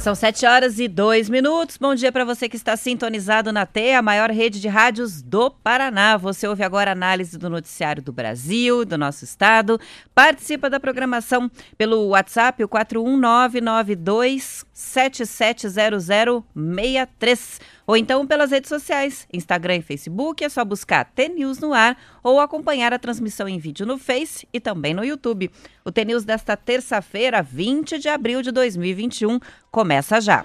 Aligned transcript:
São 0.00 0.14
7 0.14 0.46
horas 0.46 0.78
e 0.78 0.88
2 0.88 1.28
minutos. 1.28 1.76
Bom 1.76 1.94
dia 1.94 2.10
para 2.10 2.24
você 2.24 2.48
que 2.48 2.56
está 2.56 2.74
sintonizado 2.74 3.52
na 3.52 3.66
T, 3.66 3.92
a 3.92 4.00
maior 4.00 4.30
rede 4.30 4.58
de 4.58 4.66
rádios 4.66 5.20
do 5.20 5.50
Paraná. 5.50 6.16
Você 6.16 6.48
ouve 6.48 6.62
agora 6.62 6.90
a 6.90 6.94
análise 6.94 7.36
do 7.36 7.50
noticiário 7.50 8.02
do 8.02 8.10
Brasil, 8.10 8.86
do 8.86 8.96
nosso 8.96 9.24
estado. 9.24 9.78
Participa 10.14 10.70
da 10.70 10.80
programação 10.80 11.50
pelo 11.76 12.08
WhatsApp, 12.08 12.64
o 12.64 12.68
41992 12.68 14.64
770063 14.72 17.60
ou 17.90 17.96
então 17.96 18.24
pelas 18.24 18.52
redes 18.52 18.68
sociais, 18.68 19.26
Instagram 19.32 19.78
e 19.78 19.82
Facebook, 19.82 20.44
é 20.44 20.48
só 20.48 20.64
buscar 20.64 21.04
T-News 21.06 21.58
no 21.58 21.74
ar 21.74 21.96
ou 22.22 22.40
acompanhar 22.40 22.92
a 22.92 22.98
transmissão 22.98 23.48
em 23.48 23.58
vídeo 23.58 23.86
no 23.86 23.98
Face 23.98 24.46
e 24.52 24.60
também 24.60 24.94
no 24.94 25.04
YouTube. 25.04 25.50
O 25.84 25.90
T-News 25.92 26.24
desta 26.24 26.56
terça-feira, 26.56 27.42
20 27.42 27.98
de 27.98 28.08
abril 28.08 28.42
de 28.42 28.50
2021, 28.50 29.38
começa 29.70 30.20
já. 30.20 30.44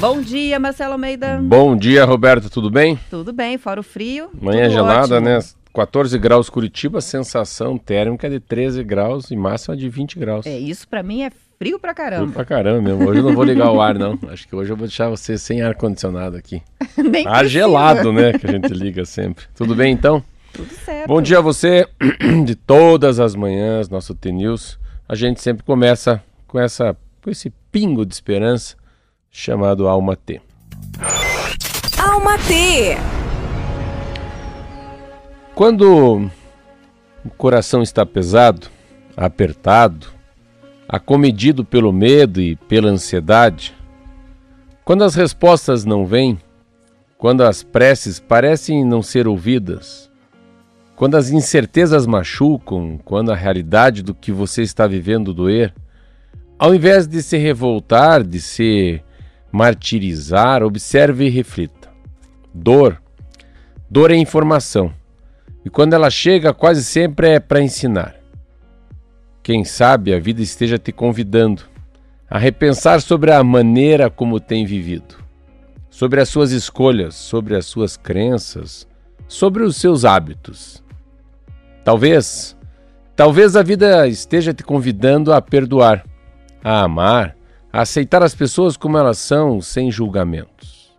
Bom 0.00 0.20
dia, 0.20 0.60
Marcelo 0.60 0.92
Almeida. 0.92 1.40
Bom 1.42 1.76
dia, 1.76 2.04
Roberto, 2.04 2.48
tudo 2.48 2.70
bem? 2.70 2.98
Tudo 3.10 3.32
bem, 3.32 3.58
fora 3.58 3.80
o 3.80 3.82
frio. 3.82 4.30
Manhã 4.40 4.70
gelada, 4.70 5.16
ótimo. 5.16 5.28
né? 5.28 5.40
14 5.74 6.18
graus 6.18 6.48
Curitiba, 6.48 7.00
sensação 7.00 7.76
térmica 7.76 8.28
de 8.28 8.40
13 8.40 8.82
graus 8.84 9.30
e 9.30 9.36
máxima 9.36 9.76
de 9.76 9.88
20 9.88 10.18
graus. 10.18 10.46
É, 10.46 10.58
isso 10.58 10.88
para 10.88 11.02
mim 11.02 11.22
é 11.22 11.30
frio 11.58 11.78
pra 11.78 11.92
caramba. 11.92 12.22
Frio 12.22 12.34
pra 12.34 12.44
caramba 12.44 12.80
mesmo. 12.80 13.08
Hoje 13.08 13.20
eu 13.20 13.24
não 13.24 13.34
vou 13.34 13.44
ligar 13.44 13.70
o 13.70 13.80
ar, 13.80 13.98
não. 13.98 14.18
Acho 14.28 14.46
que 14.46 14.54
hoje 14.54 14.72
eu 14.72 14.76
vou 14.76 14.86
deixar 14.86 15.08
você 15.08 15.36
sem 15.36 15.60
ar-condicionado 15.60 16.36
aqui. 16.36 16.62
Nem 16.96 17.26
ar 17.26 17.40
precisa. 17.40 17.48
gelado, 17.48 18.12
né? 18.12 18.32
Que 18.32 18.46
a 18.46 18.50
gente 18.52 18.72
liga 18.72 19.04
sempre. 19.04 19.44
Tudo 19.54 19.74
bem, 19.74 19.92
então? 19.92 20.22
Tudo 20.52 20.72
certo. 20.72 21.08
Bom 21.08 21.20
dia 21.20 21.38
a 21.38 21.42
você 21.42 21.86
de 22.44 22.54
todas 22.54 23.18
as 23.20 23.34
manhãs, 23.34 23.88
nosso 23.88 24.14
T-News. 24.14 24.78
A 25.08 25.14
gente 25.14 25.40
sempre 25.40 25.64
começa 25.64 26.22
com, 26.46 26.58
essa, 26.58 26.96
com 27.22 27.30
esse 27.30 27.50
pingo 27.72 28.06
de 28.06 28.14
esperança 28.14 28.76
chamado 29.30 29.88
Alma 29.88 30.16
T. 30.16 30.40
Alma 31.98 32.38
T! 32.38 32.96
Quando 35.54 36.30
o 37.24 37.30
coração 37.30 37.82
está 37.82 38.06
pesado, 38.06 38.68
apertado, 39.16 40.17
acomedido 40.88 41.64
pelo 41.64 41.92
medo 41.92 42.40
e 42.40 42.56
pela 42.56 42.88
ansiedade, 42.88 43.74
quando 44.84 45.04
as 45.04 45.14
respostas 45.14 45.84
não 45.84 46.06
vêm, 46.06 46.38
quando 47.18 47.42
as 47.42 47.62
preces 47.62 48.18
parecem 48.18 48.84
não 48.84 49.02
ser 49.02 49.28
ouvidas, 49.28 50.10
quando 50.96 51.16
as 51.16 51.30
incertezas 51.30 52.06
machucam, 52.06 52.98
quando 53.04 53.30
a 53.30 53.36
realidade 53.36 54.02
do 54.02 54.14
que 54.14 54.32
você 54.32 54.62
está 54.62 54.86
vivendo 54.86 55.34
doer, 55.34 55.74
ao 56.58 56.74
invés 56.74 57.06
de 57.06 57.22
se 57.22 57.36
revoltar, 57.36 58.24
de 58.24 58.40
se 58.40 59.02
martirizar, 59.52 60.62
observe 60.62 61.26
e 61.26 61.30
reflita. 61.30 61.88
Dor. 62.52 63.00
Dor 63.90 64.10
é 64.10 64.16
informação. 64.16 64.92
E 65.64 65.70
quando 65.70 65.92
ela 65.92 66.10
chega, 66.10 66.54
quase 66.54 66.82
sempre 66.82 67.28
é 67.28 67.40
para 67.40 67.62
ensinar. 67.62 68.17
Quem 69.48 69.64
sabe 69.64 70.12
a 70.12 70.20
vida 70.20 70.42
esteja 70.42 70.76
te 70.76 70.92
convidando 70.92 71.62
a 72.28 72.38
repensar 72.38 73.00
sobre 73.00 73.32
a 73.32 73.42
maneira 73.42 74.10
como 74.10 74.38
tem 74.38 74.66
vivido, 74.66 75.16
sobre 75.88 76.20
as 76.20 76.28
suas 76.28 76.50
escolhas, 76.50 77.14
sobre 77.14 77.56
as 77.56 77.64
suas 77.64 77.96
crenças, 77.96 78.86
sobre 79.26 79.62
os 79.62 79.76
seus 79.76 80.04
hábitos. 80.04 80.84
Talvez, 81.82 82.54
talvez 83.16 83.56
a 83.56 83.62
vida 83.62 84.06
esteja 84.06 84.52
te 84.52 84.62
convidando 84.62 85.32
a 85.32 85.40
perdoar, 85.40 86.04
a 86.62 86.82
amar, 86.82 87.34
a 87.72 87.80
aceitar 87.80 88.22
as 88.22 88.34
pessoas 88.34 88.76
como 88.76 88.98
elas 88.98 89.16
são, 89.16 89.62
sem 89.62 89.90
julgamentos. 89.90 90.94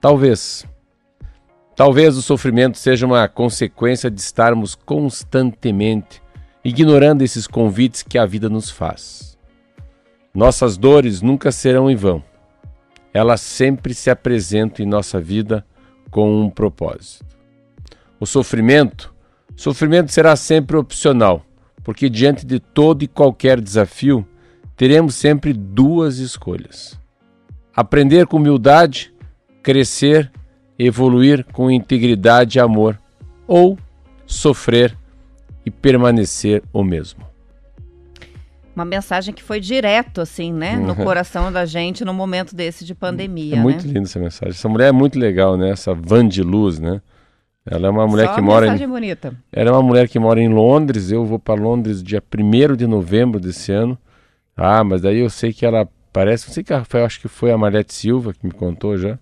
Talvez. 0.00 0.66
Talvez 1.76 2.16
o 2.16 2.22
sofrimento 2.22 2.76
seja 2.76 3.06
uma 3.06 3.28
consequência 3.28 4.10
de 4.10 4.20
estarmos 4.20 4.74
constantemente 4.74 6.20
ignorando 6.64 7.22
esses 7.22 7.46
convites 7.46 8.02
que 8.02 8.18
a 8.18 8.26
vida 8.26 8.48
nos 8.48 8.70
faz. 8.70 9.38
Nossas 10.34 10.76
dores 10.76 11.22
nunca 11.22 11.50
serão 11.50 11.90
em 11.90 11.96
vão. 11.96 12.22
Elas 13.12 13.40
sempre 13.40 13.94
se 13.94 14.10
apresentam 14.10 14.84
em 14.84 14.88
nossa 14.88 15.20
vida 15.20 15.64
com 16.10 16.42
um 16.42 16.50
propósito. 16.50 17.24
O 18.20 18.26
sofrimento, 18.26 19.14
sofrimento 19.56 20.12
será 20.12 20.34
sempre 20.36 20.76
opcional, 20.76 21.44
porque 21.84 22.10
diante 22.10 22.44
de 22.44 22.58
todo 22.58 23.02
e 23.02 23.08
qualquer 23.08 23.60
desafio, 23.60 24.26
teremos 24.76 25.14
sempre 25.14 25.52
duas 25.52 26.18
escolhas: 26.18 27.00
aprender 27.74 28.26
com 28.26 28.36
humildade, 28.36 29.14
crescer, 29.62 30.30
evoluir 30.78 31.44
com 31.52 31.70
integridade 31.70 32.58
e 32.58 32.60
amor, 32.60 33.00
ou 33.46 33.78
sofrer 34.26 34.97
e 35.68 35.70
permanecer 35.70 36.62
o 36.72 36.82
mesmo. 36.82 37.20
Uma 38.74 38.84
mensagem 38.84 39.34
que 39.34 39.42
foi 39.42 39.60
direto, 39.60 40.20
assim, 40.20 40.52
né? 40.52 40.76
No 40.76 40.90
uhum. 40.90 40.94
coração 40.94 41.52
da 41.52 41.66
gente 41.66 42.04
no 42.04 42.14
momento 42.14 42.54
desse 42.54 42.84
de 42.84 42.94
pandemia. 42.94 43.56
É 43.56 43.60
muito 43.60 43.86
né? 43.86 43.92
linda 43.92 44.06
essa 44.06 44.18
mensagem. 44.18 44.50
Essa 44.50 44.68
mulher 44.68 44.88
é 44.88 44.92
muito 44.92 45.18
legal, 45.18 45.56
né? 45.56 45.70
Essa 45.70 45.92
van 45.92 46.26
de 46.26 46.42
luz, 46.42 46.78
né? 46.78 47.02
Ela 47.66 47.88
é 47.88 47.90
uma 47.90 48.06
mulher 48.06 48.28
Só 48.28 48.34
que 48.36 48.40
mora 48.40 48.66
mensagem 48.66 48.86
em... 48.86 48.90
bonita. 48.90 49.34
Ela 49.52 49.70
é 49.70 49.72
uma 49.72 49.82
mulher 49.82 50.08
que 50.08 50.18
mora 50.18 50.40
em 50.40 50.48
Londres. 50.48 51.10
Eu 51.10 51.26
vou 51.26 51.38
para 51.38 51.60
Londres 51.60 52.02
dia 52.02 52.22
1 52.22 52.76
de 52.76 52.86
novembro 52.86 53.38
desse 53.38 53.72
ano. 53.72 53.98
Ah, 54.56 54.82
mas 54.82 55.02
daí 55.02 55.18
eu 55.18 55.28
sei 55.28 55.52
que 55.52 55.66
ela 55.66 55.86
parece, 56.12 56.46
não 56.46 56.54
sei 56.54 56.64
que 56.64 56.72
foi, 56.84 57.02
acho 57.02 57.20
que 57.20 57.28
foi 57.28 57.50
a 57.50 57.58
Marlete 57.58 57.92
Silva 57.92 58.32
que 58.32 58.46
me 58.46 58.52
contou 58.52 58.96
já 58.96 59.18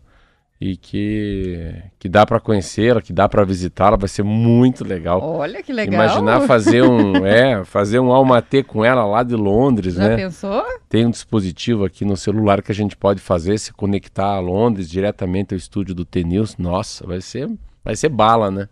e 0.60 0.76
que, 0.76 1.74
que 1.98 2.08
dá 2.08 2.24
para 2.24 2.40
conhecê-la, 2.40 3.02
que 3.02 3.12
dá 3.12 3.28
para 3.28 3.44
visitá-la, 3.44 3.96
vai 3.96 4.08
ser 4.08 4.22
muito 4.22 4.84
legal. 4.84 5.20
Olha 5.22 5.62
que 5.62 5.72
legal. 5.72 5.94
Imaginar 5.94 6.40
fazer 6.42 6.82
um, 6.82 7.24
é, 7.26 7.62
fazer 7.64 7.98
um 8.00 8.10
almatê 8.10 8.62
com 8.62 8.84
ela 8.84 9.04
lá 9.04 9.22
de 9.22 9.36
Londres, 9.36 9.94
Já 9.94 10.08
né? 10.08 10.16
pensou? 10.16 10.64
Tem 10.88 11.04
um 11.04 11.10
dispositivo 11.10 11.84
aqui 11.84 12.04
no 12.04 12.16
celular 12.16 12.62
que 12.62 12.72
a 12.72 12.74
gente 12.74 12.96
pode 12.96 13.20
fazer, 13.20 13.58
se 13.58 13.72
conectar 13.72 14.34
a 14.34 14.40
Londres 14.40 14.88
diretamente 14.88 15.52
ao 15.52 15.58
estúdio 15.58 15.94
do 15.94 16.04
T-News. 16.04 16.56
Nossa, 16.56 17.06
vai 17.06 17.20
ser, 17.20 17.50
vai 17.84 17.94
ser 17.94 18.08
bala, 18.08 18.50
né? 18.50 18.68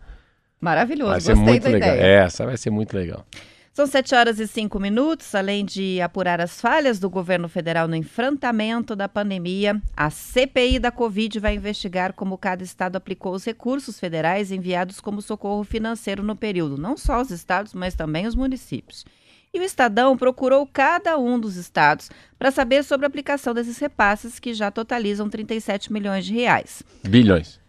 Maravilhoso, 0.59 1.11
vai 1.11 1.21
ser 1.21 1.35
Gostei 1.35 1.53
muito 1.53 1.69
legal. 1.69 1.95
Ideia. 1.97 2.07
É, 2.07 2.25
essa 2.25 2.47
vai 2.47 2.57
ser 2.57 2.71
muito 2.71 2.97
legal. 2.97 3.27
São 3.75 3.89
7 3.89 4.15
horas 4.15 4.39
e 4.39 4.47
5 4.47 4.79
minutos. 4.79 5.35
Além 5.35 5.65
de 5.65 6.01
apurar 6.01 6.41
as 6.41 6.61
falhas 6.61 7.01
do 7.01 7.11
governo 7.11 7.49
federal 7.49 7.89
no 7.89 7.97
enfrentamento 7.97 8.95
da 8.95 9.09
pandemia, 9.09 9.83
a 9.97 10.11
CPI 10.11 10.79
da 10.79 10.93
Covid 10.93 11.41
vai 11.41 11.57
investigar 11.57 12.13
como 12.13 12.39
cada 12.39 12.63
estado 12.63 12.95
aplicou 12.95 13.35
os 13.35 13.45
recursos 13.45 13.99
federais 13.99 14.53
enviados 14.53 15.01
como 15.01 15.21
socorro 15.21 15.65
financeiro 15.65 16.23
no 16.23 16.37
período, 16.37 16.79
não 16.79 16.97
só 16.97 17.21
os 17.21 17.33
estados, 17.33 17.75
mas 17.75 17.97
também 17.97 18.29
os 18.29 18.37
municípios. 18.37 19.05
E 19.53 19.59
o 19.59 19.63
Estadão 19.65 20.17
procurou 20.17 20.69
cada 20.73 21.19
um 21.19 21.39
dos 21.39 21.57
estados 21.57 22.13
para 22.39 22.53
saber 22.53 22.85
sobre 22.85 23.07
a 23.07 23.09
aplicação 23.09 23.53
desses 23.53 23.79
repasses 23.79 24.39
que 24.39 24.55
já 24.55 24.71
totalizam 24.71 25.29
37 25.29 25.93
milhões 25.93 26.25
de 26.25 26.33
reais. 26.33 26.85
Bilhões. 27.03 27.64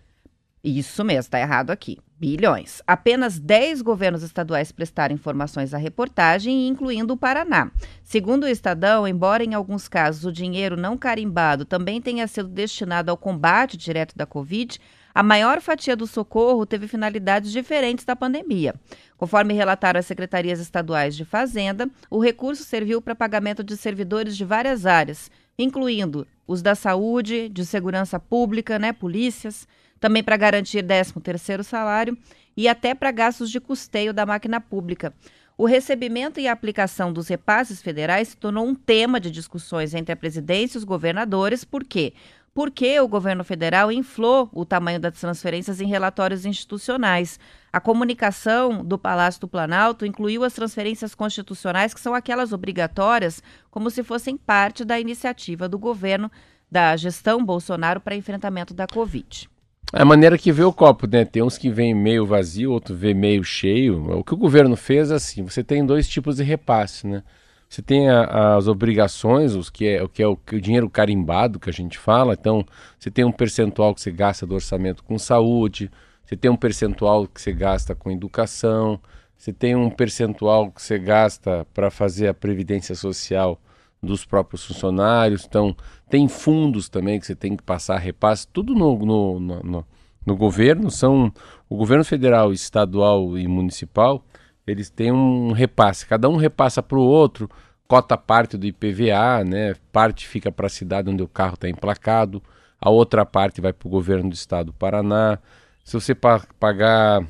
Isso 0.66 1.06
mesmo, 1.06 1.20
está 1.20 1.40
errado 1.40 1.70
aqui 1.70 2.00
bilhões. 2.18 2.82
Apenas 2.88 3.38
10 3.38 3.84
governos 3.84 4.24
estaduais 4.24 4.72
prestaram 4.72 5.14
informações 5.14 5.76
à 5.76 5.78
reportagem, 5.78 6.68
incluindo 6.68 7.14
o 7.14 7.18
Paraná. 7.18 7.70
Segundo 8.04 8.46
o 8.46 8.48
Estadão, 8.48 9.08
embora 9.08 9.44
em 9.44 9.54
alguns 9.54 9.88
casos 9.88 10.26
o 10.26 10.32
dinheiro 10.32 10.76
não 10.76 10.98
carimbado 10.98 11.66
também 11.66 12.02
tenha 12.02 12.26
sido 12.26 12.50
destinado 12.50 13.12
ao 13.12 13.18
combate 13.18 13.78
direto 13.78 14.18
da 14.18 14.26
Covid, 14.26 14.80
a 15.14 15.22
maior 15.22 15.62
fatia 15.62 15.96
do 15.96 16.08
socorro 16.08 16.66
teve 16.66 16.88
finalidades 16.88 17.52
diferentes 17.52 18.04
da 18.04 18.16
pandemia. 18.16 18.74
Conforme 19.18 19.54
relataram 19.54 20.00
as 20.00 20.06
secretarias 20.06 20.60
estaduais 20.60 21.16
de 21.16 21.24
Fazenda, 21.24 21.88
o 22.10 22.20
recurso 22.20 22.64
serviu 22.64 23.02
para 23.02 23.14
pagamento 23.14 23.64
de 23.64 23.78
servidores 23.78 24.36
de 24.36 24.44
várias 24.44 24.86
áreas, 24.86 25.30
incluindo 25.60 26.26
os 26.48 26.62
da 26.62 26.76
saúde, 26.76 27.50
de 27.50 27.66
segurança 27.66 28.20
pública, 28.20 28.78
né, 28.80 28.92
polícias, 28.92 29.68
também 30.06 30.24
para 30.24 30.38
garantir 30.38 30.84
13º 30.84 31.64
salário 31.64 32.16
e 32.56 32.68
até 32.68 32.94
para 32.94 33.10
gastos 33.10 33.50
de 33.50 33.60
custeio 33.60 34.14
da 34.14 34.24
máquina 34.24 34.62
pública. 34.62 35.12
O 35.58 35.66
recebimento 35.66 36.40
e 36.40 36.48
a 36.48 36.52
aplicação 36.52 37.12
dos 37.12 37.28
repasses 37.28 37.82
federais 37.82 38.28
se 38.28 38.38
tornou 38.38 38.68
um 38.68 38.76
tema 38.76 39.20
de 39.20 39.32
discussões 39.32 39.96
entre 39.96 40.14
a 40.14 40.16
presidência 40.16 40.78
e 40.78 40.80
os 40.80 40.84
governadores, 40.84 41.64
por 41.64 41.84
quê? 41.84 42.14
Porque 42.54 43.00
o 43.00 43.08
governo 43.08 43.44
federal 43.44 43.92
inflou 43.92 44.48
o 44.54 44.64
tamanho 44.64 45.00
das 45.00 45.20
transferências 45.20 45.82
em 45.82 45.88
relatórios 45.88 46.46
institucionais. 46.46 47.40
A 47.74 47.82
comunicação 47.82 48.86
do 48.86 49.00
Palácio 49.00 49.42
do 49.42 49.48
Planalto 49.48 50.06
incluiu 50.06 50.44
as 50.44 50.54
transferências 50.54 51.16
constitucionais, 51.16 51.96
que 51.96 52.00
são 52.00 52.14
aquelas 52.14 52.54
obrigatórias, 52.54 53.42
como 53.72 53.90
se 53.90 54.04
fossem 54.04 54.38
parte 54.38 54.86
da 54.86 55.00
iniciativa 55.00 55.68
do 55.68 55.80
governo 55.80 56.32
da 56.72 56.96
gestão 56.96 57.44
Bolsonaro 57.44 58.00
para 58.00 58.16
enfrentamento 58.16 58.72
da 58.72 58.86
Covid. 58.86 59.50
É 59.94 60.02
a 60.02 60.06
maneira 60.06 60.38
que 60.38 60.52
vê 60.52 60.64
o 60.64 60.74
copo, 60.74 61.08
né? 61.08 61.26
Tem 61.26 61.42
uns 61.44 61.58
que 61.58 61.70
vem 61.70 61.94
meio 61.94 62.26
vazio, 62.26 62.72
outro 62.72 62.96
vê 62.96 63.14
meio 63.14 63.44
cheio. 63.44 64.20
O 64.20 64.24
que 64.24 64.34
o 64.34 64.38
governo 64.38 64.76
fez 64.76 65.12
é 65.12 65.16
assim: 65.16 65.44
você 65.44 65.64
tem 65.64 65.86
dois 65.86 66.08
tipos 66.08 66.38
de 66.38 66.44
repasse, 66.44 67.08
né? 67.08 67.24
Você 67.70 67.82
tem 67.82 68.10
a, 68.10 68.56
as 68.56 68.68
obrigações, 68.68 69.54
os 69.54 69.70
que 69.70 69.88
é, 69.88 70.04
o 70.04 70.08
que 70.08 70.22
é 70.22 70.28
o, 70.28 70.34
o, 70.34 70.62
dinheiro 70.62 70.90
carimbado 70.90 71.60
que 71.60 71.70
a 71.70 71.74
gente 71.74 71.98
fala. 71.98 72.34
Então, 72.34 72.66
você 72.98 73.12
tem 73.12 73.26
um 73.26 73.32
percentual 73.32 73.94
que 73.94 74.02
você 74.02 74.12
gasta 74.12 74.46
do 74.46 74.56
orçamento 74.56 75.04
com 75.04 75.18
saúde, 75.18 75.92
você 76.24 76.36
tem 76.36 76.50
um 76.50 76.56
percentual 76.56 77.28
que 77.28 77.42
você 77.42 77.52
gasta 77.52 77.96
com 77.96 78.12
educação, 78.12 79.00
você 79.38 79.52
tem 79.52 79.76
um 79.76 79.90
percentual 79.90 80.72
que 80.72 80.82
você 80.82 80.98
gasta 80.98 81.66
para 81.74 81.92
fazer 81.92 82.28
a 82.28 82.34
previdência 82.34 82.96
social 82.96 83.60
dos 84.02 84.26
próprios 84.26 84.66
funcionários. 84.66 85.46
Então, 85.46 85.76
tem 86.10 86.28
fundos 86.28 86.90
também 86.90 87.20
que 87.20 87.26
você 87.26 87.36
tem 87.36 87.56
que 87.56 87.64
passar 87.64 87.98
repasse, 87.98 88.48
tudo 88.48 88.74
no, 88.74 88.98
no, 88.98 89.40
no, 89.40 89.86
no 90.26 90.36
governo. 90.36 90.92
São 90.92 91.32
o 91.70 91.76
governo 91.76 92.04
federal, 92.06 92.54
estadual 92.54 93.38
e 93.38 93.48
municipal 93.48 94.24
eles 94.68 94.90
têm 94.90 95.12
um 95.12 95.52
repasse, 95.52 96.06
cada 96.06 96.28
um 96.28 96.38
repassa 96.38 96.82
para 96.82 96.98
o 96.98 97.02
outro, 97.02 97.50
cota 97.88 98.18
parte 98.18 98.58
do 98.58 98.66
IPVA, 98.66 99.44
né? 99.46 99.76
parte 99.92 100.28
fica 100.28 100.52
para 100.52 100.68
a 100.68 100.70
cidade 100.70 101.10
onde 101.10 101.22
o 101.22 101.28
carro 101.28 101.54
está 101.54 101.70
emplacado, 101.70 102.42
a 102.82 102.90
outra 102.90 103.26
parte 103.26 103.62
vai 103.62 103.72
para 103.72 103.88
o 103.88 103.92
governo 103.92 104.30
do 104.30 104.34
estado 104.34 104.68
do 104.68 104.74
Paraná. 104.74 105.40
Se 105.84 105.94
você 105.94 106.16
pa 106.16 106.42
pagar 106.60 107.24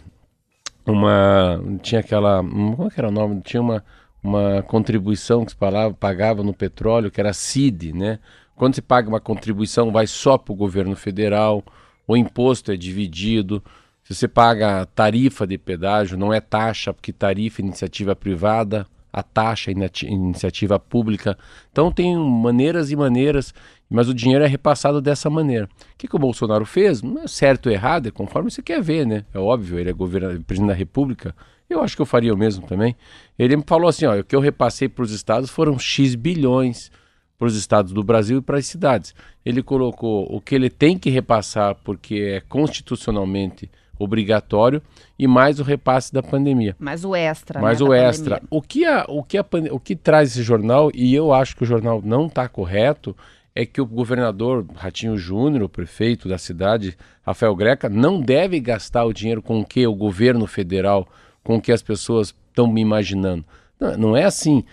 uma. 0.86 1.62
Tinha 1.82 2.00
aquela. 2.02 2.38
Como 2.42 2.90
é 2.90 2.94
era 2.98 3.10
o 3.10 3.12
nome? 3.12 3.42
Tinha 3.42 3.62
uma, 3.62 3.84
uma 4.26 4.64
contribuição 4.64 5.46
que 5.46 5.52
se 5.52 5.58
pagava, 6.00 6.44
no 6.44 6.54
petróleo, 6.54 7.12
que 7.12 7.20
era 7.20 7.34
CID, 7.34 7.94
né? 7.94 8.20
Quando 8.56 8.76
se 8.76 8.82
paga 8.82 9.08
uma 9.08 9.20
contribuição, 9.20 9.92
vai 9.92 10.08
só 10.08 10.38
para 10.38 10.54
o 10.54 10.56
governo 10.56 10.96
federal, 10.96 11.64
o 12.08 12.16
imposto 12.16 12.72
é 12.72 12.78
dividido. 12.78 13.64
Se 14.04 14.16
você 14.16 14.28
paga 14.28 14.86
tarifa 14.86 15.46
de 15.46 15.58
pedágio, 15.58 16.18
não 16.18 16.34
é 16.34 16.40
taxa, 16.40 16.94
porque 16.94 17.12
tarifa 17.12 17.62
é 17.62 17.66
iniciativa 17.66 18.16
privada, 18.16 18.86
a 19.12 19.24
taxa 19.24 19.72
é 19.72 19.74
iniciativa 20.08 20.78
pública. 20.78 21.38
Então 21.72 21.92
tem 21.92 22.18
maneiras 22.18 22.92
e 22.92 22.96
maneiras, 22.96 23.54
mas 23.90 24.10
o 24.10 24.14
dinheiro 24.14 24.44
é 24.44 24.48
repassado 24.48 25.02
dessa 25.02 25.30
maneira. 25.30 25.66
O 25.66 25.98
que, 25.98 26.08
que 26.08 26.16
o 26.16 26.20
Bolsonaro 26.20 26.66
fez? 26.66 27.02
Não 27.02 27.24
é 27.24 27.28
certo 27.28 27.68
ou 27.68 27.72
errado, 27.72 28.08
é 28.08 28.12
conforme 28.12 28.52
você 28.52 28.62
quer 28.62 28.82
ver, 28.82 29.06
né? 29.06 29.26
É 29.34 29.40
óbvio, 29.40 29.80
ele 29.80 29.90
é 29.90 29.94
governador, 29.94 30.42
presidente 30.44 30.70
da 30.70 30.76
República. 30.76 31.36
Eu 31.70 31.82
acho 31.82 31.96
que 31.96 32.02
eu 32.02 32.06
faria 32.06 32.34
o 32.34 32.38
mesmo 32.38 32.66
também. 32.68 32.96
Ele 33.38 33.58
me 33.58 33.64
falou 33.66 33.90
assim: 33.90 34.06
ó, 34.06 34.20
o 34.20 34.24
que 34.24 34.36
eu 34.36 34.40
repassei 34.40 34.88
para 34.88 35.04
os 35.04 35.12
estados 35.12 35.50
foram 35.50 35.78
X 35.80 36.16
bilhões 36.16 36.92
para 37.38 37.48
os 37.48 37.56
estados 37.56 37.92
do 37.92 38.04
Brasil 38.04 38.38
e 38.38 38.42
para 38.42 38.58
as 38.58 38.66
cidades. 38.66 39.14
Ele 39.46 39.62
colocou 39.62 40.26
o 40.34 40.40
que 40.40 40.56
ele 40.56 40.70
tem 40.70 40.98
que 40.98 41.10
repassar, 41.10 41.76
porque 41.84 42.16
é 42.16 42.42
constitucionalmente 42.42 43.70
obrigatório 43.98 44.82
e 45.18 45.28
mais 45.28 45.60
o 45.60 45.64
repasse 45.64 46.14
da 46.14 46.22
pandemia. 46.22 46.76
Mais 46.80 47.06
o 47.06 47.16
extra. 47.16 47.62
Mais 47.62 47.80
né, 47.80 47.88
o 47.88 47.94
extra. 47.94 48.42
O 48.50 48.62
que, 48.62 48.86
a, 48.86 49.06
o, 49.08 49.24
que 49.24 49.38
a, 49.38 49.46
o 49.72 49.80
que 49.80 49.96
traz 49.96 50.32
esse 50.32 50.44
jornal, 50.44 50.92
e 50.94 51.14
eu 51.16 51.34
acho 51.34 51.56
que 51.56 51.64
o 51.64 51.66
jornal 51.66 52.02
não 52.04 52.28
está 52.28 52.48
correto, 52.48 53.16
é 53.54 53.66
que 53.66 53.80
o 53.80 53.86
governador 53.86 54.66
Ratinho 54.76 55.18
Júnior, 55.18 55.64
o 55.64 55.70
prefeito 55.70 56.28
da 56.28 56.38
cidade, 56.38 56.98
Rafael 57.26 57.56
Greca, 57.56 57.88
não 57.88 58.20
deve 58.20 58.60
gastar 58.60 59.06
o 59.06 59.14
dinheiro 59.14 59.42
com 59.42 59.62
o 59.62 59.66
que 59.66 59.88
o 59.88 59.96
governo 59.96 60.46
federal, 60.46 61.08
com 61.46 61.56
o 61.56 61.62
que 61.62 61.72
as 61.72 61.82
pessoas 61.82 62.36
estão 62.50 62.68
me 62.68 62.82
imaginando. 62.82 63.46
Não, 63.80 63.98
não 63.98 64.18
é 64.18 64.26
assim. 64.26 64.66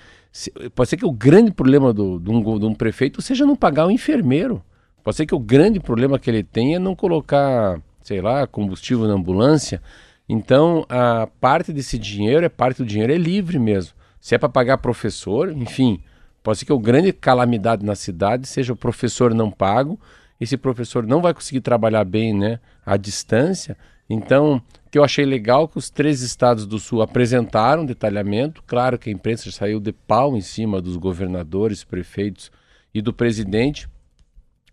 Pode 0.74 0.90
ser 0.90 0.96
que 0.96 1.06
o 1.06 1.12
grande 1.12 1.52
problema 1.52 1.92
do, 1.92 2.18
de, 2.18 2.30
um, 2.30 2.58
de 2.58 2.66
um 2.66 2.74
prefeito 2.74 3.22
seja 3.22 3.46
não 3.46 3.54
pagar 3.54 3.86
o 3.86 3.90
enfermeiro. 3.92 4.60
Pode 5.04 5.16
ser 5.16 5.26
que 5.26 5.34
o 5.34 5.38
grande 5.38 5.78
problema 5.78 6.18
que 6.18 6.28
ele 6.28 6.42
tenha 6.42 6.76
é 6.76 6.80
não 6.80 6.96
colocar 6.96 7.80
sei 8.02 8.20
lá, 8.20 8.46
combustível 8.46 9.06
na 9.06 9.14
ambulância. 9.14 9.80
Então, 10.28 10.84
a 10.88 11.28
parte 11.40 11.72
desse 11.72 11.98
dinheiro 11.98 12.44
é 12.44 12.48
parte 12.48 12.78
do 12.78 12.86
dinheiro 12.86 13.12
é 13.12 13.18
livre 13.18 13.58
mesmo. 13.58 13.94
Se 14.20 14.34
é 14.34 14.38
para 14.38 14.48
pagar 14.48 14.78
professor, 14.78 15.50
enfim, 15.50 16.00
pode 16.42 16.58
ser 16.58 16.64
que 16.64 16.72
o 16.72 16.78
grande 16.78 17.12
calamidade 17.12 17.84
na 17.84 17.94
cidade 17.94 18.46
seja 18.46 18.72
o 18.72 18.76
professor 18.76 19.34
não 19.34 19.50
pago, 19.50 19.98
esse 20.40 20.56
professor 20.56 21.06
não 21.06 21.20
vai 21.20 21.32
conseguir 21.34 21.60
trabalhar 21.60 22.04
bem, 22.04 22.34
né, 22.34 22.58
à 22.84 22.96
distância. 22.96 23.76
Então, 24.08 24.60
que 24.92 24.98
eu 24.98 25.04
achei 25.04 25.24
legal 25.24 25.66
que 25.66 25.78
os 25.78 25.88
três 25.88 26.20
estados 26.20 26.66
do 26.66 26.78
sul 26.78 27.00
apresentaram 27.00 27.86
detalhamento. 27.86 28.62
Claro 28.66 28.98
que 28.98 29.08
a 29.08 29.12
imprensa 29.12 29.50
saiu 29.50 29.80
de 29.80 29.90
pau 29.90 30.36
em 30.36 30.42
cima 30.42 30.82
dos 30.82 30.98
governadores, 30.98 31.82
prefeitos 31.82 32.52
e 32.92 33.00
do 33.00 33.10
presidente, 33.10 33.88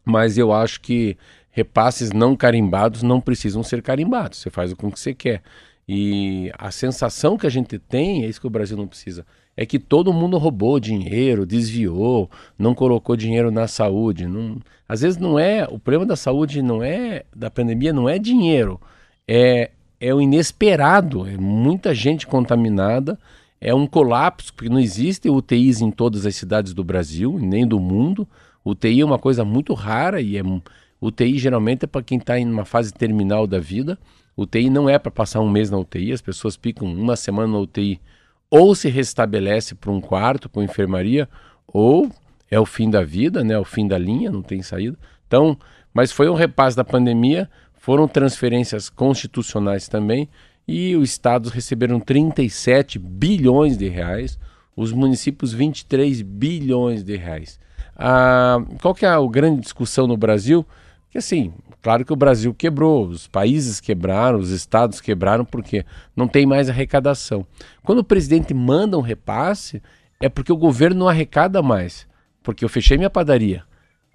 mas 0.03 0.37
eu 0.37 0.51
acho 0.51 0.81
que 0.81 1.15
repasses 1.49 2.11
não 2.11 2.35
carimbados 2.35 3.01
não 3.01 3.21
precisam 3.21 3.63
ser 3.63 3.81
carimbados. 3.81 4.39
Você 4.39 4.49
faz 4.49 4.73
o 4.73 4.75
que 4.75 4.83
você 4.83 5.13
quer. 5.13 5.41
E 5.87 6.51
a 6.57 6.69
sensação 6.69 7.37
que 7.37 7.47
a 7.47 7.49
gente 7.49 7.79
tem, 7.79 8.25
é 8.25 8.27
isso 8.27 8.41
que 8.41 8.47
o 8.47 8.49
Brasil 8.49 8.75
não 8.75 8.87
precisa, 8.89 9.25
é 9.55 9.65
que 9.65 9.79
todo 9.79 10.11
mundo 10.11 10.37
roubou 10.37 10.81
dinheiro, 10.81 11.45
desviou, 11.45 12.29
não 12.57 12.75
colocou 12.75 13.15
dinheiro 13.15 13.51
na 13.51 13.69
saúde. 13.69 14.27
Não, 14.27 14.59
às 14.85 14.99
vezes 14.99 15.17
não 15.17 15.39
é, 15.39 15.63
o 15.63 15.79
problema 15.79 16.05
da 16.05 16.17
saúde 16.17 16.61
não 16.61 16.83
é, 16.83 17.23
da 17.33 17.49
pandemia 17.49 17.93
não 17.93 18.09
é 18.09 18.19
dinheiro, 18.19 18.81
é, 19.25 19.71
é 19.99 20.13
o 20.13 20.21
inesperado, 20.21 21.27
é 21.27 21.37
muita 21.37 21.93
gente 21.93 22.25
contaminada, 22.25 23.19
é 23.59 23.73
um 23.73 23.85
colapso, 23.85 24.53
porque 24.53 24.69
não 24.69 24.79
existe 24.79 25.29
UTIs 25.29 25.81
em 25.81 25.91
todas 25.91 26.25
as 26.25 26.35
cidades 26.35 26.73
do 26.73 26.83
Brasil, 26.83 27.37
nem 27.39 27.67
do 27.67 27.79
mundo. 27.79 28.27
UTI 28.63 29.01
é 29.01 29.05
uma 29.05 29.19
coisa 29.19 29.43
muito 29.43 29.73
rara 29.73 30.21
e 30.21 30.37
é 30.37 30.41
UTI 31.01 31.37
geralmente 31.37 31.83
é 31.83 31.87
para 31.87 32.03
quem 32.03 32.17
está 32.17 32.39
em 32.39 32.49
uma 32.49 32.63
fase 32.63 32.93
terminal 32.93 33.45
da 33.45 33.59
vida. 33.59 33.97
UTI 34.37 34.69
não 34.69 34.89
é 34.89 34.97
para 34.97 35.11
passar 35.11 35.41
um 35.41 35.49
mês 35.49 35.69
na 35.69 35.77
UTI, 35.77 36.13
as 36.13 36.21
pessoas 36.21 36.55
ficam 36.55 36.87
uma 36.87 37.17
semana 37.17 37.51
na 37.51 37.59
UTI 37.59 37.99
ou 38.49 38.73
se 38.73 38.89
restabelece 38.89 39.75
para 39.75 39.91
um 39.91 40.01
quarto, 40.01 40.49
para 40.49 40.63
enfermaria, 40.63 41.29
ou 41.67 42.09
é 42.49 42.59
o 42.59 42.65
fim 42.65 42.89
da 42.89 43.03
vida, 43.03 43.43
né? 43.43 43.57
O 43.59 43.65
fim 43.65 43.87
da 43.87 43.97
linha, 43.97 44.31
não 44.31 44.41
tem 44.41 44.61
saída. 44.61 44.97
Então, 45.27 45.57
mas 45.93 46.11
foi 46.11 46.27
um 46.29 46.33
repasse 46.33 46.75
da 46.75 46.83
pandemia, 46.83 47.49
foram 47.79 48.07
transferências 48.07 48.89
constitucionais 48.89 49.87
também, 49.87 50.29
e 50.67 50.95
os 50.95 51.09
estados 51.09 51.51
receberam 51.51 51.99
37 51.99 52.99
bilhões 52.99 53.75
de 53.75 53.89
reais, 53.89 54.37
os 54.75 54.91
municípios 54.91 55.51
23 55.51 56.21
bilhões 56.21 57.03
de 57.03 57.17
reais. 57.17 57.59
Ah, 57.97 58.59
qual 58.81 58.93
que 58.93 59.05
é 59.05 59.09
a 59.09 59.19
grande 59.27 59.61
discussão 59.61 60.05
no 60.05 60.15
Brasil? 60.15 60.65
Que 61.09 61.17
assim, 61.17 61.51
claro 61.81 62.05
que 62.05 62.13
o 62.13 62.15
Brasil 62.15 62.53
quebrou, 62.53 63.07
os 63.07 63.27
países 63.27 63.79
quebraram, 63.79 64.37
os 64.37 64.51
estados 64.51 65.01
quebraram, 65.01 65.43
porque 65.43 65.83
não 66.15 66.27
tem 66.27 66.45
mais 66.45 66.69
arrecadação. 66.69 67.45
Quando 67.83 67.99
o 67.99 68.03
presidente 68.03 68.53
manda 68.53 68.97
um 68.97 69.01
repasse, 69.01 69.81
é 70.21 70.29
porque 70.29 70.53
o 70.53 70.57
governo 70.57 70.99
não 70.99 71.09
arrecada 71.09 71.61
mais. 71.63 72.07
Porque 72.43 72.63
eu 72.63 72.69
fechei 72.69 72.97
minha 72.97 73.09
padaria, 73.09 73.63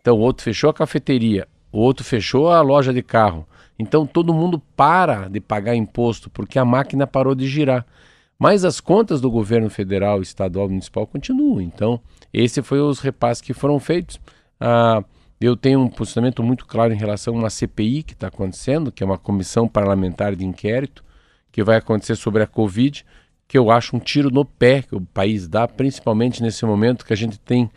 então 0.00 0.16
o 0.16 0.20
outro 0.20 0.44
fechou 0.44 0.70
a 0.70 0.74
cafeteria, 0.74 1.46
o 1.72 1.78
outro 1.78 2.04
fechou 2.04 2.50
a 2.50 2.60
loja 2.60 2.92
de 2.92 3.02
carro. 3.02 3.46
Então 3.78 4.06
todo 4.06 4.34
mundo 4.34 4.60
para 4.76 5.28
de 5.28 5.40
pagar 5.40 5.74
imposto 5.74 6.30
porque 6.30 6.58
a 6.58 6.64
máquina 6.64 7.06
parou 7.06 7.34
de 7.34 7.46
girar. 7.46 7.86
Mas 8.38 8.64
as 8.64 8.80
contas 8.80 9.20
do 9.20 9.30
governo 9.30 9.70
federal, 9.70 10.20
estadual, 10.20 10.68
municipal 10.68 11.06
continuam. 11.06 11.60
Então, 11.60 12.00
esse 12.32 12.62
foi 12.62 12.80
os 12.80 12.98
repasses 12.98 13.40
que 13.40 13.54
foram 13.54 13.78
feitos. 13.78 14.20
Ah, 14.60 15.04
eu 15.40 15.56
tenho 15.56 15.80
um 15.80 15.88
posicionamento 15.88 16.42
muito 16.42 16.66
claro 16.66 16.92
em 16.92 16.96
relação 16.96 17.34
a 17.34 17.38
uma 17.38 17.50
CPI 17.50 18.02
que 18.02 18.12
está 18.12 18.28
acontecendo, 18.28 18.90
que 18.90 19.02
é 19.02 19.06
uma 19.06 19.18
comissão 19.18 19.68
parlamentar 19.68 20.34
de 20.34 20.44
inquérito, 20.44 21.04
que 21.52 21.62
vai 21.62 21.76
acontecer 21.76 22.16
sobre 22.16 22.42
a 22.42 22.46
Covid, 22.46 23.04
que 23.46 23.58
eu 23.58 23.70
acho 23.70 23.94
um 23.94 23.98
tiro 23.98 24.30
no 24.30 24.44
pé 24.44 24.82
que 24.82 24.96
o 24.96 25.00
país 25.00 25.46
dá, 25.46 25.68
principalmente 25.68 26.42
nesse 26.42 26.64
momento 26.64 27.04
que 27.04 27.12
a 27.12 27.16
gente 27.16 27.38
tem 27.38 27.70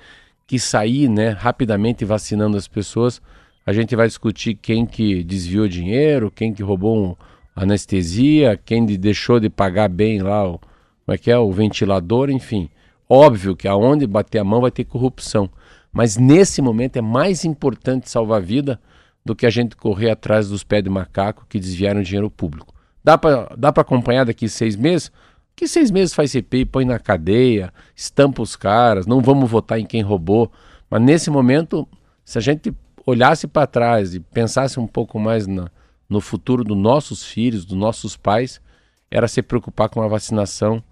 que 0.48 0.58
sair 0.58 1.10
né, 1.10 1.30
rapidamente 1.30 2.06
vacinando 2.06 2.58
as 2.58 2.68
pessoas. 2.68 3.22
A 3.67 3.74
gente 3.74 3.97
vai 3.97 4.07
discutir 4.07 4.55
quem 4.55 4.86
que 4.86 5.21
desviou 5.25 5.67
dinheiro, 5.67 6.31
quem 6.31 6.53
que 6.53 6.63
roubou 6.63 6.97
um 6.97 7.15
anestesia, 7.53 8.55
quem 8.55 8.86
deixou 8.86 9.41
de 9.41 9.50
pagar 9.50 9.89
bem 9.89 10.21
lá 10.21 10.47
o, 10.47 10.57
como 10.57 11.13
é 11.13 11.17
que 11.17 11.29
é, 11.29 11.38
o 11.38 11.51
ventilador, 11.51 12.29
enfim. 12.29 12.69
Óbvio 13.09 13.57
que 13.57 13.67
aonde 13.67 14.07
bater 14.07 14.39
a 14.39 14.43
mão 14.45 14.62
vai 14.62 14.71
ter 14.71 14.86
corrupção. 14.86 15.50
Mas 15.91 16.15
nesse 16.15 16.62
momento 16.62 16.95
é 16.95 17.01
mais 17.01 17.43
importante 17.43 18.09
salvar 18.09 18.38
a 18.38 18.45
vida 18.45 18.79
do 19.25 19.36
que 19.36 19.45
a 19.45 19.50
gente 19.50 19.75
correr 19.75 20.12
atrás 20.12 20.47
dos 20.47 20.63
pés 20.63 20.81
de 20.81 20.89
macaco 20.89 21.45
que 21.50 21.59
desviaram 21.59 22.01
dinheiro 22.01 22.31
público. 22.31 22.74
Dá 23.03 23.17
para 23.17 23.53
dá 23.57 23.67
acompanhar 23.67 24.24
daqui 24.24 24.47
seis 24.47 24.77
meses? 24.77 25.12
Que 25.53 25.67
seis 25.67 25.91
meses 25.91 26.13
faz 26.15 26.31
CPI, 26.31 26.63
põe 26.63 26.86
na 26.86 27.00
cadeia, 27.00 27.74
estampa 27.93 28.41
os 28.41 28.55
caras, 28.55 29.05
não 29.05 29.19
vamos 29.19 29.51
votar 29.51 29.77
em 29.77 29.86
quem 29.86 30.01
roubou. 30.01 30.50
Mas 30.89 31.01
nesse 31.01 31.29
momento, 31.29 31.86
se 32.24 32.38
a 32.38 32.41
gente 32.41 32.74
olhasse 33.08 33.48
para 33.48 33.66
trás 33.66 34.14
e 34.14 34.20
pensasse 34.20 34.78
um 34.80 34.86
pouco 34.86 35.18
mais 35.18 35.48
na, 35.48 35.72
no 36.10 36.20
futuro 36.20 36.64
dos 36.64 36.78
nossos 36.78 37.24
filhos, 37.24 37.66
dos 37.66 37.78
nossos 37.78 38.18
pais, 38.18 38.62
era 39.10 39.30
se 39.30 39.42
preocupar 39.42 39.88
com 39.88 40.02
a 40.02 40.08
vacinação 40.10 40.84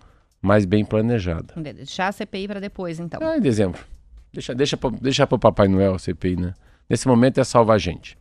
mais 0.41 0.63
bem 0.63 0.85
planejada. 0.85 1.53
Deixar 1.57 2.07
a 2.07 2.11
CPI 2.13 2.47
para 2.47 2.61
depois, 2.61 2.99
então. 2.99 3.19
Ah, 3.21 3.37
em 3.37 3.41
dezembro. 3.41 3.83
Deixa, 4.31 4.55
deixa, 4.55 4.77
deixa 5.01 5.27
para 5.27 5.35
o 5.35 5.39
Papai 5.39 5.67
Noel 5.67 5.95
a 5.95 5.99
CPI, 5.99 6.37
né? 6.37 6.53
Nesse 6.89 7.07
momento 7.07 7.39
é 7.39 7.43
salvar 7.43 7.75
a 7.75 7.79
gente. 7.79 8.17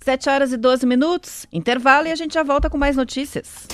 7 0.00 0.30
horas 0.30 0.52
e 0.52 0.56
12 0.56 0.86
minutos, 0.86 1.46
intervalo 1.52 2.06
e 2.06 2.12
a 2.12 2.14
gente 2.14 2.34
já 2.34 2.42
volta 2.42 2.70
com 2.70 2.78
mais 2.78 2.96
notícias. 2.96 3.66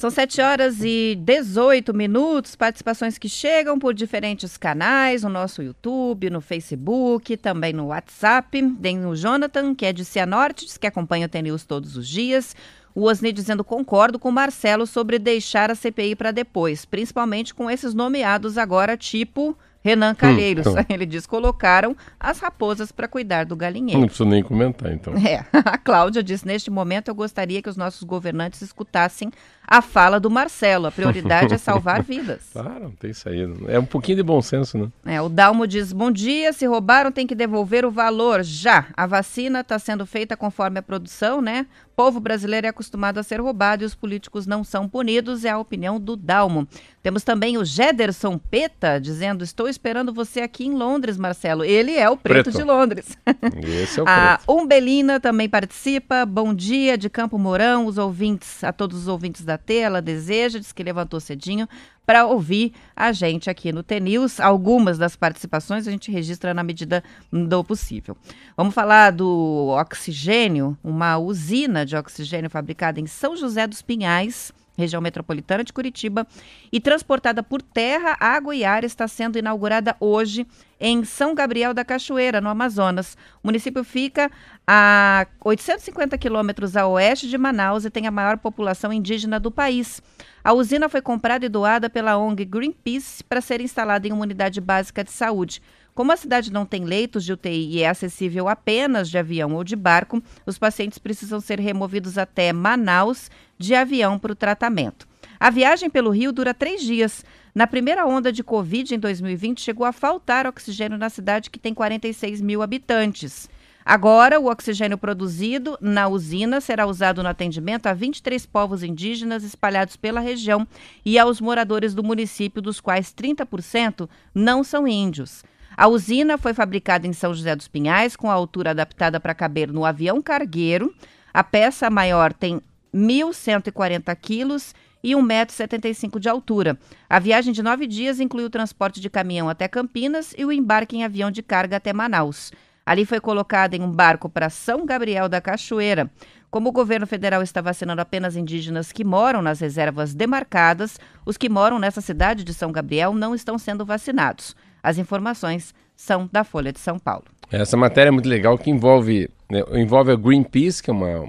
São 0.00 0.08
7 0.08 0.40
horas 0.40 0.76
e 0.80 1.14
18 1.14 1.92
minutos, 1.92 2.56
participações 2.56 3.18
que 3.18 3.28
chegam 3.28 3.78
por 3.78 3.92
diferentes 3.92 4.56
canais, 4.56 5.24
no 5.24 5.28
nosso 5.28 5.62
YouTube, 5.62 6.30
no 6.30 6.40
Facebook, 6.40 7.36
também 7.36 7.74
no 7.74 7.88
WhatsApp. 7.88 8.62
Tem 8.80 9.04
o 9.04 9.14
Jonathan, 9.14 9.74
que 9.74 9.84
é 9.84 9.92
de 9.92 10.02
Cianorte, 10.02 10.64
diz 10.64 10.78
que 10.78 10.86
acompanha 10.86 11.26
o 11.26 11.28
TNews 11.28 11.66
todos 11.66 11.98
os 11.98 12.08
dias. 12.08 12.56
O 12.94 13.02
Osni 13.02 13.30
dizendo 13.30 13.62
concordo 13.62 14.18
com 14.18 14.30
o 14.30 14.32
Marcelo 14.32 14.86
sobre 14.86 15.18
deixar 15.18 15.70
a 15.70 15.74
CPI 15.74 16.16
para 16.16 16.30
depois, 16.30 16.86
principalmente 16.86 17.52
com 17.52 17.70
esses 17.70 17.92
nomeados 17.92 18.56
agora, 18.56 18.96
tipo 18.96 19.54
Renan 19.82 20.14
Calheiros. 20.14 20.66
Hum, 20.66 20.70
então. 20.72 20.86
Ele 20.94 21.06
diz: 21.06 21.26
colocaram 21.26 21.96
as 22.18 22.38
raposas 22.38 22.92
para 22.92 23.08
cuidar 23.08 23.44
do 23.44 23.56
galinheiro. 23.56 24.00
Não 24.00 24.06
preciso 24.06 24.28
nem 24.28 24.42
comentar, 24.42 24.92
então. 24.92 25.14
É. 25.16 25.44
A 25.64 25.78
Cláudia 25.78 26.22
diz: 26.22 26.44
neste 26.44 26.70
momento 26.70 27.08
eu 27.08 27.14
gostaria 27.14 27.62
que 27.62 27.68
os 27.68 27.76
nossos 27.76 28.02
governantes 28.02 28.62
escutassem 28.62 29.30
a 29.66 29.80
fala 29.80 30.18
do 30.18 30.30
Marcelo. 30.30 30.86
A 30.86 30.90
prioridade 30.90 31.54
é 31.54 31.58
salvar 31.58 32.02
vidas. 32.02 32.50
Claro, 32.52 32.80
não 32.80 32.90
tem 32.90 33.12
saída. 33.12 33.54
É 33.68 33.78
um 33.78 33.84
pouquinho 33.84 34.16
de 34.16 34.22
bom 34.22 34.42
senso, 34.42 34.76
né? 34.76 34.88
É, 35.06 35.20
o 35.20 35.28
Dalmo 35.28 35.66
diz: 35.66 35.92
bom 35.92 36.10
dia, 36.10 36.52
se 36.52 36.66
roubaram 36.66 37.12
tem 37.12 37.26
que 37.26 37.34
devolver 37.34 37.84
o 37.84 37.90
valor 37.90 38.42
já. 38.42 38.86
A 38.96 39.06
vacina 39.06 39.60
está 39.60 39.78
sendo 39.78 40.04
feita 40.06 40.36
conforme 40.36 40.78
a 40.78 40.82
produção, 40.82 41.40
né? 41.40 41.66
O 42.00 42.02
povo 42.02 42.18
brasileiro 42.18 42.66
é 42.66 42.70
acostumado 42.70 43.18
a 43.18 43.22
ser 43.22 43.42
roubado 43.42 43.82
e 43.82 43.86
os 43.86 43.94
políticos 43.94 44.46
não 44.46 44.64
são 44.64 44.88
punidos, 44.88 45.44
é 45.44 45.50
a 45.50 45.58
opinião 45.58 46.00
do 46.00 46.16
Dalmo. 46.16 46.66
Temos 47.02 47.22
também 47.22 47.58
o 47.58 47.64
Jederson 47.64 48.38
Peta 48.38 48.98
dizendo: 48.98 49.44
Estou 49.44 49.68
esperando 49.68 50.10
você 50.10 50.40
aqui 50.40 50.64
em 50.64 50.74
Londres, 50.74 51.18
Marcelo. 51.18 51.62
Ele 51.62 51.94
é 51.94 52.08
o 52.08 52.16
preto, 52.16 52.44
preto. 52.44 52.56
de 52.56 52.64
Londres. 52.64 53.18
Esse 53.62 54.00
é 54.00 54.02
o 54.02 54.08
a 54.08 54.38
preto. 54.38 54.50
Umbelina 54.50 55.20
também 55.20 55.46
participa. 55.46 56.24
Bom 56.24 56.54
dia 56.54 56.96
de 56.96 57.10
Campo 57.10 57.38
Mourão, 57.38 57.84
os 57.84 57.98
ouvintes, 57.98 58.64
a 58.64 58.72
todos 58.72 59.02
os 59.02 59.06
ouvintes 59.06 59.44
da 59.44 59.58
T. 59.58 59.74
Ela 59.74 60.00
deseja, 60.00 60.58
diz 60.58 60.72
que 60.72 60.82
levantou 60.82 61.20
cedinho 61.20 61.68
para 62.10 62.26
ouvir 62.26 62.72
a 62.96 63.12
gente 63.12 63.48
aqui 63.48 63.70
no 63.70 63.84
TNews. 63.84 64.40
Algumas 64.40 64.98
das 64.98 65.14
participações 65.14 65.86
a 65.86 65.92
gente 65.92 66.10
registra 66.10 66.52
na 66.52 66.64
medida 66.64 67.04
do 67.32 67.62
possível. 67.62 68.16
Vamos 68.56 68.74
falar 68.74 69.12
do 69.12 69.68
oxigênio, 69.78 70.76
uma 70.82 71.18
usina 71.18 71.86
de 71.86 71.94
oxigênio 71.94 72.50
fabricada 72.50 72.98
em 72.98 73.06
São 73.06 73.36
José 73.36 73.64
dos 73.64 73.80
Pinhais 73.80 74.52
região 74.80 75.00
metropolitana 75.00 75.62
de 75.62 75.72
Curitiba, 75.72 76.26
e 76.72 76.80
transportada 76.80 77.42
por 77.42 77.62
terra, 77.62 78.16
água 78.18 78.54
e 78.54 78.64
ar 78.64 78.82
está 78.82 79.06
sendo 79.06 79.38
inaugurada 79.38 79.94
hoje 80.00 80.46
em 80.80 81.04
São 81.04 81.34
Gabriel 81.34 81.74
da 81.74 81.84
Cachoeira, 81.84 82.40
no 82.40 82.48
Amazonas. 82.48 83.16
O 83.42 83.46
município 83.46 83.84
fica 83.84 84.30
a 84.66 85.26
850 85.44 86.16
quilômetros 86.16 86.76
a 86.76 86.86
oeste 86.86 87.28
de 87.28 87.36
Manaus 87.36 87.84
e 87.84 87.90
tem 87.90 88.06
a 88.06 88.10
maior 88.10 88.38
população 88.38 88.92
indígena 88.92 89.38
do 89.38 89.50
país. 89.50 90.02
A 90.42 90.54
usina 90.54 90.88
foi 90.88 91.02
comprada 91.02 91.44
e 91.44 91.48
doada 91.48 91.90
pela 91.90 92.16
ONG 92.16 92.46
Greenpeace 92.46 93.22
para 93.22 93.42
ser 93.42 93.60
instalada 93.60 94.08
em 94.08 94.12
uma 94.12 94.22
unidade 94.22 94.60
básica 94.60 95.04
de 95.04 95.12
saúde. 95.12 95.60
Como 95.94 96.12
a 96.12 96.16
cidade 96.16 96.52
não 96.52 96.64
tem 96.64 96.84
leitos 96.84 97.24
de 97.24 97.32
UTI 97.32 97.76
e 97.76 97.82
é 97.82 97.88
acessível 97.88 98.48
apenas 98.48 99.10
de 99.10 99.18
avião 99.18 99.54
ou 99.54 99.64
de 99.64 99.76
barco, 99.76 100.22
os 100.46 100.58
pacientes 100.58 100.98
precisam 100.98 101.40
ser 101.40 101.58
removidos 101.58 102.16
até 102.16 102.52
Manaus 102.52 103.30
de 103.58 103.74
avião 103.74 104.18
para 104.18 104.32
o 104.32 104.36
tratamento. 104.36 105.06
A 105.38 105.50
viagem 105.50 105.90
pelo 105.90 106.10
Rio 106.10 106.32
dura 106.32 106.54
três 106.54 106.82
dias. 106.82 107.24
Na 107.54 107.66
primeira 107.66 108.06
onda 108.06 108.30
de 108.30 108.44
Covid 108.44 108.94
em 108.94 108.98
2020, 108.98 109.60
chegou 109.60 109.86
a 109.86 109.92
faltar 109.92 110.46
oxigênio 110.46 110.98
na 110.98 111.10
cidade 111.10 111.50
que 111.50 111.58
tem 111.58 111.74
46 111.74 112.40
mil 112.40 112.62
habitantes. 112.62 113.48
Agora, 113.84 114.38
o 114.38 114.46
oxigênio 114.46 114.98
produzido 114.98 115.76
na 115.80 116.06
usina 116.06 116.60
será 116.60 116.86
usado 116.86 117.22
no 117.22 117.28
atendimento 117.28 117.86
a 117.86 117.94
23 117.94 118.44
povos 118.46 118.82
indígenas 118.82 119.42
espalhados 119.42 119.96
pela 119.96 120.20
região 120.20 120.68
e 121.04 121.18
aos 121.18 121.40
moradores 121.40 121.94
do 121.94 122.04
município, 122.04 122.60
dos 122.60 122.80
quais 122.80 123.12
30% 123.12 124.08
não 124.34 124.62
são 124.62 124.86
índios. 124.86 125.42
A 125.76 125.88
usina 125.88 126.36
foi 126.36 126.52
fabricada 126.52 127.06
em 127.06 127.12
São 127.12 127.32
José 127.32 127.54
dos 127.54 127.68
Pinhais, 127.68 128.16
com 128.16 128.30
a 128.30 128.34
altura 128.34 128.70
adaptada 128.70 129.18
para 129.20 129.34
caber 129.34 129.72
no 129.72 129.84
avião 129.84 130.20
cargueiro. 130.20 130.94
A 131.32 131.42
peça 131.42 131.88
maior 131.88 132.32
tem 132.32 132.60
1.140 132.94 134.14
quilos 134.16 134.74
e 135.02 135.12
1,75m 135.12 136.18
de 136.18 136.28
altura. 136.28 136.78
A 137.08 137.18
viagem 137.18 137.52
de 137.52 137.62
nove 137.62 137.86
dias 137.86 138.20
inclui 138.20 138.44
o 138.44 138.50
transporte 138.50 139.00
de 139.00 139.08
caminhão 139.08 139.48
até 139.48 139.66
Campinas 139.68 140.34
e 140.36 140.44
o 140.44 140.52
embarque 140.52 140.96
em 140.96 141.04
avião 141.04 141.30
de 141.30 141.42
carga 141.42 141.76
até 141.76 141.92
Manaus. 141.92 142.52
Ali 142.84 143.04
foi 143.04 143.20
colocada 143.20 143.76
em 143.76 143.82
um 143.82 143.90
barco 143.90 144.28
para 144.28 144.50
São 144.50 144.84
Gabriel 144.84 145.28
da 145.28 145.40
Cachoeira. 145.40 146.10
Como 146.50 146.68
o 146.68 146.72
governo 146.72 147.06
federal 147.06 147.42
está 147.42 147.60
vacinando 147.60 148.02
apenas 148.02 148.36
indígenas 148.36 148.90
que 148.90 149.04
moram 149.04 149.40
nas 149.40 149.60
reservas 149.60 150.12
demarcadas, 150.12 150.98
os 151.24 151.36
que 151.36 151.48
moram 151.48 151.78
nessa 151.78 152.00
cidade 152.00 152.42
de 152.42 152.52
São 152.52 152.72
Gabriel 152.72 153.14
não 153.14 153.34
estão 153.34 153.56
sendo 153.56 153.86
vacinados. 153.86 154.56
As 154.82 154.98
informações 154.98 155.74
são 155.96 156.28
da 156.32 156.44
Folha 156.44 156.72
de 156.72 156.80
São 156.80 156.98
Paulo. 156.98 157.24
Essa 157.50 157.76
matéria 157.76 158.08
é 158.08 158.12
muito 158.12 158.28
legal 158.28 158.56
que 158.56 158.70
envolve, 158.70 159.28
né, 159.50 159.62
envolve 159.74 160.12
a 160.12 160.16
Greenpeace, 160.16 160.82
que 160.82 160.90
é 160.90 160.92
uma 160.92 161.28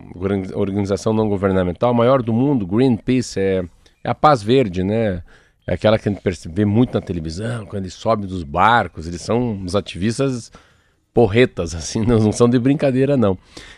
organização 0.53 1.13
não 1.13 1.27
governamental, 1.27 1.89
a 1.89 1.93
maior 1.93 2.21
do 2.21 2.31
mundo. 2.31 2.65
Greenpeace 2.65 3.39
é, 3.39 3.65
é 4.03 4.09
a 4.09 4.15
paz 4.15 4.41
verde, 4.43 4.83
né? 4.83 5.23
É 5.65 5.73
aquela 5.73 5.97
que 5.97 6.07
a 6.07 6.11
gente 6.11 6.49
vê 6.49 6.65
muito 6.65 6.93
na 6.93 7.01
televisão, 7.01 7.65
quando 7.65 7.83
eles 7.83 7.93
sobem 7.93 8.27
dos 8.27 8.43
barcos, 8.43 9.07
eles 9.07 9.21
são 9.21 9.61
os 9.63 9.75
ativistas 9.75 10.51
porretas, 11.13 11.73
assim, 11.75 12.05
não 12.05 12.31
são 12.31 12.49
de 12.49 12.57
brincadeira, 12.59 13.17
não. 13.17 13.37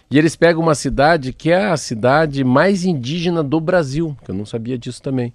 E 0.09 0.17
eles 0.17 0.35
pegam 0.35 0.61
uma 0.61 0.75
cidade 0.75 1.33
que 1.33 1.51
é 1.51 1.67
a 1.67 1.77
cidade 1.77 2.43
mais 2.43 2.85
indígena 2.85 3.41
do 3.41 3.59
Brasil, 3.59 4.15
que 4.23 4.31
eu 4.31 4.35
não 4.35 4.45
sabia 4.45 4.77
disso 4.77 5.01
também. 5.01 5.33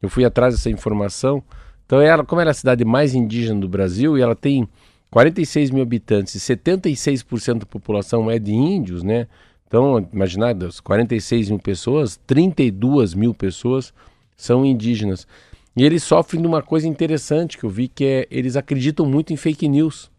Eu 0.00 0.08
fui 0.08 0.24
atrás 0.24 0.54
dessa 0.54 0.70
informação. 0.70 1.42
Então, 1.88 2.02
ela, 2.02 2.22
como 2.22 2.38
ela 2.38 2.50
é 2.50 2.52
a 2.52 2.54
cidade 2.54 2.84
mais 2.84 3.14
indígena 3.14 3.58
do 3.58 3.66
Brasil 3.66 4.18
e 4.18 4.20
ela 4.20 4.36
tem 4.36 4.68
46 5.10 5.70
mil 5.70 5.82
habitantes 5.82 6.34
e 6.34 6.38
76% 6.38 7.60
da 7.60 7.64
população 7.64 8.30
é 8.30 8.38
de 8.38 8.52
índios, 8.52 9.02
né? 9.02 9.26
Então, 9.66 10.06
imaginar, 10.12 10.54
46 10.84 11.48
mil 11.48 11.58
pessoas, 11.58 12.20
32 12.26 13.14
mil 13.14 13.32
pessoas 13.32 13.94
são 14.36 14.66
indígenas. 14.66 15.26
E 15.74 15.82
eles 15.82 16.02
sofrem 16.02 16.42
de 16.42 16.46
uma 16.46 16.60
coisa 16.60 16.86
interessante 16.86 17.56
que 17.56 17.64
eu 17.64 17.70
vi, 17.70 17.88
que 17.88 18.04
é 18.04 18.26
eles 18.30 18.54
acreditam 18.54 19.06
muito 19.06 19.32
em 19.32 19.36
fake 19.36 19.66
news. 19.66 20.10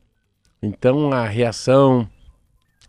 Então 0.59 1.11
a 1.11 1.27
reação 1.27 2.09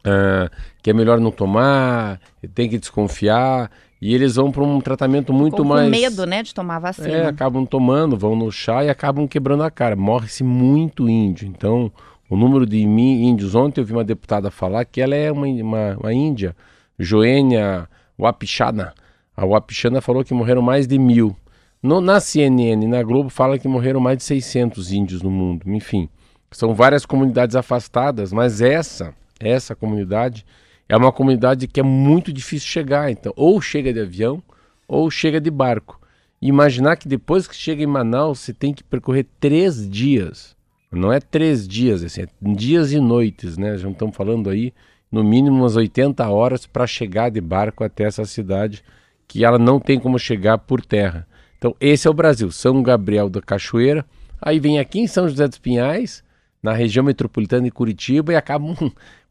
uh, 0.01 0.51
que 0.83 0.89
é 0.89 0.93
melhor 0.93 1.21
não 1.21 1.31
tomar, 1.31 2.19
tem 2.55 2.69
que 2.69 2.79
desconfiar, 2.79 3.71
e 4.01 4.15
eles 4.15 4.37
vão 4.37 4.51
para 4.51 4.63
um 4.63 4.81
tratamento 4.81 5.33
muito 5.33 5.59
com, 5.59 5.65
mais. 5.65 5.85
Com 5.85 5.91
medo, 5.91 6.25
né, 6.25 6.43
de 6.43 6.55
tomar 6.55 6.79
vacina. 6.79 7.09
É, 7.09 7.27
acabam 7.27 7.67
tomando, 7.67 8.17
vão 8.17 8.35
no 8.35 8.51
chá 8.51 8.83
e 8.83 8.89
acabam 8.89 9.29
quebrando 9.29 9.63
a 9.63 9.71
cara. 9.71 9.95
Morre-se 9.95 10.43
muito 10.43 11.09
índio. 11.09 11.47
Então, 11.47 11.93
o 12.29 12.37
número 12.37 12.65
de 12.65 12.79
índios. 12.79 13.55
Ontem 13.55 13.81
eu 13.81 13.85
vi 13.85 13.93
uma 13.93 14.05
deputada 14.05 14.51
falar 14.51 14.85
que 14.87 15.03
ela 15.03 15.15
é 15.15 15.31
uma, 15.31 15.47
uma, 15.47 15.97
uma 15.99 16.15
índia, 16.15 16.57
Joênia 16.99 17.87
Wapichana. 18.19 18.95
A 19.37 19.45
Wapichana 19.45 20.01
falou 20.01 20.25
que 20.25 20.33
morreram 20.33 20.63
mais 20.63 20.87
de 20.87 20.99
mil. 20.99 21.37
No, 21.83 22.01
na 22.01 22.21
CNN, 22.21 22.87
na 22.87 23.03
Globo, 23.03 23.29
fala 23.29 23.59
que 23.59 23.67
morreram 23.69 24.01
mais 24.01 24.19
de 24.19 24.25
600 24.25 24.93
índios 24.93 25.23
no 25.23 25.31
mundo. 25.31 25.65
Enfim. 25.67 26.09
São 26.51 26.75
várias 26.75 27.07
comunidades 27.07 27.55
afastadas, 27.55 28.33
mas 28.33 28.61
essa, 28.61 29.15
essa 29.39 29.75
comunidade 29.75 30.45
é 30.91 30.97
uma 30.97 31.13
comunidade 31.13 31.69
que 31.69 31.79
é 31.79 31.85
muito 31.85 32.33
difícil 32.33 32.67
chegar. 32.67 33.13
Então, 33.13 33.33
ou 33.37 33.61
chega 33.61 33.93
de 33.93 34.01
avião, 34.01 34.43
ou 34.89 35.09
chega 35.09 35.41
de 35.41 35.49
barco. 35.49 36.01
imaginar 36.43 36.97
que 36.97 37.07
depois 37.07 37.47
que 37.47 37.55
chega 37.55 37.81
em 37.81 37.87
Manaus, 37.87 38.41
você 38.41 38.53
tem 38.53 38.75
que 38.75 38.83
percorrer 38.83 39.25
três 39.39 39.89
dias. 39.89 40.57
Não 40.91 41.13
é 41.13 41.21
três 41.21 41.69
dias, 41.69 42.03
assim, 42.03 42.23
é 42.23 42.29
dias 42.41 42.91
e 42.91 42.99
noites, 42.99 43.57
né? 43.57 43.77
Já 43.77 43.89
estamos 43.89 44.17
falando 44.17 44.51
aí, 44.51 44.75
no 45.13 45.23
mínimo 45.23 45.59
umas 45.59 45.77
80 45.77 46.29
horas 46.29 46.67
para 46.67 46.89
chegar 46.89 47.31
de 47.31 47.41
barco 47.41 47.85
até 47.85 48.05
essa 48.05 48.25
cidade, 48.25 48.83
que 49.29 49.45
ela 49.45 49.61
não 49.61 49.79
tem 49.79 50.01
como 50.01 50.19
chegar 50.19 50.59
por 50.59 50.85
terra. 50.85 51.25
Então, 51.57 51.77
esse 51.81 52.09
é 52.09 52.11
o 52.11 52.15
Brasil. 52.15 52.51
São 52.51 52.83
Gabriel 52.83 53.31
da 53.31 53.41
Cachoeira. 53.41 54.05
Aí 54.43 54.59
vem 54.59 54.81
aqui 54.81 54.99
em 54.99 55.07
São 55.07 55.29
José 55.29 55.47
dos 55.47 55.59
Pinhais, 55.59 56.25
na 56.61 56.73
região 56.73 57.05
metropolitana 57.05 57.63
de 57.63 57.71
Curitiba 57.71 58.33
e 58.33 58.37
acabam 58.37 58.75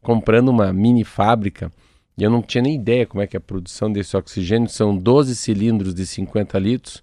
comprando 0.02 0.48
uma 0.48 0.72
mini 0.72 1.04
fábrica. 1.04 1.70
E 2.16 2.22
eu 2.22 2.30
não 2.30 2.42
tinha 2.42 2.62
nem 2.62 2.74
ideia 2.74 3.06
como 3.06 3.22
é 3.22 3.26
que 3.26 3.36
é 3.36 3.38
a 3.38 3.40
produção 3.40 3.90
desse 3.90 4.16
oxigênio. 4.16 4.68
São 4.68 4.96
12 4.96 5.34
cilindros 5.36 5.94
de 5.94 6.06
50 6.06 6.58
litros 6.58 7.02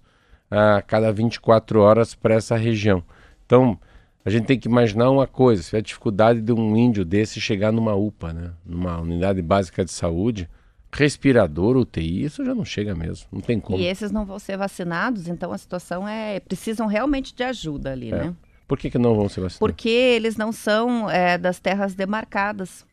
a 0.50 0.82
cada 0.82 1.12
24 1.12 1.80
horas 1.80 2.14
para 2.14 2.34
essa 2.34 2.56
região. 2.56 3.02
Então, 3.44 3.78
a 4.24 4.30
gente 4.30 4.46
tem 4.46 4.58
que 4.58 4.68
imaginar 4.68 5.10
uma 5.10 5.26
coisa: 5.26 5.62
se 5.62 5.76
a 5.76 5.80
dificuldade 5.80 6.40
de 6.40 6.52
um 6.52 6.76
índio 6.76 7.04
desse 7.04 7.40
chegar 7.40 7.72
numa 7.72 7.94
UPA, 7.94 8.32
né? 8.32 8.52
numa 8.64 9.00
unidade 9.00 9.40
básica 9.42 9.84
de 9.84 9.90
saúde, 9.90 10.48
respirador, 10.92 11.76
UTI, 11.76 12.24
isso 12.24 12.44
já 12.44 12.54
não 12.54 12.64
chega 12.64 12.94
mesmo, 12.94 13.26
não 13.32 13.40
tem 13.40 13.60
como. 13.60 13.78
E 13.78 13.86
esses 13.86 14.10
não 14.10 14.24
vão 14.24 14.38
ser 14.38 14.56
vacinados, 14.56 15.28
então 15.28 15.52
a 15.52 15.58
situação 15.58 16.06
é. 16.06 16.40
precisam 16.40 16.86
realmente 16.86 17.34
de 17.34 17.42
ajuda 17.42 17.92
ali, 17.92 18.10
é. 18.10 18.16
né? 18.16 18.34
Por 18.68 18.78
que, 18.78 18.90
que 18.90 18.98
não 18.98 19.16
vão 19.16 19.30
ser 19.30 19.40
vacinados? 19.40 19.58
Porque 19.58 19.88
eles 19.88 20.36
não 20.36 20.52
são 20.52 21.10
é, 21.10 21.38
das 21.38 21.58
terras 21.58 21.94
demarcadas. 21.94 22.86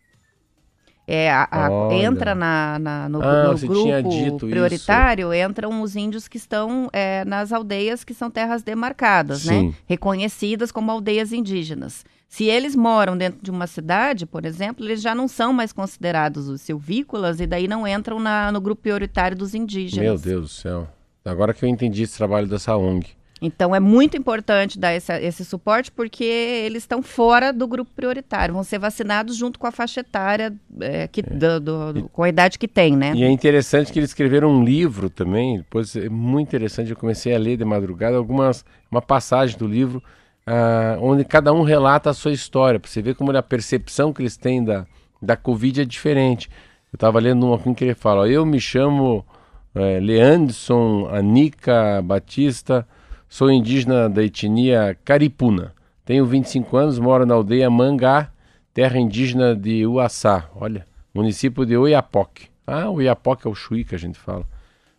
É, 1.07 1.29
a, 1.29 1.47
a, 1.51 1.93
entra 1.93 2.33
na, 2.33 2.79
na 2.79 3.09
no, 3.09 3.21
ah, 3.21 3.53
no 3.53 3.59
grupo 3.59 4.47
prioritário, 4.47 5.31
isso. 5.31 5.49
entram 5.49 5.81
os 5.83 5.95
índios 5.95 6.27
que 6.27 6.37
estão 6.37 6.89
é, 6.91 7.23
nas 7.25 7.51
aldeias 7.53 8.03
que 8.03 8.11
são 8.11 8.31
terras 8.31 8.63
demarcadas, 8.63 9.45
né? 9.45 9.53
Sim. 9.59 9.67
né? 9.67 9.73
Reconhecidas 9.85 10.71
como 10.71 10.89
aldeias 10.89 11.31
indígenas. 11.31 12.03
Se 12.27 12.45
eles 12.45 12.75
moram 12.75 13.15
dentro 13.15 13.39
de 13.39 13.51
uma 13.51 13.67
cidade, 13.67 14.25
por 14.25 14.45
exemplo, 14.45 14.83
eles 14.83 14.99
já 14.99 15.13
não 15.13 15.27
são 15.27 15.53
mais 15.53 15.71
considerados 15.71 16.47
os 16.47 16.61
silvícolas 16.61 17.39
e 17.39 17.45
daí 17.45 17.67
não 17.67 17.87
entram 17.87 18.19
na, 18.19 18.51
no 18.51 18.59
grupo 18.59 18.81
prioritário 18.81 19.37
dos 19.37 19.53
indígenas. 19.53 20.03
Meu 20.03 20.17
Deus 20.17 20.41
do 20.41 20.47
céu. 20.47 20.87
Agora 21.23 21.53
que 21.53 21.63
eu 21.63 21.69
entendi 21.69 22.01
esse 22.03 22.17
trabalho 22.17 22.47
dessa 22.47 22.75
ONG. 22.75 23.15
Então 23.41 23.75
é 23.75 23.79
muito 23.79 24.15
importante 24.15 24.79
dar 24.79 24.95
esse, 24.95 25.11
esse 25.19 25.43
suporte 25.43 25.91
porque 25.91 26.23
eles 26.23 26.83
estão 26.83 27.03
fora 27.03 27.51
do 27.51 27.67
grupo 27.67 27.91
prioritário, 27.93 28.53
vão 28.53 28.63
ser 28.63 28.79
vacinados 28.79 29.35
junto 29.35 29.59
com 29.59 29.67
a 29.67 29.71
faixa 29.71 29.99
etária 29.99 30.53
é, 30.79 31.07
que, 31.07 31.19
é. 31.19 31.23
Do, 31.23 31.59
do, 31.59 31.93
do, 31.93 32.09
com 32.09 32.23
a 32.23 32.29
idade 32.29 32.57
que 32.57 32.67
tem, 32.67 32.95
né? 32.95 33.13
E 33.13 33.23
é 33.23 33.29
interessante 33.29 33.91
que 33.91 33.99
eles 33.99 34.11
escreveram 34.11 34.49
um 34.49 34.63
livro 34.63 35.09
também, 35.09 35.57
depois 35.57 35.95
é 35.97 36.07
muito 36.07 36.47
interessante, 36.47 36.91
eu 36.91 36.95
comecei 36.95 37.35
a 37.35 37.37
ler 37.37 37.57
de 37.57 37.65
madrugada 37.65 38.15
algumas 38.15 38.63
uma 38.89 39.01
passagem 39.01 39.57
do 39.57 39.67
livro 39.67 40.01
uh, 40.47 41.01
onde 41.01 41.25
cada 41.25 41.51
um 41.51 41.63
relata 41.63 42.09
a 42.09 42.13
sua 42.13 42.31
história, 42.31 42.79
para 42.79 42.89
você 42.89 43.01
ver 43.01 43.15
como 43.15 43.35
a 43.35 43.43
percepção 43.43 44.13
que 44.13 44.21
eles 44.21 44.37
têm 44.37 44.63
da, 44.63 44.85
da 45.21 45.35
Covid 45.35 45.81
é 45.81 45.85
diferente. 45.85 46.49
Eu 46.93 46.97
estava 46.97 47.19
lendo 47.19 47.45
um 47.45 47.53
aqui 47.53 47.73
que 47.73 47.83
ele 47.83 47.95
fala, 47.95 48.29
eu 48.29 48.45
me 48.45 48.59
chamo 48.59 49.25
é, 49.73 49.99
Leandson 49.99 51.09
Anica 51.11 52.01
Batista 52.01 52.87
Sou 53.27 53.51
indígena 53.51 54.09
da 54.09 54.23
etnia 54.23 54.97
Caripuna. 55.03 55.73
Tenho 56.05 56.25
25 56.25 56.77
anos, 56.77 56.99
moro 56.99 57.25
na 57.25 57.33
aldeia 57.33 57.69
Mangá, 57.69 58.31
terra 58.73 58.99
indígena 58.99 59.55
de 59.55 59.85
Uaçá. 59.85 60.49
Olha, 60.55 60.87
município 61.13 61.65
de 61.65 61.75
Oiapoque. 61.75 62.47
Ah, 62.65 62.89
Oiapoque 62.89 63.47
é 63.47 63.49
o 63.49 63.55
Chuí 63.55 63.83
que 63.83 63.95
a 63.95 63.99
gente 63.99 64.17
fala. 64.17 64.45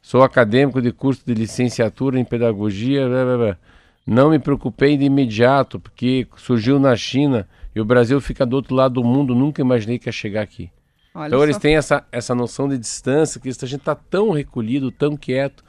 Sou 0.02 0.22
acadêmico 0.22 0.80
de 0.80 0.92
curso 0.92 1.22
de 1.26 1.34
licenciatura 1.34 2.18
em 2.18 2.24
pedagogia. 2.24 3.08
Blá, 3.08 3.24
blá, 3.24 3.36
blá. 3.36 3.58
Não 4.06 4.30
me 4.30 4.38
preocupei 4.38 4.96
de 4.96 5.04
imediato, 5.04 5.80
porque 5.80 6.28
surgiu 6.36 6.78
na 6.78 6.94
China 6.94 7.48
e 7.74 7.80
o 7.80 7.84
Brasil 7.84 8.20
fica 8.20 8.46
do 8.46 8.54
outro 8.54 8.74
lado 8.74 8.94
do 8.94 9.04
mundo. 9.04 9.34
Nunca 9.34 9.60
imaginei 9.60 9.98
que 9.98 10.08
ia 10.08 10.12
chegar 10.12 10.42
aqui. 10.42 10.70
Olha 11.12 11.26
então 11.26 11.38
só. 11.38 11.44
eles 11.44 11.58
têm 11.58 11.76
essa, 11.76 12.04
essa 12.12 12.34
noção 12.34 12.68
de 12.68 12.78
distância, 12.78 13.40
que 13.40 13.48
a 13.48 13.52
gente 13.52 13.80
está 13.80 13.94
tão 13.94 14.30
recolhido, 14.30 14.92
tão 14.92 15.16
quieto. 15.16 15.64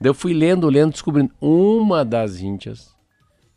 Daí 0.00 0.10
eu 0.10 0.14
fui 0.14 0.32
lendo, 0.32 0.68
lendo, 0.68 0.92
descobrindo. 0.92 1.32
Uma 1.40 2.04
das 2.04 2.40
índias 2.40 2.94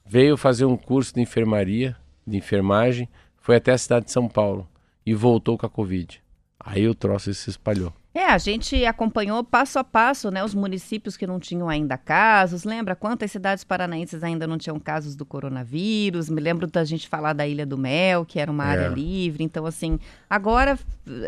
veio 0.05 0.37
fazer 0.37 0.65
um 0.65 0.77
curso 0.77 1.13
de 1.13 1.21
enfermaria, 1.21 1.95
de 2.25 2.37
enfermagem, 2.37 3.07
foi 3.37 3.55
até 3.55 3.71
a 3.71 3.77
cidade 3.77 4.05
de 4.05 4.11
São 4.11 4.27
Paulo 4.27 4.67
e 5.05 5.13
voltou 5.13 5.57
com 5.57 5.65
a 5.65 5.69
Covid. 5.69 6.21
Aí 6.59 6.87
o 6.87 6.95
troço 6.95 7.33
se 7.33 7.49
espalhou. 7.49 7.93
É, 8.19 8.25
a 8.25 8.37
gente 8.37 8.85
acompanhou 8.85 9.41
passo 9.45 9.79
a 9.79 9.83
passo, 9.83 10.29
né, 10.29 10.43
os 10.43 10.53
municípios 10.53 11.15
que 11.15 11.25
não 11.25 11.39
tinham 11.39 11.69
ainda 11.69 11.97
casos. 11.97 12.65
Lembra 12.65 12.93
quantas 12.93 13.31
cidades 13.31 13.63
paranaenses 13.63 14.21
ainda 14.25 14.45
não 14.45 14.57
tinham 14.57 14.77
casos 14.77 15.15
do 15.15 15.25
coronavírus? 15.25 16.29
Me 16.29 16.41
lembro 16.41 16.67
da 16.67 16.83
gente 16.83 17.07
falar 17.07 17.31
da 17.31 17.47
Ilha 17.47 17.65
do 17.65 17.77
Mel, 17.77 18.25
que 18.25 18.37
era 18.37 18.51
uma 18.51 18.65
é. 18.65 18.67
área 18.67 18.87
livre. 18.89 19.41
Então, 19.41 19.65
assim, 19.65 19.97
agora 20.29 20.77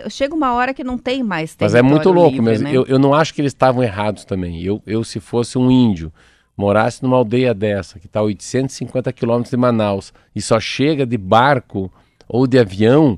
chega 0.09 0.35
uma 0.35 0.53
hora 0.53 0.73
que 0.73 0.83
não 0.83 0.97
tem 0.97 1.23
mais 1.23 1.55
Mas 1.57 1.75
é 1.75 1.81
muito 1.81 2.11
louco 2.11 2.31
livre, 2.31 2.45
mesmo. 2.45 2.67
Né? 2.67 2.75
Eu, 2.75 2.85
eu 2.85 2.99
não 2.99 3.13
acho 3.13 3.33
que 3.33 3.39
eles 3.39 3.53
estavam 3.53 3.81
errados 3.81 4.25
também. 4.25 4.61
Eu, 4.61 4.83
eu, 4.85 5.01
se 5.01 5.21
fosse 5.21 5.57
um 5.57 5.71
índio, 5.71 6.11
morasse 6.57 7.01
numa 7.01 7.15
aldeia 7.15 7.53
dessa, 7.53 7.99
que 7.99 8.05
está 8.05 8.19
a 8.19 8.23
850 8.23 9.13
quilômetros 9.13 9.51
de 9.51 9.55
Manaus, 9.55 10.13
e 10.35 10.41
só 10.41 10.59
chega 10.59 11.05
de 11.05 11.17
barco 11.17 11.89
ou 12.27 12.45
de 12.45 12.59
avião 12.59 13.17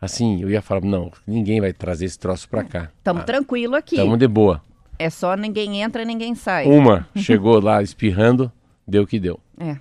assim, 0.00 0.42
eu 0.42 0.50
ia 0.50 0.62
falar, 0.62 0.82
não, 0.82 1.10
ninguém 1.26 1.60
vai 1.60 1.72
trazer 1.72 2.04
esse 2.04 2.18
troço 2.18 2.48
para 2.48 2.64
cá. 2.64 2.90
Estamos 2.98 3.22
ah, 3.22 3.26
tranquilo 3.26 3.74
aqui. 3.74 3.96
Estamos 3.96 4.18
de 4.18 4.28
boa. 4.28 4.62
É 4.98 5.10
só 5.10 5.36
ninguém 5.36 5.80
entra, 5.80 6.04
ninguém 6.04 6.34
sai. 6.34 6.66
Uma 6.66 7.08
chegou 7.16 7.60
lá 7.60 7.82
espirrando, 7.82 8.50
deu 8.86 9.04
o 9.04 9.06
que 9.06 9.18
deu. 9.18 9.38
É. 9.58 9.76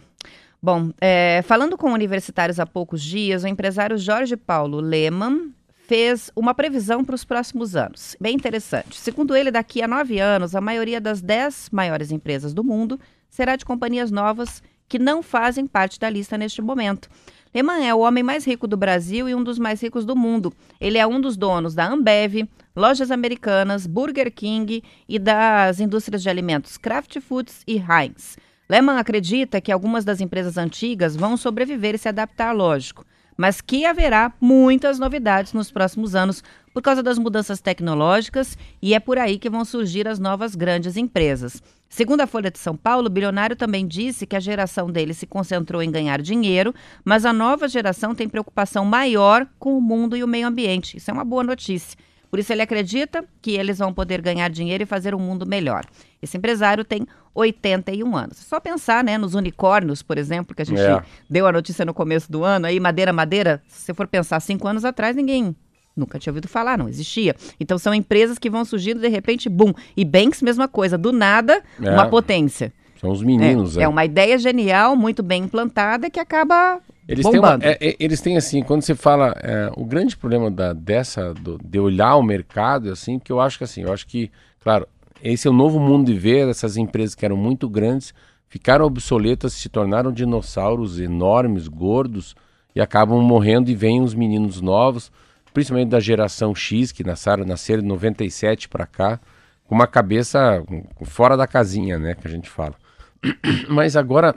Bom, 0.61 0.91
é, 0.99 1.41
falando 1.43 1.77
com 1.77 1.91
universitários 1.91 2.59
há 2.59 2.65
poucos 2.65 3.01
dias, 3.01 3.43
o 3.43 3.47
empresário 3.47 3.97
Jorge 3.97 4.35
Paulo 4.35 4.79
Lehmann 4.79 5.53
fez 5.87 6.29
uma 6.35 6.53
previsão 6.53 7.03
para 7.03 7.15
os 7.15 7.23
próximos 7.23 7.75
anos. 7.75 8.15
Bem 8.19 8.35
interessante. 8.35 8.97
Segundo 8.97 9.35
ele, 9.35 9.49
daqui 9.49 9.81
a 9.81 9.87
nove 9.87 10.19
anos, 10.19 10.55
a 10.55 10.61
maioria 10.61 10.99
das 10.99 11.21
dez 11.21 11.69
maiores 11.71 12.11
empresas 12.11 12.53
do 12.53 12.63
mundo 12.63 12.99
será 13.29 13.55
de 13.55 13.63
companhias 13.63 14.11
novas 14.11 14.61
que 14.87 14.99
não 14.99 15.21
fazem 15.21 15.67
parte 15.67 15.99
da 15.99 16.09
lista 16.09 16.37
neste 16.37 16.61
momento. 16.61 17.09
Lehman 17.53 17.87
é 17.87 17.93
o 17.93 17.99
homem 17.99 18.23
mais 18.23 18.45
rico 18.45 18.67
do 18.67 18.77
Brasil 18.77 19.27
e 19.27 19.33
um 19.33 19.43
dos 19.43 19.57
mais 19.57 19.81
ricos 19.81 20.05
do 20.05 20.15
mundo. 20.15 20.53
Ele 20.79 20.97
é 20.97 21.07
um 21.07 21.19
dos 21.19 21.35
donos 21.35 21.73
da 21.73 21.87
Ambev, 21.87 22.47
Lojas 22.75 23.09
Americanas, 23.09 23.87
Burger 23.87 24.31
King 24.31 24.83
e 25.09 25.17
das 25.17 25.79
indústrias 25.79 26.21
de 26.21 26.29
alimentos 26.29 26.77
Kraft 26.77 27.19
Foods 27.19 27.63
e 27.67 27.77
Heinz. 27.77 28.37
Lehman 28.69 28.97
acredita 28.97 29.61
que 29.61 29.71
algumas 29.71 30.05
das 30.05 30.21
empresas 30.21 30.57
antigas 30.57 31.15
vão 31.15 31.37
sobreviver 31.37 31.95
e 31.95 31.97
se 31.97 32.09
adaptar, 32.09 32.51
lógico, 32.51 33.05
mas 33.37 33.61
que 33.61 33.85
haverá 33.85 34.33
muitas 34.41 34.97
novidades 34.97 35.53
nos 35.53 35.71
próximos 35.71 36.15
anos 36.15 36.43
por 36.73 36.81
causa 36.81 37.01
das 37.01 37.17
mudanças 37.17 37.61
tecnológicas 37.61 38.57
e 38.81 38.93
é 38.93 38.99
por 38.99 39.17
aí 39.17 39.37
que 39.37 39.49
vão 39.49 39.63
surgir 39.63 40.07
as 40.07 40.19
novas 40.19 40.55
grandes 40.55 40.97
empresas. 40.97 41.61
Segundo 41.89 42.21
a 42.21 42.27
Folha 42.27 42.51
de 42.51 42.59
São 42.59 42.75
Paulo, 42.75 43.07
o 43.07 43.09
bilionário 43.09 43.55
também 43.55 43.87
disse 43.87 44.25
que 44.27 44.35
a 44.35 44.39
geração 44.39 44.91
dele 44.91 45.13
se 45.13 45.25
concentrou 45.25 45.81
em 45.81 45.89
ganhar 45.89 46.21
dinheiro, 46.21 46.75
mas 47.05 47.25
a 47.25 47.31
nova 47.31 47.67
geração 47.67 48.13
tem 48.13 48.27
preocupação 48.27 48.83
maior 48.83 49.47
com 49.57 49.77
o 49.77 49.81
mundo 49.81 50.17
e 50.17 50.23
o 50.23 50.27
meio 50.27 50.47
ambiente. 50.47 50.97
Isso 50.97 51.09
é 51.09 51.13
uma 51.13 51.23
boa 51.23 51.43
notícia. 51.43 51.97
Por 52.29 52.39
isso 52.39 52.51
ele 52.51 52.61
acredita 52.61 53.23
que 53.41 53.51
eles 53.51 53.77
vão 53.77 53.93
poder 53.93 54.21
ganhar 54.21 54.49
dinheiro 54.49 54.83
e 54.83 54.85
fazer 54.85 55.15
um 55.15 55.19
mundo 55.19 55.45
melhor. 55.45 55.85
Esse 56.21 56.37
empresário 56.37 56.83
tem 56.83 57.05
81 57.33 58.15
anos. 58.15 58.37
Só 58.37 58.59
pensar, 58.59 59.03
né, 59.03 59.17
nos 59.17 59.35
unicórnios, 59.35 60.01
por 60.01 60.17
exemplo, 60.17 60.55
que 60.55 60.61
a 60.61 60.65
gente 60.65 60.81
é. 60.81 61.01
deu 61.29 61.47
a 61.47 61.51
notícia 61.51 61.85
no 61.85 61.93
começo 61.93 62.31
do 62.31 62.43
ano, 62.43 62.65
aí 62.65 62.79
madeira, 62.79 63.13
madeira, 63.13 63.61
se 63.67 63.81
você 63.81 63.93
for 63.93 64.07
pensar 64.07 64.39
cinco 64.39 64.67
anos 64.67 64.83
atrás, 64.83 65.15
ninguém 65.15 65.55
Nunca 65.97 66.19
tinha 66.19 66.31
ouvido 66.31 66.47
falar, 66.47 66.77
não 66.77 66.87
existia. 66.87 67.35
Então 67.59 67.79
são 67.79 67.91
empresas 67.91 68.37
que 68.37 68.51
vão 68.51 68.63
surgindo 68.63 69.01
de 69.01 69.07
repente, 69.07 69.49
bum. 69.49 69.73
E 69.95 70.05
Banks, 70.05 70.43
mesma 70.43 70.67
coisa, 70.67 70.95
do 70.95 71.11
nada, 71.11 71.63
é, 71.81 71.89
uma 71.89 72.07
potência. 72.07 72.71
São 73.07 73.13
os 73.13 73.23
meninos, 73.23 73.77
é, 73.77 73.81
é. 73.81 73.83
é. 73.83 73.87
uma 73.87 74.05
ideia 74.05 74.37
genial, 74.37 74.95
muito 74.95 75.23
bem 75.23 75.43
implantada, 75.43 76.09
que 76.09 76.19
acaba 76.19 76.79
eles 77.07 77.23
bombando. 77.23 77.61
Têm 77.61 77.69
uma, 77.69 77.77
é, 77.79 77.89
é, 77.89 77.95
eles 77.99 78.21
têm 78.21 78.37
assim, 78.37 78.61
quando 78.61 78.81
você 78.81 78.95
fala, 78.95 79.33
é, 79.41 79.71
o 79.75 79.85
grande 79.85 80.15
problema 80.15 80.51
da, 80.51 80.73
dessa, 80.73 81.33
do, 81.33 81.59
de 81.63 81.79
olhar 81.79 82.15
o 82.15 82.23
mercado, 82.23 82.91
assim, 82.91 83.19
que 83.19 83.31
eu 83.31 83.39
acho 83.39 83.57
que 83.57 83.63
assim, 83.63 83.81
eu 83.81 83.91
acho 83.91 84.05
que, 84.07 84.31
claro, 84.61 84.87
esse 85.23 85.47
é 85.47 85.51
o 85.51 85.53
novo 85.53 85.79
mundo 85.79 86.11
de 86.11 86.17
ver, 86.17 86.47
essas 86.47 86.77
empresas 86.77 87.15
que 87.15 87.25
eram 87.25 87.37
muito 87.37 87.69
grandes, 87.69 88.13
ficaram 88.47 88.85
obsoletas, 88.85 89.53
se 89.53 89.69
tornaram 89.69 90.11
dinossauros 90.11 90.99
enormes, 90.99 91.67
gordos, 91.67 92.35
e 92.75 92.81
acabam 92.81 93.21
morrendo 93.21 93.71
e 93.71 93.75
vêm 93.75 94.01
os 94.01 94.13
meninos 94.13 94.61
novos 94.61 95.11
principalmente 95.57 95.89
da 95.89 95.99
geração 95.99 96.53
X, 96.53 96.91
que 96.91 97.03
nasceram, 97.03 97.43
nasceram 97.43 97.81
de 97.81 97.87
97 97.87 98.69
para 98.69 98.85
cá, 98.85 99.19
com 99.65 99.73
uma 99.73 99.87
cabeça 99.87 100.63
fora 101.03 101.35
da 101.35 101.47
casinha, 101.47 101.97
né, 101.97 102.13
que 102.13 102.27
a 102.27 102.29
gente 102.29 102.47
fala. 102.47 102.75
Mas 103.69 103.95
agora, 103.95 104.35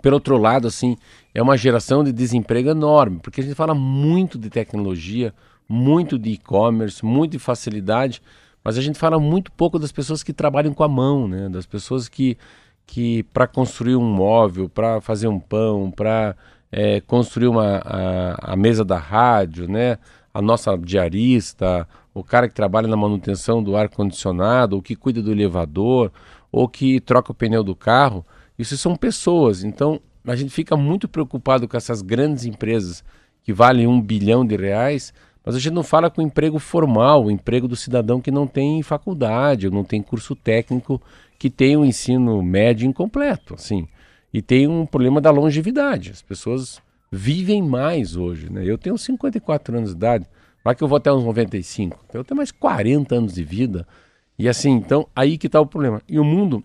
pelo 0.00 0.14
outro 0.14 0.36
lado, 0.36 0.66
assim, 0.66 0.96
é 1.34 1.42
uma 1.42 1.56
geração 1.56 2.02
de 2.04 2.12
desemprego 2.12 2.70
enorme, 2.70 3.20
porque 3.22 3.40
a 3.40 3.44
gente 3.44 3.54
fala 3.54 3.74
muito 3.74 4.38
de 4.38 4.50
tecnologia, 4.50 5.34
muito 5.68 6.18
de 6.18 6.30
e-commerce, 6.30 7.04
muito 7.04 7.32
de 7.32 7.38
facilidade, 7.38 8.22
mas 8.64 8.78
a 8.78 8.82
gente 8.82 8.98
fala 8.98 9.18
muito 9.18 9.50
pouco 9.52 9.78
das 9.78 9.90
pessoas 9.90 10.22
que 10.22 10.32
trabalham 10.32 10.72
com 10.72 10.84
a 10.84 10.88
mão, 10.88 11.26
né, 11.26 11.48
das 11.48 11.66
pessoas 11.66 12.08
que, 12.08 12.36
que 12.86 13.22
para 13.32 13.46
construir 13.46 13.96
um 13.96 14.04
móvel, 14.04 14.68
para 14.68 15.00
fazer 15.00 15.28
um 15.28 15.40
pão, 15.40 15.90
para 15.90 16.36
é, 16.70 17.00
construir 17.02 17.48
uma, 17.48 17.82
a, 17.84 18.52
a, 18.52 18.56
mesa 18.56 18.84
da 18.84 18.96
rádio, 18.96 19.68
né? 19.68 19.98
a 20.32 20.40
nossa 20.40 20.76
diarista, 20.78 21.86
o 22.14 22.24
cara 22.24 22.48
que 22.48 22.54
trabalha 22.54 22.88
na 22.88 22.96
manutenção 22.96 23.62
do 23.62 23.76
ar-condicionado, 23.76 24.76
ou 24.76 24.82
que 24.82 24.96
cuida 24.96 25.22
do 25.22 25.30
elevador, 25.30 26.10
ou 26.52 26.68
que 26.68 27.00
troca 27.00 27.32
o 27.32 27.34
pneu 27.34 27.64
do 27.64 27.74
carro, 27.74 28.24
isso 28.58 28.76
são 28.76 28.94
pessoas. 28.94 29.64
Então 29.64 29.98
a 30.24 30.36
gente 30.36 30.52
fica 30.52 30.76
muito 30.76 31.08
preocupado 31.08 31.66
com 31.66 31.76
essas 31.76 32.02
grandes 32.02 32.44
empresas 32.44 33.02
que 33.42 33.52
valem 33.52 33.86
um 33.86 34.00
bilhão 34.00 34.46
de 34.46 34.54
reais, 34.56 35.12
mas 35.44 35.56
a 35.56 35.58
gente 35.58 35.72
não 35.72 35.82
fala 35.82 36.10
com 36.10 36.20
o 36.20 36.24
emprego 36.24 36.58
formal, 36.58 37.24
o 37.24 37.30
emprego 37.30 37.66
do 37.66 37.74
cidadão 37.74 38.20
que 38.20 38.30
não 38.30 38.46
tem 38.46 38.82
faculdade, 38.82 39.66
ou 39.66 39.72
não 39.72 39.82
tem 39.82 40.00
curso 40.00 40.36
técnico, 40.36 41.02
que 41.38 41.50
tem 41.50 41.76
um 41.76 41.84
ensino 41.84 42.40
médio 42.42 42.86
incompleto, 42.86 43.54
assim. 43.54 43.88
E 44.32 44.40
tem 44.40 44.68
um 44.68 44.86
problema 44.86 45.20
da 45.20 45.30
longevidade. 45.30 46.12
As 46.12 46.22
pessoas 46.22 46.80
vivem 47.10 47.60
mais 47.60 48.16
hoje. 48.16 48.50
Né? 48.50 48.62
Eu 48.64 48.78
tenho 48.78 48.96
54 48.96 49.76
anos 49.76 49.90
de 49.90 49.96
idade, 49.96 50.26
vai 50.64 50.74
que 50.76 50.84
eu 50.84 50.88
vou 50.88 50.96
até 50.96 51.12
uns 51.12 51.24
95. 51.24 51.98
Então 52.08 52.20
eu 52.20 52.24
tenho 52.24 52.36
mais 52.36 52.52
40 52.52 53.14
anos 53.14 53.34
de 53.34 53.42
vida. 53.42 53.86
E 54.38 54.48
assim, 54.48 54.70
então, 54.70 55.06
aí 55.14 55.38
que 55.38 55.46
está 55.46 55.60
o 55.60 55.66
problema. 55.66 56.00
E 56.08 56.18
o 56.18 56.24
mundo, 56.24 56.62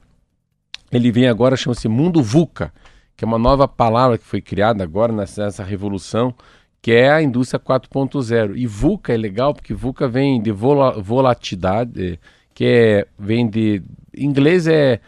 ele 0.92 1.12
vem 1.12 1.28
agora, 1.28 1.56
chama-se 1.56 1.88
Mundo 1.88 2.22
VUCA, 2.22 2.74
que 3.16 3.26
é 3.26 3.28
uma 3.28 3.38
nova 3.40 3.68
palavra 3.68 4.18
que 4.18 4.24
foi 4.24 4.42
criada 4.42 4.84
agora 4.84 5.12
nessa, 5.12 5.64
revolução, 5.64 6.34
que 6.82 6.92
é 6.92 7.12
a 7.12 7.22
indústria 7.22 7.60
4.0. 7.60 8.56
E 8.56 8.66
VUCA 8.68 9.14
é 9.14 9.18
legal 9.18 9.54
porque 9.54 9.74
VUCA 9.74 10.08
vem 10.08 10.42
de 10.42 10.52
volatilidade, 10.52 12.20
que 12.54 12.66
é, 12.66 13.08
vem 13.18 13.48
de. 13.48 13.82
Em 14.16 14.26
inglês 14.26 14.68
é 14.68 15.00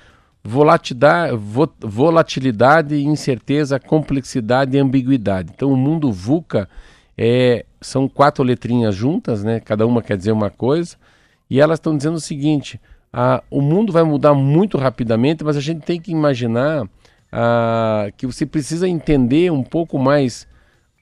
volatilidade, 0.44 1.38
volatilidade, 1.82 3.02
incerteza, 3.04 3.80
complexidade 3.80 4.76
e 4.76 4.80
ambiguidade. 4.80 5.52
Então 5.54 5.72
o 5.72 5.78
mundo 5.78 6.12
VUCA 6.12 6.68
é, 7.18 7.66
são 7.82 8.08
quatro 8.08 8.44
letrinhas 8.44 8.96
juntas, 8.96 9.44
né? 9.44 9.60
Cada 9.60 9.86
uma 9.86 10.02
quer 10.02 10.18
dizer 10.18 10.32
uma 10.32 10.50
coisa, 10.50 10.96
e 11.50 11.60
elas 11.60 11.80
estão 11.80 11.96
dizendo 11.96 12.16
o 12.16 12.22
seguinte: 12.22 12.80
a, 13.12 13.44
o 13.50 13.62
mundo 13.62 13.92
vai 13.92 14.04
mudar 14.04 14.34
muito 14.34 14.78
rapidamente, 14.78 15.44
mas 15.44 15.58
a 15.58 15.62
gente 15.62 15.82
tem 15.82 16.00
que 16.00 16.12
imaginar 16.12 16.88
a, 17.32 18.12
que 18.18 18.26
você 18.26 18.46
precisa 18.46 18.88
entender 18.88 19.52
um 19.52 19.64
pouco 19.64 19.98
mais 19.98 20.48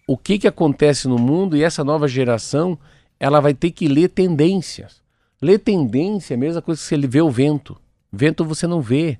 o 0.08 0.18
que, 0.18 0.40
que 0.40 0.48
acontece 0.48 1.08
no 1.08 1.18
mundo 1.18 1.58
e 1.58 1.64
essa 1.64 1.84
nova 1.84 2.08
geração 2.08 2.78
ela 3.20 3.40
vai 3.40 3.54
ter 3.54 3.72
que 3.72 3.88
ler 3.88 4.10
tendências. 4.10 5.02
Ler 5.42 5.60
tendência 5.60 6.34
é 6.34 6.36
a 6.36 6.40
mesma 6.40 6.62
coisa 6.62 6.82
que 6.82 6.88
você 6.88 6.98
vê 7.08 7.22
o 7.22 7.30
vento. 7.30 7.78
Vento 8.12 8.46
você 8.46 8.66
não 8.66 8.82
vê, 8.82 9.20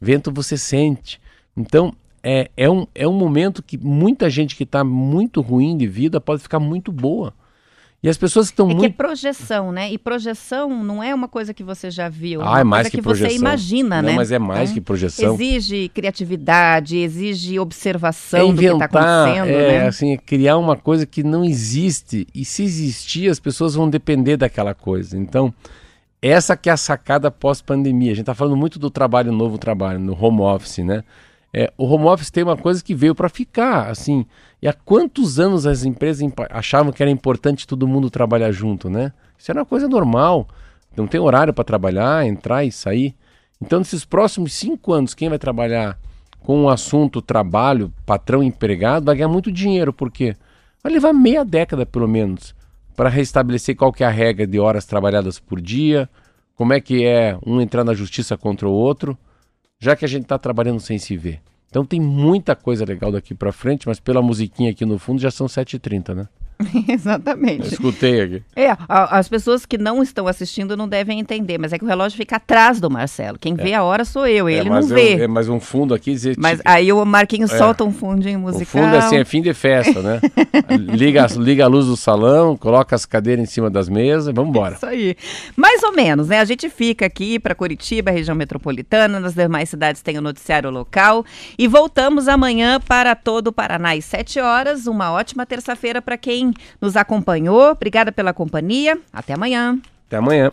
vento 0.00 0.32
você 0.32 0.56
sente. 0.56 1.20
Então, 1.56 1.94
é, 2.22 2.50
é, 2.56 2.70
um, 2.70 2.86
é 2.94 3.06
um 3.06 3.12
momento 3.12 3.62
que 3.62 3.76
muita 3.76 4.30
gente 4.30 4.54
que 4.54 4.62
está 4.62 4.84
muito 4.84 5.40
ruim 5.40 5.76
de 5.76 5.86
vida 5.86 6.20
pode 6.20 6.42
ficar 6.42 6.60
muito 6.60 6.92
boa. 6.92 7.34
E 8.00 8.08
as 8.08 8.16
pessoas 8.16 8.46
que 8.46 8.52
estão 8.52 8.70
é 8.70 8.74
muito. 8.74 8.80
Que 8.80 8.86
é 8.86 9.06
projeção, 9.06 9.72
né? 9.72 9.90
E 9.90 9.98
projeção 9.98 10.84
não 10.84 11.02
é 11.02 11.12
uma 11.12 11.26
coisa 11.26 11.52
que 11.52 11.64
você 11.64 11.90
já 11.90 12.08
viu. 12.08 12.40
Ah, 12.42 12.60
é 12.60 12.64
mais 12.64 12.88
que, 12.88 12.98
que 12.98 13.02
projeção. 13.02 13.30
você 13.30 13.36
imagina, 13.36 14.00
não, 14.00 14.10
né? 14.10 14.14
mas 14.14 14.30
é 14.30 14.38
mais 14.38 14.70
então, 14.70 14.74
que 14.74 14.80
projeção. 14.80 15.34
Exige 15.34 15.88
criatividade, 15.88 16.96
exige 16.96 17.58
observação 17.58 18.40
é 18.40 18.44
inventar, 18.44 18.72
do 18.72 18.78
que 18.78 18.84
está 18.84 19.24
acontecendo. 19.24 19.48
É, 19.48 19.78
né? 19.80 19.86
assim, 19.88 20.12
é 20.12 20.16
criar 20.16 20.58
uma 20.58 20.76
coisa 20.76 21.04
que 21.04 21.24
não 21.24 21.44
existe. 21.44 22.24
E 22.32 22.44
se 22.44 22.62
existir, 22.62 23.28
as 23.28 23.40
pessoas 23.40 23.74
vão 23.74 23.90
depender 23.90 24.36
daquela 24.36 24.74
coisa. 24.74 25.18
Então, 25.18 25.52
essa 26.22 26.56
que 26.56 26.70
é 26.70 26.72
a 26.72 26.76
sacada 26.76 27.32
pós-pandemia. 27.32 28.12
A 28.12 28.14
gente 28.14 28.22
está 28.22 28.34
falando 28.34 28.56
muito 28.56 28.78
do 28.78 28.90
trabalho 28.90 29.32
novo 29.32 29.58
trabalho, 29.58 29.98
no 29.98 30.16
home 30.16 30.42
office, 30.42 30.78
né? 30.78 31.02
É, 31.52 31.72
o 31.78 31.86
home 31.86 32.04
office 32.04 32.30
tem 32.30 32.44
uma 32.44 32.56
coisa 32.56 32.82
que 32.82 32.94
veio 32.94 33.14
para 33.14 33.28
ficar, 33.28 33.88
assim. 33.90 34.26
E 34.60 34.68
há 34.68 34.72
quantos 34.72 35.38
anos 35.40 35.66
as 35.66 35.84
empresas 35.84 36.30
achavam 36.50 36.92
que 36.92 37.02
era 37.02 37.10
importante 37.10 37.66
todo 37.66 37.88
mundo 37.88 38.10
trabalhar 38.10 38.52
junto, 38.52 38.90
né? 38.90 39.12
Isso 39.38 39.50
era 39.50 39.60
uma 39.60 39.66
coisa 39.66 39.88
normal. 39.88 40.46
Não 40.96 41.06
tem 41.06 41.20
horário 41.20 41.54
para 41.54 41.64
trabalhar, 41.64 42.26
entrar 42.26 42.64
e 42.64 42.72
sair. 42.72 43.14
Então, 43.60 43.78
nesses 43.78 44.04
próximos 44.04 44.52
cinco 44.52 44.92
anos, 44.92 45.14
quem 45.14 45.28
vai 45.28 45.38
trabalhar 45.38 45.98
com 46.40 46.64
o 46.64 46.68
assunto 46.68 47.20
trabalho, 47.20 47.92
patrão 48.06 48.42
empregado, 48.42 49.06
vai 49.06 49.16
ganhar 49.16 49.28
muito 49.28 49.50
dinheiro, 49.50 49.92
porque 49.92 50.36
vai 50.82 50.92
levar 50.92 51.12
meia 51.12 51.44
década 51.44 51.84
pelo 51.84 52.08
menos 52.08 52.54
para 52.96 53.08
restabelecer 53.08 53.76
qual 53.76 53.92
que 53.92 54.02
é 54.02 54.06
a 54.06 54.10
regra 54.10 54.46
de 54.46 54.58
horas 54.58 54.84
trabalhadas 54.84 55.38
por 55.38 55.60
dia, 55.60 56.08
como 56.54 56.72
é 56.72 56.80
que 56.80 57.04
é 57.04 57.38
um 57.46 57.60
entrar 57.60 57.84
na 57.84 57.94
justiça 57.94 58.36
contra 58.36 58.68
o 58.68 58.72
outro, 58.72 59.16
já 59.80 59.94
que 59.94 60.04
a 60.04 60.08
gente 60.08 60.22
está 60.22 60.38
trabalhando 60.38 60.80
sem 60.80 60.98
se 60.98 61.16
ver. 61.16 61.40
Então 61.68 61.84
tem 61.84 62.00
muita 62.00 62.56
coisa 62.56 62.84
legal 62.84 63.12
daqui 63.12 63.34
para 63.34 63.52
frente, 63.52 63.86
mas 63.86 64.00
pela 64.00 64.22
musiquinha 64.22 64.70
aqui 64.70 64.84
no 64.84 64.98
fundo 64.98 65.20
já 65.20 65.30
são 65.30 65.46
7h30, 65.46 66.14
né? 66.14 66.28
Exatamente. 66.88 67.66
Eu 67.66 67.72
escutei 67.72 68.20
aqui. 68.20 68.42
É, 68.56 68.70
a, 68.70 69.18
as 69.18 69.28
pessoas 69.28 69.64
que 69.64 69.78
não 69.78 70.02
estão 70.02 70.26
assistindo 70.26 70.76
não 70.76 70.88
devem 70.88 71.20
entender, 71.20 71.58
mas 71.58 71.72
é 71.72 71.78
que 71.78 71.84
o 71.84 71.88
relógio 71.88 72.16
fica 72.16 72.36
atrás 72.36 72.80
do 72.80 72.90
Marcelo. 72.90 73.38
Quem 73.38 73.54
é. 73.56 73.62
vê 73.62 73.74
a 73.74 73.82
hora 73.82 74.04
sou 74.04 74.26
eu, 74.26 74.48
ele 74.48 74.68
é, 74.68 74.70
não 74.70 74.82
vê. 74.82 75.12
É, 75.22 75.28
mas 75.28 75.48
um 75.48 75.60
fundo 75.60 75.94
aqui... 75.94 76.16
Mas 76.36 76.60
aí 76.64 76.92
o 76.92 77.04
Marquinhos 77.04 77.52
é. 77.52 77.58
solta 77.58 77.84
um 77.84 77.92
fundinho 77.92 78.40
musical. 78.40 78.82
O 78.82 78.84
fundo 78.84 78.96
assim, 78.96 79.16
é 79.16 79.24
fim 79.24 79.40
de 79.40 79.54
festa, 79.54 80.02
né? 80.02 80.20
liga, 80.76 81.26
liga 81.36 81.64
a 81.64 81.68
luz 81.68 81.86
do 81.86 81.96
salão, 81.96 82.56
coloca 82.56 82.96
as 82.96 83.06
cadeiras 83.06 83.42
em 83.42 83.46
cima 83.46 83.70
das 83.70 83.88
mesas, 83.88 84.34
vamos 84.34 84.50
embora. 84.50 84.74
Isso 84.74 84.86
aí. 84.86 85.16
Mais 85.56 85.82
ou 85.82 85.92
menos, 85.92 86.28
né? 86.28 86.40
A 86.40 86.44
gente 86.44 86.68
fica 86.68 87.06
aqui 87.06 87.38
para 87.38 87.54
Curitiba, 87.54 88.10
região 88.10 88.34
metropolitana, 88.34 89.20
nas 89.20 89.34
demais 89.34 89.68
cidades 89.68 90.02
tem 90.02 90.18
o 90.18 90.22
noticiário 90.22 90.70
local 90.70 91.24
e 91.58 91.68
voltamos 91.68 92.28
amanhã 92.28 92.80
para 92.80 93.14
todo 93.14 93.48
o 93.48 93.52
Paraná 93.52 93.92
às 93.92 94.04
7 94.04 94.40
horas. 94.40 94.86
Uma 94.86 95.12
ótima 95.12 95.44
terça-feira 95.44 96.00
para 96.00 96.16
nos 96.80 96.96
acompanhou. 96.96 97.70
Obrigada 97.72 98.12
pela 98.12 98.32
companhia. 98.32 98.98
Até 99.12 99.34
amanhã. 99.34 99.78
Até 100.06 100.16
amanhã. 100.16 100.50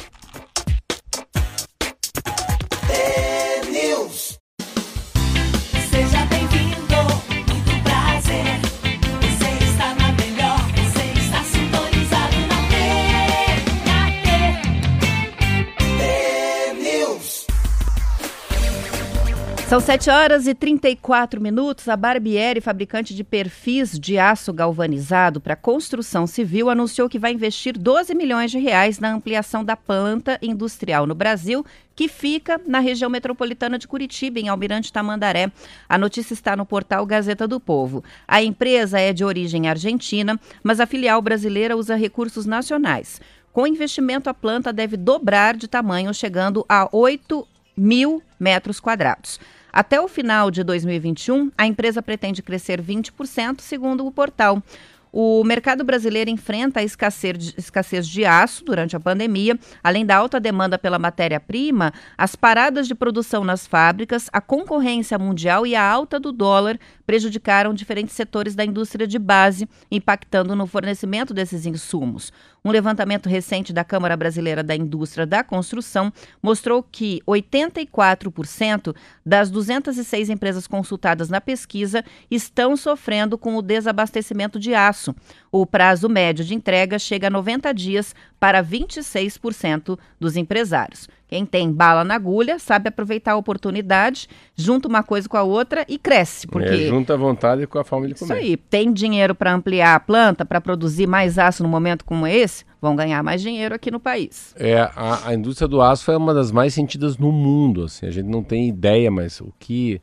São 19.76 19.82
7 19.82 20.10
horas 20.10 20.48
e 20.48 20.56
34 20.56 21.42
minutos. 21.42 21.90
A 21.90 21.98
Barbieri, 21.98 22.62
fabricante 22.62 23.14
de 23.14 23.26
perfis 23.26 24.00
de 24.00 24.18
aço 24.18 24.54
galvanizado 24.54 25.42
para 25.42 25.54
construção 25.54 26.26
civil, 26.26 26.70
anunciou 26.70 27.10
que 27.10 27.20
vai 27.20 27.34
investir 27.34 27.78
12 27.78 28.16
milhões 28.16 28.52
de 28.52 28.58
reais 28.58 29.00
na 29.00 29.12
ampliação 29.12 29.66
da 29.66 29.76
planta 29.76 30.40
industrial 30.42 31.06
no 31.06 31.14
Brasil, 31.14 31.66
que 31.94 32.08
fica 32.08 32.58
na 32.66 32.80
região 32.80 33.10
metropolitana 33.10 33.78
de 33.78 33.86
Curitiba, 33.86 34.40
em 34.40 34.48
Almirante 34.48 34.94
Tamandaré. 34.94 35.52
A 35.90 35.98
notícia 35.98 36.34
está 36.34 36.56
no 36.56 36.66
portal 36.66 37.06
Gazeta 37.06 37.46
do 37.46 37.60
Povo. 37.60 38.02
A 38.26 38.42
empresa 38.42 38.98
é 38.98 39.12
de 39.12 39.26
origem 39.26 39.68
argentina, 39.68 40.40
mas 40.64 40.80
a 40.80 40.86
filial 40.86 41.22
brasileira 41.22 41.76
usa 41.76 41.98
recursos 41.98 42.46
nacionais. 42.46 43.20
Com 43.52 43.68
investimento, 43.68 44.30
a 44.30 44.34
planta 44.34 44.72
deve 44.72 44.96
dobrar 44.96 45.54
de 45.58 45.68
tamanho, 45.68 46.14
chegando 46.14 46.66
a 46.70 46.88
8 46.94 47.46
mil 47.76 48.24
metros 48.40 48.80
quadrados. 48.80 49.38
Até 49.76 50.00
o 50.00 50.08
final 50.08 50.50
de 50.50 50.64
2021, 50.64 51.52
a 51.58 51.68
empresa 51.68 52.02
pretende 52.02 52.42
crescer 52.42 52.82
20%, 52.82 53.60
segundo 53.60 54.08
o 54.08 54.12
portal. 54.12 54.64
O 55.12 55.44
mercado 55.44 55.84
brasileiro 55.84 56.30
enfrenta 56.30 56.80
a 56.80 56.84
escassez 56.84 57.38
de, 57.38 57.54
escassez 57.58 58.08
de 58.08 58.24
aço 58.24 58.64
durante 58.64 58.96
a 58.96 59.00
pandemia, 59.02 59.60
além 59.84 60.06
da 60.06 60.16
alta 60.16 60.40
demanda 60.40 60.78
pela 60.78 60.98
matéria-prima, 60.98 61.94
as 62.18 62.38
paradas 62.38 62.88
de 62.88 62.96
produção 62.96 63.44
nas 63.44 63.68
fábricas, 63.68 64.30
a 64.32 64.40
concorrência 64.40 65.20
mundial 65.20 65.68
e 65.68 65.76
a 65.76 65.84
alta 65.84 66.22
do 66.22 66.32
dólar 66.32 66.80
prejudicaram 67.06 67.74
diferentes 67.74 68.16
setores 68.16 68.56
da 68.56 68.66
indústria 68.66 69.08
de 69.08 69.20
base, 69.20 69.68
impactando 69.92 70.56
no 70.56 70.66
fornecimento 70.66 71.34
desses 71.34 71.66
insumos. 71.66 72.32
Um 72.64 72.72
levantamento 72.72 73.30
recente 73.30 73.72
da 73.72 73.84
Câmara 73.84 74.18
Brasileira 74.18 74.64
da 74.64 74.76
Indústria 74.76 75.26
da 75.26 75.44
Construção 75.44 76.12
mostrou 76.42 76.82
que 76.82 77.22
84% 77.28 78.96
das 79.24 79.52
206 79.52 80.30
empresas 80.30 80.66
consultadas 80.66 81.30
na 81.30 81.40
pesquisa 81.40 82.04
estão 82.30 82.76
sofrendo 82.76 83.38
com 83.38 83.56
o 83.56 83.62
desabastecimento 83.62 84.60
de 84.60 84.74
aço. 84.74 85.16
O 85.52 85.66
prazo 85.66 86.10
médio 86.10 86.44
de 86.44 86.56
entrega 86.56 86.98
chega 86.98 87.28
a 87.28 87.30
90 87.30 87.72
dias 87.72 88.16
para 88.46 88.64
26% 88.64 89.98
dos 90.20 90.38
empresários. 90.38 91.10
Quem 91.28 91.48
tem 91.48 91.72
bala 91.72 92.04
na 92.04 92.14
agulha 92.14 92.60
sabe 92.60 92.90
aproveitar 92.90 93.32
a 93.32 93.38
oportunidade, 93.38 94.30
junta 94.56 94.88
uma 94.88 95.02
coisa 95.02 95.28
com 95.28 95.36
a 95.36 95.42
outra 95.42 95.84
e 95.90 95.98
cresce. 95.98 96.46
Porque... 96.46 96.70
É, 96.70 96.88
junta 96.88 97.16
a 97.16 97.18
vontade 97.18 97.66
com 97.66 97.80
a 97.80 97.84
fome 97.84 98.10
de 98.10 98.14
comer. 98.14 98.36
Isso 98.36 98.40
aí. 98.40 98.56
Tem 98.56 98.94
dinheiro 98.94 99.34
para 99.34 99.52
ampliar 99.52 99.96
a 99.96 100.00
planta, 100.00 100.46
para 100.46 100.62
produzir 100.62 101.08
mais 101.08 101.40
aço 101.40 101.64
no 101.64 101.70
momento 101.70 102.06
como 102.06 102.28
esse? 102.28 102.64
Vão 102.80 102.96
ganhar 102.96 103.24
mais 103.24 103.42
dinheiro 103.42 103.74
aqui 103.74 103.90
no 103.90 104.00
país. 104.00 104.54
É, 104.60 104.80
a, 104.96 105.30
a 105.30 105.34
indústria 105.34 105.68
do 105.68 105.82
aço 105.82 106.12
é 106.12 106.18
uma 106.18 106.32
das 106.32 106.52
mais 106.52 106.72
sentidas 106.72 107.18
no 107.18 107.32
mundo. 107.32 107.86
Assim, 107.86 108.06
a 108.06 108.12
gente 108.12 108.28
não 108.28 108.44
tem 108.44 108.70
ideia, 108.70 109.10
mas 109.10 109.42
o 109.42 109.52
que, 109.58 110.00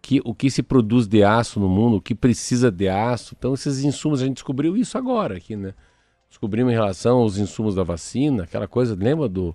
que, 0.00 0.20
o 0.24 0.32
que 0.32 0.48
se 0.48 0.62
produz 0.62 1.08
de 1.08 1.24
aço 1.24 1.58
no 1.58 1.68
mundo, 1.68 1.96
o 1.96 2.00
que 2.00 2.14
precisa 2.14 2.70
de 2.70 2.88
aço. 2.88 3.34
Então, 3.36 3.52
esses 3.52 3.82
insumos, 3.82 4.22
a 4.22 4.26
gente 4.26 4.34
descobriu 4.34 4.76
isso 4.76 4.96
agora 4.96 5.36
aqui, 5.38 5.56
né? 5.56 5.74
Descobrimos 6.40 6.72
em 6.72 6.74
relação 6.74 7.18
aos 7.18 7.36
insumos 7.36 7.74
da 7.74 7.82
vacina, 7.82 8.44
aquela 8.44 8.66
coisa, 8.66 8.96
lembra 8.98 9.28
do 9.28 9.54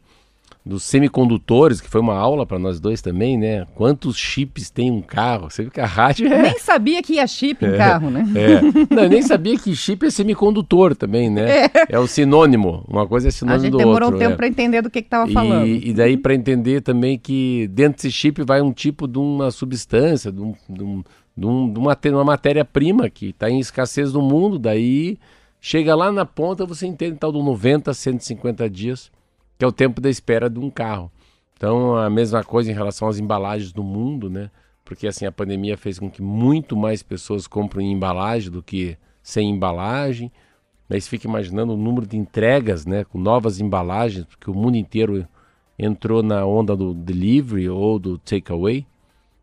dos 0.64 0.84
semicondutores, 0.84 1.82
que 1.82 1.88
foi 1.88 2.02
uma 2.02 2.16
aula 2.16 2.46
para 2.46 2.60
nós 2.60 2.80
dois 2.80 3.00
também, 3.00 3.38
né? 3.38 3.66
Quantos 3.76 4.18
chips 4.18 4.70
tem 4.70 4.92
um 4.92 5.02
carro? 5.02 5.50
Você 5.50 5.64
viu 5.64 5.72
que 5.72 5.80
a 5.80 5.86
rádio 5.86 6.32
é... 6.32 6.42
Nem 6.42 6.60
sabia 6.60 7.04
que 7.04 7.14
ia 7.14 7.28
chip 7.28 7.64
em 7.64 7.78
carro, 7.78 8.10
né? 8.10 8.26
É. 8.36 8.62
Não, 8.94 9.04
eu 9.04 9.10
nem 9.10 9.22
sabia 9.22 9.58
que 9.58 9.76
chip 9.76 10.06
é 10.06 10.10
semicondutor 10.10 10.96
também, 10.96 11.30
né? 11.30 11.66
É, 11.66 11.72
é 11.90 12.00
o 12.00 12.08
sinônimo. 12.08 12.84
Uma 12.88 13.08
coisa 13.08 13.28
é 13.28 13.32
sinônimo 13.32 13.70
do 13.70 13.78
outro. 13.78 13.78
A 13.78 13.84
gente 13.84 14.00
demorou 14.00 14.16
um 14.16 14.20
tempo 14.20 14.34
é. 14.34 14.36
para 14.36 14.48
entender 14.48 14.82
do 14.82 14.90
que 14.90 15.00
estava 15.00 15.32
falando. 15.32 15.68
E 15.68 15.94
daí 15.94 16.18
para 16.18 16.34
entender 16.34 16.82
também 16.82 17.18
que 17.18 17.68
dentro 17.72 17.98
desse 17.98 18.12
chip 18.12 18.44
vai 18.44 18.62
um 18.62 18.72
tipo 18.72 19.08
de 19.08 19.20
uma 19.20 19.52
substância, 19.52 20.32
de, 20.32 20.42
um, 20.42 20.54
de, 20.68 20.84
um, 20.84 21.04
de, 21.38 21.46
um, 21.46 21.74
uma 22.12 22.24
matéria-prima 22.24 23.08
que 23.10 23.30
está 23.30 23.50
em 23.50 23.60
escassez 23.60 24.14
no 24.14 24.22
mundo, 24.22 24.58
daí 24.58 25.18
chega 25.68 25.96
lá 25.96 26.12
na 26.12 26.28
ponta, 26.28 26.64
você 26.64 26.86
entende 26.86 27.18
tal 27.18 27.32
do 27.32 27.42
90, 27.42 27.92
150 27.92 28.70
dias 28.70 29.12
que 29.58 29.66
é 29.66 29.68
o 29.68 29.72
tempo 29.72 30.00
da 30.00 30.12
espera 30.12 30.48
de 30.48 30.60
um 30.60 30.70
carro. 30.70 31.12
Então, 31.58 31.96
a 31.96 32.08
mesma 32.08 32.44
coisa 32.44 32.70
em 32.70 32.74
relação 32.76 33.08
às 33.08 33.18
embalagens 33.18 33.74
do 33.74 33.84
mundo, 33.84 34.30
né? 34.30 34.52
Porque 34.84 35.08
assim, 35.08 35.26
a 35.26 35.32
pandemia 35.32 35.76
fez 35.76 35.98
com 35.98 36.08
que 36.08 36.22
muito 36.22 36.78
mais 36.78 37.02
pessoas 37.02 37.48
comprem 37.48 37.92
embalagem 37.92 38.52
do 38.52 38.62
que 38.62 38.96
sem 39.24 39.50
embalagem. 39.50 40.32
Você 40.88 41.10
fica 41.10 41.28
imaginando 41.28 41.74
o 41.74 41.78
número 41.78 42.06
de 42.06 42.16
entregas, 42.16 42.86
né, 42.86 43.04
com 43.04 43.18
novas 43.18 43.60
embalagens, 43.60 44.26
porque 44.26 44.52
o 44.52 44.54
mundo 44.54 44.78
inteiro 44.78 45.28
entrou 45.80 46.22
na 46.22 46.46
onda 46.46 46.76
do 46.76 46.94
delivery 46.94 47.70
ou 47.70 47.98
do 47.98 48.20
takeaway. 48.20 48.86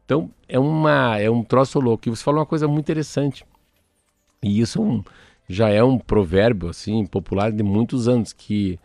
Então, 0.05 0.31
é 0.49 0.57
uma 0.57 1.19
é 1.19 1.29
um 1.29 1.43
troço 1.43 1.81
louco. 1.81 2.07
E 2.07 2.11
você 2.11 2.23
falou 2.23 2.39
uma 2.39 2.47
coisa 2.47 2.69
muito 2.69 2.85
interessante. 2.85 3.45
E 4.41 4.61
isso 4.61 4.79
é 4.79 4.83
um, 4.83 5.03
já 5.53 5.69
é 5.69 5.85
um 5.85 5.99
provérbio 5.99 6.71
assim 6.71 7.05
popular 7.05 7.53
de 7.53 7.63
muitos 7.63 8.09
anos 8.09 8.33
que 8.33 8.79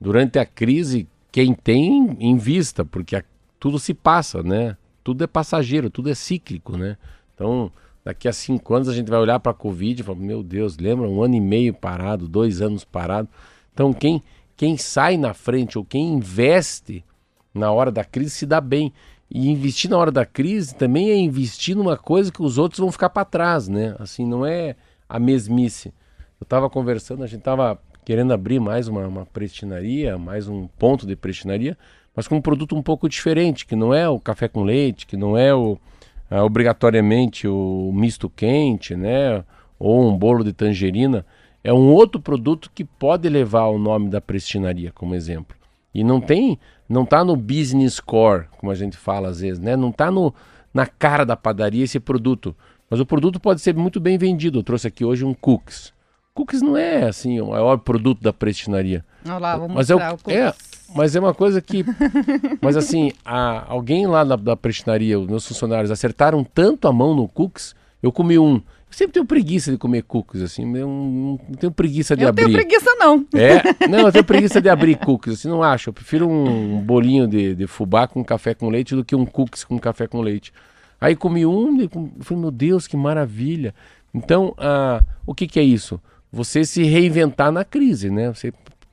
durante 0.00 0.38
a 0.38 0.46
crise, 0.46 1.08
quem 1.32 1.52
tem 1.52 2.16
em 2.20 2.36
vista, 2.36 2.84
porque 2.84 3.16
a, 3.16 3.24
tudo 3.58 3.76
se 3.78 3.92
passa, 3.92 4.40
né? 4.40 4.76
Tudo 5.02 5.24
é 5.24 5.26
passageiro, 5.26 5.90
tudo 5.90 6.10
é 6.10 6.14
cíclico, 6.14 6.76
né? 6.76 6.96
Então, 7.34 7.72
daqui 8.04 8.28
a 8.28 8.32
cinco 8.32 8.72
anos 8.72 8.88
a 8.88 8.94
gente 8.94 9.10
vai 9.10 9.18
olhar 9.18 9.40
para 9.40 9.50
a 9.50 9.54
Covid 9.54 10.00
e 10.00 10.04
falar, 10.04 10.18
meu 10.18 10.44
Deus, 10.44 10.78
lembra 10.78 11.08
um 11.08 11.22
ano 11.22 11.34
e 11.34 11.40
meio 11.40 11.74
parado, 11.74 12.28
dois 12.28 12.62
anos 12.62 12.84
parado. 12.84 13.28
Então, 13.74 13.92
quem, 13.92 14.22
quem 14.56 14.76
sai 14.76 15.16
na 15.16 15.34
frente 15.34 15.76
ou 15.76 15.84
quem 15.84 16.14
investe 16.14 17.04
na 17.52 17.72
hora 17.72 17.90
da 17.90 18.04
crise 18.04 18.30
se 18.30 18.46
dá 18.46 18.60
bem. 18.60 18.92
E 19.28 19.50
investir 19.50 19.90
na 19.90 19.98
hora 19.98 20.12
da 20.12 20.24
crise 20.24 20.72
também 20.72 21.10
é 21.10 21.16
investir 21.16 21.74
numa 21.74 21.96
coisa 21.96 22.30
que 22.30 22.42
os 22.42 22.58
outros 22.58 22.78
vão 22.78 22.92
ficar 22.92 23.10
para 23.10 23.24
trás, 23.24 23.66
né? 23.66 23.96
Assim, 23.98 24.24
não 24.24 24.46
é 24.46 24.76
a 25.08 25.18
mesmice. 25.18 25.92
Eu 26.42 26.44
estava 26.44 26.68
conversando, 26.68 27.22
a 27.22 27.26
gente 27.28 27.38
estava 27.38 27.78
querendo 28.04 28.32
abrir 28.32 28.58
mais 28.58 28.88
uma, 28.88 29.06
uma 29.06 29.24
prestinaria, 29.24 30.18
mais 30.18 30.48
um 30.48 30.66
ponto 30.66 31.06
de 31.06 31.14
prestinaria, 31.14 31.78
mas 32.16 32.26
com 32.26 32.34
um 32.34 32.40
produto 32.40 32.74
um 32.74 32.82
pouco 32.82 33.08
diferente, 33.08 33.64
que 33.64 33.76
não 33.76 33.94
é 33.94 34.08
o 34.08 34.18
café 34.18 34.48
com 34.48 34.64
leite, 34.64 35.06
que 35.06 35.16
não 35.16 35.38
é 35.38 35.54
o 35.54 35.78
é, 36.28 36.42
obrigatoriamente 36.42 37.46
o 37.46 37.92
misto 37.94 38.28
quente, 38.28 38.96
né, 38.96 39.44
ou 39.78 40.04
um 40.04 40.18
bolo 40.18 40.42
de 40.42 40.52
tangerina, 40.52 41.24
é 41.62 41.72
um 41.72 41.92
outro 41.92 42.20
produto 42.20 42.72
que 42.74 42.84
pode 42.84 43.28
levar 43.28 43.68
o 43.68 43.78
nome 43.78 44.10
da 44.10 44.20
prestinaria 44.20 44.90
como 44.90 45.14
exemplo. 45.14 45.56
E 45.94 46.02
não 46.02 46.20
tem, 46.20 46.58
não 46.88 47.06
tá 47.06 47.22
no 47.24 47.36
business 47.36 48.00
core, 48.00 48.48
como 48.58 48.72
a 48.72 48.74
gente 48.74 48.96
fala 48.96 49.28
às 49.28 49.38
vezes, 49.38 49.60
né? 49.60 49.76
Não 49.76 49.92
tá 49.92 50.10
no, 50.10 50.34
na 50.74 50.86
cara 50.86 51.24
da 51.24 51.36
padaria 51.36 51.84
esse 51.84 52.00
produto, 52.00 52.52
mas 52.90 52.98
o 52.98 53.06
produto 53.06 53.38
pode 53.38 53.60
ser 53.60 53.76
muito 53.76 54.00
bem 54.00 54.18
vendido. 54.18 54.58
Eu 54.58 54.64
trouxe 54.64 54.88
aqui 54.88 55.04
hoje 55.04 55.24
um 55.24 55.34
cookies. 55.34 55.92
Cookies 56.34 56.62
não 56.62 56.76
é 56.76 57.04
assim 57.04 57.40
o 57.40 57.48
maior 57.48 57.76
produto 57.78 58.22
da 58.22 58.32
prestinaria. 58.32 59.04
Olha 59.24 59.38
lá, 59.38 59.56
vamos 59.56 59.74
mas 59.74 59.90
é, 59.90 59.94
o, 59.94 60.00
é, 60.28 60.54
mas 60.94 61.14
é 61.14 61.20
uma 61.20 61.34
coisa 61.34 61.60
que, 61.60 61.84
mas 62.60 62.76
assim, 62.76 63.12
a, 63.24 63.70
alguém 63.70 64.06
lá 64.06 64.24
da, 64.24 64.36
da 64.36 64.56
prestinaria, 64.56 65.18
os 65.18 65.26
meus 65.26 65.46
funcionários 65.46 65.90
acertaram 65.90 66.42
tanto 66.42 66.88
a 66.88 66.92
mão 66.92 67.14
no 67.14 67.28
cookies. 67.28 67.74
Eu 68.02 68.10
comi 68.10 68.38
um. 68.38 68.54
Eu 68.54 68.96
sempre 68.96 69.12
tenho 69.12 69.26
preguiça 69.26 69.70
de 69.70 69.78
comer 69.78 70.02
cookies, 70.02 70.42
assim. 70.42 70.62
Eu 70.74 70.88
não, 70.88 71.38
não 71.48 71.56
tenho 71.56 71.72
preguiça 71.72 72.16
de 72.16 72.24
eu 72.24 72.28
abrir. 72.28 72.44
Eu 72.44 72.48
tenho 72.48 72.58
preguiça, 72.58 72.94
não. 72.98 73.26
É? 73.34 73.88
Não, 73.88 74.00
eu 74.00 74.12
tenho 74.12 74.24
preguiça 74.24 74.60
de 74.60 74.68
abrir 74.68 74.96
cookies, 74.96 75.34
assim, 75.34 75.48
não 75.48 75.62
acho. 75.62 75.90
Eu 75.90 75.94
prefiro 75.94 76.28
um 76.28 76.80
bolinho 76.80 77.26
de, 77.28 77.54
de 77.54 77.66
fubá 77.66 78.06
com 78.06 78.24
café 78.24 78.54
com 78.54 78.68
leite 78.68 78.94
do 78.94 79.04
que 79.04 79.14
um 79.14 79.24
cookies 79.24 79.64
com 79.64 79.78
café 79.78 80.06
com 80.06 80.20
leite. 80.20 80.52
Aí 81.00 81.14
comi 81.14 81.44
um, 81.44 81.80
e 81.80 81.90
falei, 82.20 82.42
meu 82.42 82.50
Deus, 82.50 82.86
que 82.86 82.96
maravilha. 82.96 83.74
Então, 84.14 84.54
ah, 84.58 85.02
o 85.26 85.34
que, 85.34 85.46
que 85.46 85.58
é 85.58 85.62
isso? 85.62 86.00
Você 86.32 86.64
se 86.64 86.82
reinventar 86.84 87.52
na 87.52 87.64
crise, 87.64 88.10
né? 88.10 88.32
Você 88.32 88.52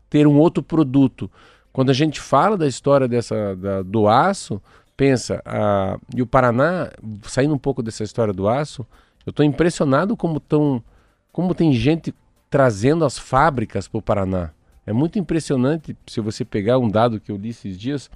ter 0.10 0.28
um 0.28 0.38
outro 0.38 0.62
produto. 0.62 1.32
Quando 1.72 1.90
a 1.90 1.94
gente 1.94 2.20
fala 2.20 2.58
da 2.58 2.68
história 2.68 3.08
dessa 3.08 3.56
da, 3.56 3.82
do 3.82 4.08
aço, 4.08 4.62
pensa, 4.98 5.42
a, 5.46 5.98
e 6.14 6.22
o 6.22 6.28
Paraná, 6.28 6.92
saindo 7.24 7.54
um 7.54 7.58
pouco 7.58 7.82
dessa 7.82 8.04
história 8.04 8.34
do 8.34 8.50
aço, 8.50 8.86
eu 9.26 9.30
estou 9.30 9.46
impressionado 9.46 10.18
como, 10.18 10.40
tão, 10.40 10.84
como 11.32 11.56
tem 11.56 11.72
gente 11.72 12.14
trazendo 12.50 13.06
as 13.06 13.18
fábricas 13.18 13.88
para 13.88 14.00
o 14.00 14.02
Paraná. 14.02 14.50
É 14.86 14.92
muito 14.92 15.20
impressionante 15.20 15.96
se 16.08 16.20
você 16.20 16.44
pegar 16.44 16.80
um 16.80 16.90
dado 16.90 17.20
que 17.20 17.32
eu 17.32 17.38
li 17.38 17.50
esses 17.50 17.78
dias 17.78 18.10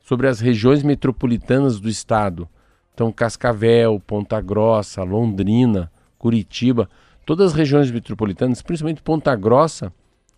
sobre 0.00 0.26
as 0.26 0.40
regiões 0.40 0.82
metropolitanas 0.82 1.78
do 1.78 1.88
estado. 1.88 2.48
Então, 2.94 3.12
Cascavel, 3.12 4.00
Ponta 4.00 4.40
Grossa, 4.40 5.02
Londrina, 5.02 5.92
Curitiba. 6.18 6.88
Todas 7.24 7.52
as 7.52 7.56
regiões 7.56 7.90
metropolitanas, 7.90 8.60
principalmente 8.60 9.02
Ponta 9.02 9.34
Grossa, 9.34 9.92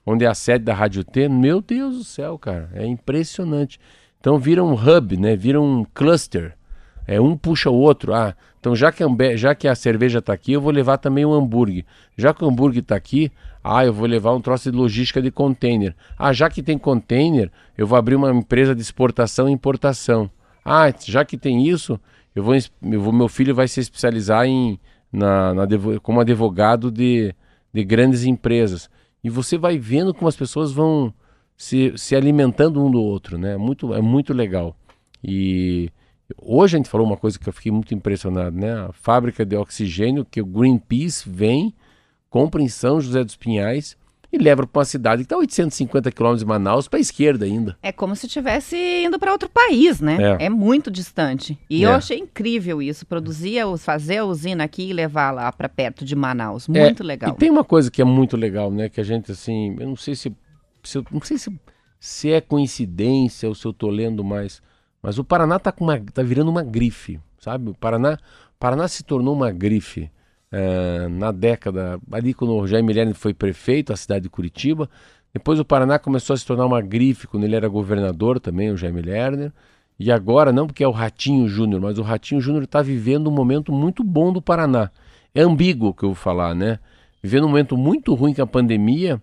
onde 0.05 0.25
é 0.25 0.29
a 0.29 0.35
sede 0.35 0.65
da 0.65 0.75
Rádio 0.75 1.03
T, 1.03 1.29
meu 1.29 1.61
Deus 1.61 1.99
do 1.99 2.05
céu, 2.05 2.39
cara, 2.39 2.71
é 2.73 2.87
impressionante. 2.87 3.81
Então 4.21 4.39
vira 4.39 4.63
um 4.63 4.75
hub, 4.75 5.17
né? 5.17 5.37
Vira 5.37 5.61
um 5.61 5.85
cluster. 5.85 6.55
É 7.07 7.21
um 7.21 7.37
puxa 7.37 7.71
o 7.71 7.75
outro. 7.75 8.13
Ah, 8.13 8.35
então 8.59 8.75
já 8.75 8.91
que, 8.91 9.03
a, 9.03 9.37
já 9.37 9.55
que 9.55 9.69
a 9.69 9.75
cerveja 9.75 10.19
está 10.19 10.33
aqui, 10.33 10.53
eu 10.53 10.61
vou 10.61 10.73
levar 10.73 10.99
também 10.99 11.25
o 11.25 11.31
um 11.31 11.35
hambúrguer. 11.35 11.85
Já 12.17 12.35
que 12.35 12.45
o 12.45 12.49
hambúrguer 12.49 12.83
está 12.83 12.97
aqui, 12.97 13.31
ah, 13.63 13.85
eu 13.85 13.93
vou 13.93 14.07
levar 14.07 14.35
um 14.35 14.41
troço 14.41 14.71
de 14.71 14.77
logística 14.77 15.23
de 15.23 15.31
container. 15.31 15.95
Ah, 16.19 16.33
já 16.33 16.49
que 16.49 16.63
tem 16.63 16.79
container, 16.79 17.51
eu 17.77 17.87
vou 17.87 17.99
abrir 17.99 18.17
uma 18.17 18.31
empresa 18.31 18.75
de 18.75 18.81
exportação 18.81 19.49
e 19.49 19.53
importação. 19.53 20.31
Ah, 20.65 20.93
já 21.05 21.25
que 21.25 21.37
tem 21.37 21.69
isso, 21.69 21.99
eu 22.35 22.43
vou, 22.43 22.55
eu 22.55 23.01
vou 23.01 23.13
meu 23.13 23.29
filho 23.29 23.55
vai 23.55 23.69
se 23.69 23.79
especializar 23.81 24.47
em 24.47 24.79
na, 25.17 25.55
na, 25.55 25.67
como 26.03 26.21
advogado 26.21 26.91
de, 26.91 27.35
de 27.73 27.85
grandes 27.85 28.25
empresas. 28.25 28.91
E 29.25 29.31
você 29.31 29.57
vai 29.57 29.79
vendo 29.79 30.13
como 30.13 30.29
as 30.29 30.37
pessoas 30.37 30.73
vão 30.73 31.13
se, 31.57 31.95
se 31.97 32.15
alimentando 32.15 32.85
um 32.85 32.91
do 32.91 33.01
outro, 33.01 33.39
né? 33.39 33.55
É 33.55 33.57
muito, 33.57 33.95
é 33.95 34.01
muito 34.03 34.35
legal. 34.35 34.77
E 35.25 35.91
hoje 36.41 36.77
a 36.77 36.79
gente 36.79 36.91
falou 36.91 37.07
uma 37.07 37.17
coisa 37.17 37.39
que 37.39 37.49
eu 37.49 37.53
fiquei 37.53 37.73
muito 37.73 37.95
impressionado, 37.95 38.57
né? 38.57 38.73
A 38.73 38.93
fábrica 38.93 39.45
de 39.45 39.57
oxigênio 39.57 40.25
que 40.25 40.41
o 40.41 40.47
Greenpeace 40.47 41.29
vem, 41.29 41.75
compra 42.29 42.63
em 42.63 42.69
São 42.69 43.01
José 43.01 43.25
dos 43.25 43.37
Pinhais 43.37 43.97
e 44.37 44.43
leva 44.43 44.67
para 44.67 44.81
uma 44.81 44.85
cidade 44.85 45.23
que 45.23 45.27
está 45.27 45.37
850 45.37 46.11
quilômetros 46.13 46.41
de 46.41 46.47
Manaus 46.47 46.87
para 46.87 46.99
a 46.99 47.01
esquerda 47.01 47.45
ainda. 47.45 47.77
É 47.83 47.91
como 47.91 48.15
se 48.15 48.27
estivesse 48.27 48.77
indo 49.05 49.19
para 49.19 49.33
outro 49.33 49.49
país, 49.49 50.01
né? 50.01 50.37
É. 50.39 50.47
é. 50.47 50.49
muito 50.49 50.91
distante. 50.91 51.59
E 51.69 51.85
é. 51.85 51.87
eu 51.87 51.93
achei 51.93 52.19
incrível 52.19 52.81
isso, 52.83 53.07
produzir, 53.07 53.61
fazer 53.79 54.19
a 54.19 54.25
usina 54.25 54.65
aqui 54.65 54.91
e 54.91 54.93
levar 54.93 55.31
lá 55.31 55.51
para 55.51 55.69
perto 55.69 56.05
de 56.05 56.15
Manaus. 56.15 56.69
É, 56.69 56.83
muito 56.85 57.03
é. 57.03 57.07
legal. 57.07 57.31
E 57.31 57.35
tem 57.35 57.51
uma 57.51 57.65
coisa 57.65 57.91
que 57.91 58.01
é 58.03 58.05
muito 58.05 58.37
legal, 58.37 58.71
né? 58.71 58.89
Que 58.89 59.01
a 59.01 59.05
gente 59.05 59.33
assim, 59.33 59.75
eu 59.79 59.87
não 59.87 59.97
sei 59.97 60.15
se, 60.15 60.33
se 60.83 61.03
não 61.11 61.21
sei 61.23 61.39
se, 61.39 61.51
se 61.99 62.31
é 62.31 62.41
coincidência 62.41 63.49
ou 63.49 63.55
se 63.55 63.67
eu 63.67 63.71
estou 63.71 63.91
lendo 63.91 64.23
mais, 64.23 64.63
mas 65.03 65.19
o 65.19 65.25
Paraná 65.25 65.57
está 65.57 65.73
tá 65.73 66.23
virando 66.23 66.51
uma 66.51 66.63
grife, 66.63 67.19
sabe? 67.39 67.71
O 67.71 67.75
Paraná, 67.75 68.19
Paraná 68.59 68.89
se 68.89 69.03
tornou 69.03 69.35
uma 69.35 69.51
grife. 69.51 70.11
É, 70.53 71.09
na 71.09 71.33
década, 71.33 72.01
ali 72.11 72.33
quando 72.33 72.55
o 72.55 72.67
Jaime 72.67 72.93
Lerner 72.93 73.15
foi 73.15 73.35
prefeito, 73.35 73.93
a 73.93 73.97
cidade 73.97 74.25
de 74.25 74.31
Curitiba. 74.31 74.89
Depois 75.33 75.59
o 75.59 75.65
Paraná 75.65 75.99
começou 75.99 76.35
a 76.35 76.37
se 76.37 76.47
tornar 76.47 76.65
uma 76.67 76.81
grife 76.81 77.27
quando 77.27 77.45
ele 77.45 77.57
era 77.57 77.69
governador 77.69 78.41
também, 78.41 78.71
o 78.71 78.77
Jaime 78.77 79.03
Lerner. 79.03 79.53
E 79.99 80.13
agora, 80.13 80.53
não 80.53 80.67
porque 80.67 80.85
é 80.85 80.89
o 80.89 80.93
Ratinho 80.93 81.49
Júnior, 81.49 81.81
mas 81.81 81.99
o 81.99 82.03
Ratinho 82.03 82.41
Júnior 82.41 82.65
está 82.65 82.83
vivendo 82.83 83.29
um 83.29 83.33
momento 83.33 83.73
muito 83.73 84.05
bom 84.05 84.33
do 84.33 84.43
Paraná. 84.43 84.91
É 85.35 85.43
ambíguo 85.43 85.89
o 85.89 85.95
que 85.95 86.05
eu 86.05 86.11
vou 86.11 86.17
falar, 86.17 86.55
né? 86.55 86.79
Vivendo 87.23 87.45
um 87.45 87.49
momento 87.49 87.77
muito 87.77 88.15
ruim 88.15 88.35
com 88.35 88.43
a 88.43 88.47
pandemia, 88.47 89.21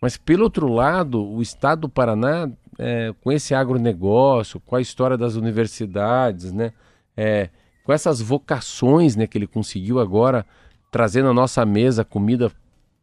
mas 0.00 0.16
pelo 0.16 0.44
outro 0.44 0.68
lado, 0.68 1.24
o 1.24 1.42
estado 1.42 1.82
do 1.82 1.88
Paraná, 1.88 2.48
é, 2.78 3.12
com 3.22 3.32
esse 3.32 3.54
agronegócio, 3.54 4.60
com 4.60 4.76
a 4.76 4.80
história 4.80 5.16
das 5.16 5.34
universidades, 5.34 6.52
né? 6.52 6.72
É, 7.16 7.50
com 7.84 7.92
essas 7.92 8.20
vocações 8.20 9.14
né, 9.14 9.26
que 9.26 9.38
ele 9.38 9.46
conseguiu 9.46 10.00
agora 10.00 10.44
trazer 10.90 11.22
na 11.22 11.32
nossa 11.32 11.64
mesa 11.64 12.04
comida 12.04 12.50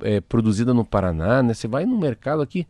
é, 0.02 0.20
produzida 0.20 0.74
no 0.74 0.84
Paraná, 0.84 1.44
né? 1.44 1.54
Você 1.54 1.68
vai 1.68 1.86
no 1.86 1.98
mercado 1.98 2.42
aqui, 2.42 2.68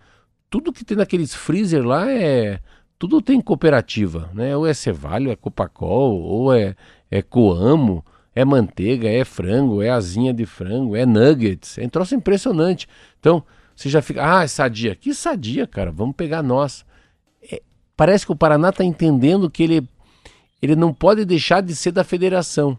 tudo 0.50 0.74
que 0.74 0.84
tem 0.84 0.98
naqueles 0.98 1.34
freezer 1.34 1.84
lá 1.84 2.12
é 2.12 2.60
tudo 3.00 3.20
tem 3.20 3.42
cooperativa, 3.42 4.30
né? 4.32 4.56
Ou 4.56 4.68
é 4.68 4.76
Cevalho, 4.76 5.32
é 5.32 5.36
Copacol, 5.36 6.22
ou 6.22 6.54
é, 6.54 6.76
é 7.10 7.22
Coamo, 7.24 8.06
é 8.36 8.46
manteiga, 8.46 9.10
é 9.10 9.26
frango, 9.26 9.82
é 9.82 9.90
asinha 9.90 10.32
de 10.32 10.46
frango, 10.46 10.96
é 10.96 11.04
nuggets, 11.04 11.80
é 11.80 11.84
um 11.84 11.90
troço 11.90 12.14
impressionante. 12.14 12.88
Então, 13.20 13.44
você 13.76 13.90
já 13.90 14.04
fica, 14.04 14.22
ah, 14.24 14.44
é 14.44 14.48
sadia. 14.48 14.96
Que 14.96 15.16
sadia, 15.16 15.66
cara, 15.66 15.92
vamos 15.92 16.16
pegar 16.16 16.44
nós. 16.44 16.86
É, 17.52 17.62
parece 17.98 18.24
que 18.24 18.32
o 18.32 18.36
Paraná 18.36 18.70
está 18.70 18.84
entendendo 18.84 19.50
que 19.50 19.64
ele, 19.64 19.88
ele 20.62 20.76
não 20.76 20.94
pode 20.94 21.26
deixar 21.26 21.62
de 21.62 21.76
ser 21.76 21.92
da 21.92 22.04
federação. 22.04 22.78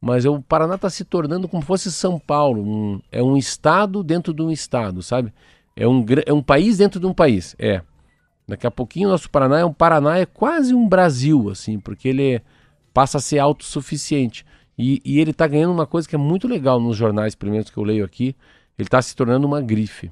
Mas 0.00 0.24
o 0.24 0.42
Paraná 0.42 0.74
está 0.74 0.90
se 0.90 1.04
tornando 1.04 1.48
como 1.48 1.62
fosse 1.62 1.90
São 1.90 2.18
Paulo. 2.18 2.62
Um, 2.62 3.00
é 3.10 3.22
um 3.22 3.36
estado 3.36 4.02
dentro 4.02 4.34
de 4.34 4.42
um 4.42 4.50
estado, 4.50 5.02
sabe? 5.02 5.32
É 5.76 5.86
um, 5.86 6.04
é 6.26 6.32
um 6.32 6.42
país 6.42 6.78
dentro 6.78 6.98
de 6.98 7.06
um 7.06 7.14
país. 7.14 7.54
É. 7.58 7.82
Daqui 8.46 8.66
a 8.66 8.70
pouquinho 8.70 9.08
nosso 9.08 9.30
Paraná 9.30 9.60
é 9.60 9.64
um 9.64 9.72
Paraná, 9.72 10.18
é 10.18 10.26
quase 10.26 10.74
um 10.74 10.88
Brasil, 10.88 11.48
assim, 11.48 11.78
porque 11.78 12.08
ele 12.08 12.42
passa 12.92 13.18
a 13.18 13.20
ser 13.20 13.38
autossuficiente. 13.38 14.44
E, 14.76 15.00
e 15.04 15.20
ele 15.20 15.30
está 15.30 15.46
ganhando 15.46 15.72
uma 15.72 15.86
coisa 15.86 16.08
que 16.08 16.14
é 16.14 16.18
muito 16.18 16.48
legal 16.48 16.80
nos 16.80 16.96
jornais 16.96 17.34
primeiros 17.34 17.70
que 17.70 17.78
eu 17.78 17.84
leio 17.84 18.04
aqui. 18.04 18.34
Ele 18.76 18.86
está 18.86 19.00
se 19.00 19.14
tornando 19.14 19.46
uma 19.46 19.60
grife. 19.60 20.10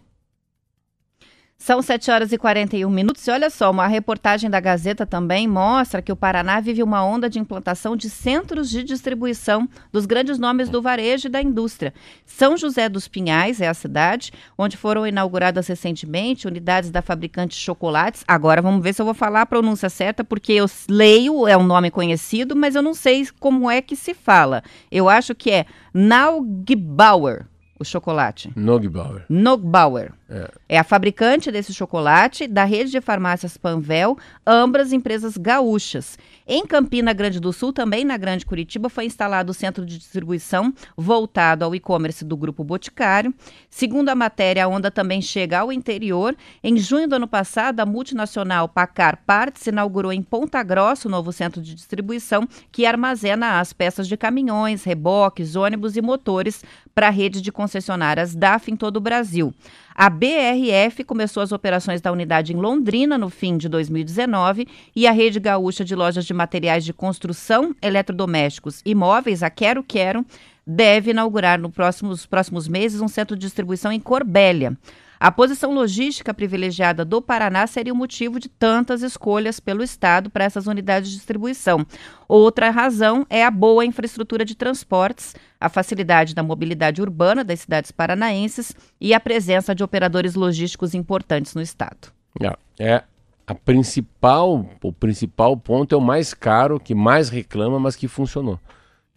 São 1.62 1.82
7 1.82 2.10
horas 2.10 2.32
e 2.32 2.38
41 2.38 2.88
minutos. 2.88 3.26
E 3.26 3.30
olha 3.30 3.50
só, 3.50 3.70
uma 3.70 3.86
reportagem 3.86 4.48
da 4.48 4.58
Gazeta 4.58 5.04
também 5.04 5.46
mostra 5.46 6.00
que 6.00 6.10
o 6.10 6.16
Paraná 6.16 6.58
vive 6.58 6.82
uma 6.82 7.04
onda 7.04 7.28
de 7.28 7.38
implantação 7.38 7.94
de 7.94 8.08
centros 8.08 8.70
de 8.70 8.82
distribuição 8.82 9.68
dos 9.92 10.06
grandes 10.06 10.38
nomes 10.38 10.70
do 10.70 10.80
varejo 10.80 11.28
e 11.28 11.30
da 11.30 11.42
indústria. 11.42 11.92
São 12.24 12.56
José 12.56 12.88
dos 12.88 13.06
Pinhais 13.06 13.60
é 13.60 13.68
a 13.68 13.74
cidade, 13.74 14.32
onde 14.56 14.78
foram 14.78 15.06
inauguradas 15.06 15.66
recentemente 15.66 16.48
unidades 16.48 16.90
da 16.90 17.02
fabricante 17.02 17.54
Chocolates. 17.54 18.24
Agora 18.26 18.62
vamos 18.62 18.82
ver 18.82 18.94
se 18.94 19.02
eu 19.02 19.06
vou 19.06 19.14
falar 19.14 19.42
a 19.42 19.46
pronúncia 19.46 19.90
certa, 19.90 20.24
porque 20.24 20.54
eu 20.54 20.64
leio, 20.88 21.46
é 21.46 21.58
um 21.58 21.62
nome 21.62 21.90
conhecido, 21.90 22.56
mas 22.56 22.74
eu 22.74 22.80
não 22.80 22.94
sei 22.94 23.28
como 23.38 23.70
é 23.70 23.82
que 23.82 23.96
se 23.96 24.14
fala. 24.14 24.62
Eu 24.90 25.10
acho 25.10 25.34
que 25.34 25.50
é 25.50 25.66
Naugbauer 25.92 27.44
o 27.80 27.84
chocolate? 27.84 28.52
Nogbauer. 28.54 29.24
Nogbauer. 29.28 30.12
É. 30.28 30.50
é. 30.74 30.78
a 30.78 30.84
fabricante 30.84 31.50
desse 31.50 31.74
chocolate 31.74 32.46
da 32.46 32.64
rede 32.64 32.92
de 32.92 33.00
farmácias 33.00 33.56
Panvel, 33.56 34.16
ambas 34.46 34.92
empresas 34.92 35.36
gaúchas. 35.36 36.16
Em 36.46 36.64
Campina 36.66 37.12
Grande 37.12 37.40
do 37.40 37.52
Sul, 37.52 37.72
também 37.72 38.04
na 38.04 38.16
Grande 38.16 38.46
Curitiba, 38.46 38.88
foi 38.88 39.04
instalado 39.04 39.50
o 39.50 39.54
centro 39.54 39.84
de 39.84 39.98
distribuição 39.98 40.72
voltado 40.96 41.64
ao 41.64 41.74
e-commerce 41.74 42.24
do 42.24 42.36
Grupo 42.36 42.62
Boticário. 42.62 43.34
Segundo 43.68 44.08
a 44.08 44.14
matéria, 44.14 44.64
a 44.64 44.68
onda 44.68 44.90
também 44.90 45.20
chega 45.20 45.60
ao 45.60 45.72
interior. 45.72 46.36
Em 46.62 46.76
junho 46.76 47.08
do 47.08 47.16
ano 47.16 47.28
passado, 47.28 47.80
a 47.80 47.86
multinacional 47.86 48.68
Pacar 48.68 49.18
Parts 49.26 49.66
inaugurou 49.66 50.12
em 50.12 50.22
Ponta 50.22 50.62
Grossa 50.62 51.08
o 51.08 51.10
novo 51.10 51.32
centro 51.32 51.60
de 51.60 51.74
distribuição 51.74 52.48
que 52.70 52.86
armazena 52.86 53.60
as 53.60 53.72
peças 53.72 54.06
de 54.06 54.16
caminhões, 54.16 54.84
reboques, 54.84 55.56
ônibus 55.56 55.96
e 55.96 56.02
motores 56.02 56.64
para 56.94 57.08
a 57.08 57.10
rede 57.10 57.40
de 57.40 57.52
concessionárias 57.52 58.34
DAF 58.34 58.70
em 58.70 58.76
todo 58.76 58.96
o 58.96 59.00
Brasil. 59.00 59.54
A 59.94 60.08
BRF 60.08 61.04
começou 61.04 61.42
as 61.42 61.52
operações 61.52 62.00
da 62.00 62.12
unidade 62.12 62.52
em 62.52 62.56
Londrina 62.56 63.18
no 63.18 63.28
fim 63.28 63.56
de 63.56 63.68
2019 63.68 64.66
e 64.94 65.06
a 65.06 65.12
Rede 65.12 65.40
Gaúcha 65.40 65.84
de 65.84 65.94
Lojas 65.94 66.24
de 66.24 66.32
Materiais 66.32 66.84
de 66.84 66.92
Construção, 66.92 67.74
Eletrodomésticos 67.82 68.80
e 68.84 68.94
Móveis, 68.94 69.42
a 69.42 69.50
Quero 69.50 69.82
Quero, 69.82 70.24
deve 70.66 71.10
inaugurar 71.10 71.58
nos 71.58 72.26
próximos, 72.26 72.68
meses 72.68 73.00
um 73.00 73.08
centro 73.08 73.36
de 73.36 73.42
distribuição 73.42 73.90
em 73.90 74.00
Corbélia. 74.00 74.76
A 75.20 75.30
posição 75.30 75.74
logística 75.74 76.32
privilegiada 76.32 77.04
do 77.04 77.20
Paraná 77.20 77.66
seria 77.66 77.92
o 77.92 77.96
motivo 77.96 78.40
de 78.40 78.48
tantas 78.48 79.02
escolhas 79.02 79.60
pelo 79.60 79.82
Estado 79.82 80.30
para 80.30 80.44
essas 80.44 80.66
unidades 80.66 81.10
de 81.10 81.16
distribuição. 81.16 81.86
Outra 82.26 82.70
razão 82.70 83.26
é 83.28 83.44
a 83.44 83.50
boa 83.50 83.84
infraestrutura 83.84 84.46
de 84.46 84.54
transportes, 84.54 85.36
a 85.60 85.68
facilidade 85.68 86.34
da 86.34 86.42
mobilidade 86.42 87.02
urbana 87.02 87.44
das 87.44 87.60
cidades 87.60 87.90
paranaenses 87.90 88.74
e 88.98 89.12
a 89.12 89.20
presença 89.20 89.74
de 89.74 89.84
operadores 89.84 90.34
logísticos 90.34 90.94
importantes 90.94 91.54
no 91.54 91.60
Estado. 91.60 92.08
É, 92.40 92.56
é 92.78 93.04
a 93.46 93.54
principal, 93.54 94.64
o 94.82 94.90
principal 94.90 95.54
ponto 95.54 95.94
é 95.94 95.98
o 95.98 96.00
mais 96.00 96.32
caro, 96.32 96.80
que 96.80 96.94
mais 96.94 97.28
reclama, 97.28 97.78
mas 97.78 97.94
que 97.94 98.08
funcionou. 98.08 98.58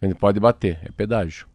Gente 0.02 0.16
pode 0.16 0.38
bater, 0.38 0.80
é 0.82 0.90
pedágio. 0.92 1.46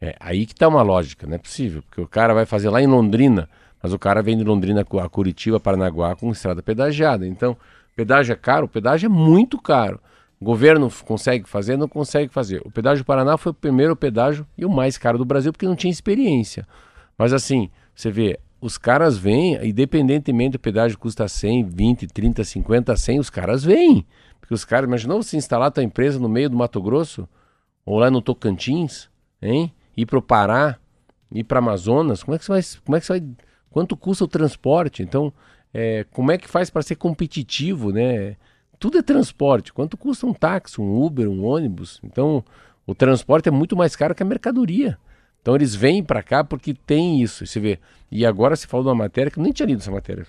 É 0.00 0.14
aí 0.20 0.46
que 0.46 0.52
está 0.52 0.68
uma 0.68 0.82
lógica, 0.82 1.26
não 1.26 1.34
é 1.34 1.38
possível, 1.38 1.82
porque 1.82 2.00
o 2.00 2.06
cara 2.06 2.32
vai 2.32 2.46
fazer 2.46 2.70
lá 2.70 2.80
em 2.80 2.86
Londrina, 2.86 3.48
mas 3.82 3.92
o 3.92 3.98
cara 3.98 4.22
vem 4.22 4.36
de 4.36 4.44
Londrina 4.44 4.82
a 4.82 5.08
Curitiba, 5.08 5.58
Paranaguá 5.58 6.14
com 6.14 6.30
estrada 6.30 6.62
pedagiada. 6.62 7.26
Então, 7.26 7.56
pedágio 7.96 8.32
é 8.32 8.36
caro, 8.36 8.66
o 8.66 8.68
pedágio 8.68 9.06
é 9.06 9.08
muito 9.08 9.60
caro. 9.60 10.00
O 10.40 10.44
governo 10.44 10.88
consegue 11.04 11.48
fazer, 11.48 11.76
não 11.76 11.88
consegue 11.88 12.32
fazer. 12.32 12.62
O 12.64 12.70
pedágio 12.70 13.02
do 13.02 13.06
Paraná 13.06 13.36
foi 13.36 13.50
o 13.50 13.54
primeiro 13.54 13.96
pedágio 13.96 14.46
e 14.56 14.64
o 14.64 14.70
mais 14.70 14.96
caro 14.96 15.18
do 15.18 15.24
Brasil 15.24 15.52
porque 15.52 15.66
não 15.66 15.74
tinha 15.74 15.90
experiência. 15.90 16.64
Mas 17.16 17.32
assim, 17.32 17.68
você 17.92 18.08
vê, 18.08 18.38
os 18.60 18.78
caras 18.78 19.18
vêm, 19.18 19.58
independentemente 19.66 20.52
do 20.52 20.60
pedágio 20.60 20.96
custa 20.96 21.26
100, 21.26 21.64
20, 21.64 22.06
30, 22.06 22.44
50, 22.44 22.96
100, 22.96 23.18
os 23.18 23.30
caras 23.30 23.64
vêm. 23.64 24.06
Porque 24.40 24.54
os 24.54 24.64
caras, 24.64 24.86
imaginou 24.86 25.20
você 25.20 25.36
instalar 25.36 25.72
tua 25.72 25.82
empresa 25.82 26.20
no 26.20 26.28
meio 26.28 26.48
do 26.48 26.56
Mato 26.56 26.80
Grosso? 26.80 27.28
Ou 27.84 27.98
lá 27.98 28.10
no 28.10 28.22
Tocantins, 28.22 29.08
hein? 29.42 29.72
Ir 30.00 30.06
para 30.06 30.18
o 30.18 30.22
Pará, 30.22 30.78
ir 31.32 31.44
para 31.44 31.58
Amazonas, 31.58 32.22
como 32.22 32.34
é 32.34 32.38
que 32.38 32.44
você 32.44 32.52
vai, 32.52 32.62
como 32.84 32.96
é 32.96 33.00
que 33.00 33.08
vai, 33.08 33.22
quanto 33.68 33.96
custa 33.96 34.24
o 34.24 34.28
transporte? 34.28 35.02
Então, 35.02 35.32
é, 35.74 36.04
como 36.12 36.30
é 36.30 36.38
que 36.38 36.48
faz 36.48 36.70
para 36.70 36.82
ser 36.82 36.94
competitivo, 36.94 37.90
né? 37.90 38.36
Tudo 38.78 38.98
é 38.98 39.02
transporte. 39.02 39.72
Quanto 39.72 39.96
custa 39.96 40.24
um 40.24 40.32
táxi, 40.32 40.80
um 40.80 41.02
Uber, 41.02 41.28
um 41.28 41.44
ônibus? 41.44 42.00
Então, 42.04 42.44
o 42.86 42.94
transporte 42.94 43.48
é 43.48 43.52
muito 43.52 43.76
mais 43.76 43.96
caro 43.96 44.14
que 44.14 44.22
a 44.22 44.26
mercadoria. 44.26 44.96
Então 45.42 45.54
eles 45.54 45.74
vêm 45.74 46.02
para 46.02 46.22
cá 46.22 46.44
porque 46.44 46.74
tem 46.74 47.20
isso, 47.22 47.44
você 47.44 47.58
vê. 47.58 47.78
E 48.10 48.24
agora 48.24 48.54
se 48.54 48.66
falou 48.66 48.84
de 48.84 48.88
uma 48.90 49.04
matéria 49.04 49.30
que 49.30 49.38
eu 49.38 49.42
nem 49.42 49.52
tinha 49.52 49.66
lido 49.66 49.80
essa 49.80 49.90
matéria. 49.90 50.26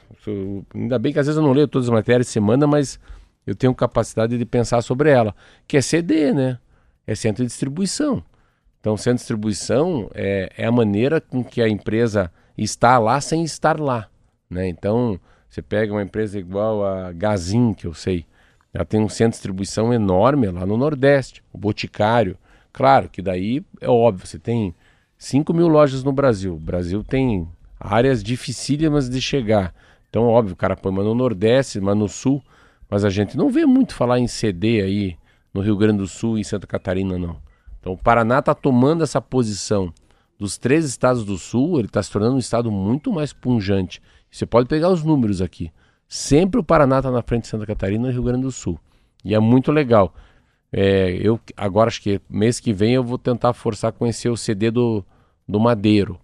ainda 0.74 0.98
bem 0.98 1.14
que 1.14 1.20
às 1.20 1.28
vezes 1.28 1.38
eu 1.38 1.44
não 1.44 1.52
leio 1.52 1.68
todas 1.68 1.88
as 1.88 1.94
matérias 1.94 2.28
de 2.28 2.32
semana, 2.32 2.66
mas 2.66 3.00
eu 3.46 3.56
tenho 3.56 3.74
capacidade 3.76 4.38
de 4.38 4.46
pensar 4.46 4.82
sobre 4.82 5.10
ela, 5.10 5.36
que 5.68 5.78
é 5.78 5.82
CD, 5.82 6.34
né? 6.34 6.58
É 7.06 7.16
centro 7.16 7.44
de 7.44 7.48
distribuição. 7.48 8.24
Então, 8.80 8.96
de 8.96 9.14
distribuição 9.14 10.10
é, 10.14 10.52
é 10.58 10.66
a 10.66 10.72
maneira 10.72 11.20
com 11.20 11.44
que 11.44 11.62
a 11.62 11.68
empresa 11.68 12.32
está 12.58 12.98
lá 12.98 13.20
sem 13.20 13.44
estar 13.44 13.80
lá. 13.80 14.08
Né? 14.50 14.70
Então, 14.70 15.20
você 15.50 15.62
pega 15.62 15.92
uma 15.92 16.02
empresa 16.02 16.40
igual 16.40 16.86
a 16.86 17.12
Gazin, 17.12 17.74
que 17.74 17.86
eu 17.86 17.94
sei, 17.94 18.26
ela 18.74 18.86
tem 18.86 19.02
um 19.02 19.10
centro 19.10 19.32
de 19.32 19.38
distribuição 19.38 19.94
enorme 19.94 20.48
lá 20.48 20.66
no 20.66 20.78
Nordeste, 20.78 21.44
o 21.52 21.58
Boticário. 21.58 22.38
Claro 22.72 23.10
que 23.10 23.22
daí 23.22 23.64
é 23.82 23.90
óbvio, 23.90 24.28
você 24.28 24.40
tem 24.40 24.74
5 25.18 25.54
mil 25.54 25.68
lojas 25.68 26.04
no 26.04 26.14
Brasil. 26.14 26.56
O 26.56 26.60
Brasil 26.60 27.04
tem 27.04 27.48
áreas 27.80 28.24
dificílimas 28.24 29.10
de 29.10 29.22
chegar. 29.22 29.74
Então, 30.10 30.24
óbvio, 30.24 30.54
o 30.54 30.58
cara 30.58 30.78
põe 30.78 30.92
uma 30.92 31.04
no 31.04 31.14
Nordeste, 31.14 31.80
uma 31.80 31.94
no 31.94 32.08
Sul, 32.08 32.42
mas 32.90 33.04
a 33.04 33.10
gente 33.10 33.36
não 33.36 33.50
vê 33.50 33.66
muito 33.66 33.94
falar 33.94 34.20
em 34.20 34.28
CD 34.28 34.82
aí 34.82 35.18
no 35.54 35.62
Rio 35.62 35.76
Grande 35.76 35.98
do 35.98 36.08
Sul 36.08 36.38
e 36.38 36.46
Santa 36.46 36.66
Catarina, 36.66 37.18
não. 37.18 37.49
Então 37.80 37.94
o 37.94 37.98
Paraná 37.98 38.40
está 38.40 38.54
tomando 38.54 39.04
essa 39.04 39.22
posição 39.22 39.94
dos 40.38 40.58
três 40.58 40.86
estados 40.86 41.26
do 41.26 41.38
sul, 41.38 41.80
ele 41.80 41.88
está 41.88 42.02
se 42.02 42.12
tornando 42.12 42.36
um 42.36 42.40
estado 42.40 42.72
muito 42.72 43.12
mais 43.12 43.34
punjante. 43.34 44.02
Você 44.32 44.46
pode 44.46 44.68
pegar 44.68 44.90
os 44.90 45.04
números 45.04 45.42
aqui. 45.42 45.72
Sempre 46.08 46.60
o 46.60 46.64
Paraná 46.64 47.00
está 47.00 47.12
na 47.12 47.22
frente 47.22 47.44
de 47.44 47.50
Santa 47.50 47.66
Catarina 47.66 48.08
e 48.08 48.12
Rio 48.12 48.24
Grande 48.24 48.44
do 48.44 48.52
Sul. 48.52 48.80
E 49.24 49.36
é 49.36 49.40
muito 49.40 49.72
legal. 49.72 50.14
É, 50.72 51.20
eu 51.22 51.40
agora 51.58 51.90
acho 51.90 52.02
que 52.02 52.22
mês 52.30 52.60
que 52.60 52.72
vem 52.72 52.94
eu 52.94 53.04
vou 53.04 53.18
tentar 53.18 53.54
forçar 53.54 53.90
a 53.90 53.94
conhecer 53.94 54.30
o 54.30 54.38
CD 54.38 54.72
do, 54.72 55.04
do 55.48 55.60
Madeiro, 55.60 56.20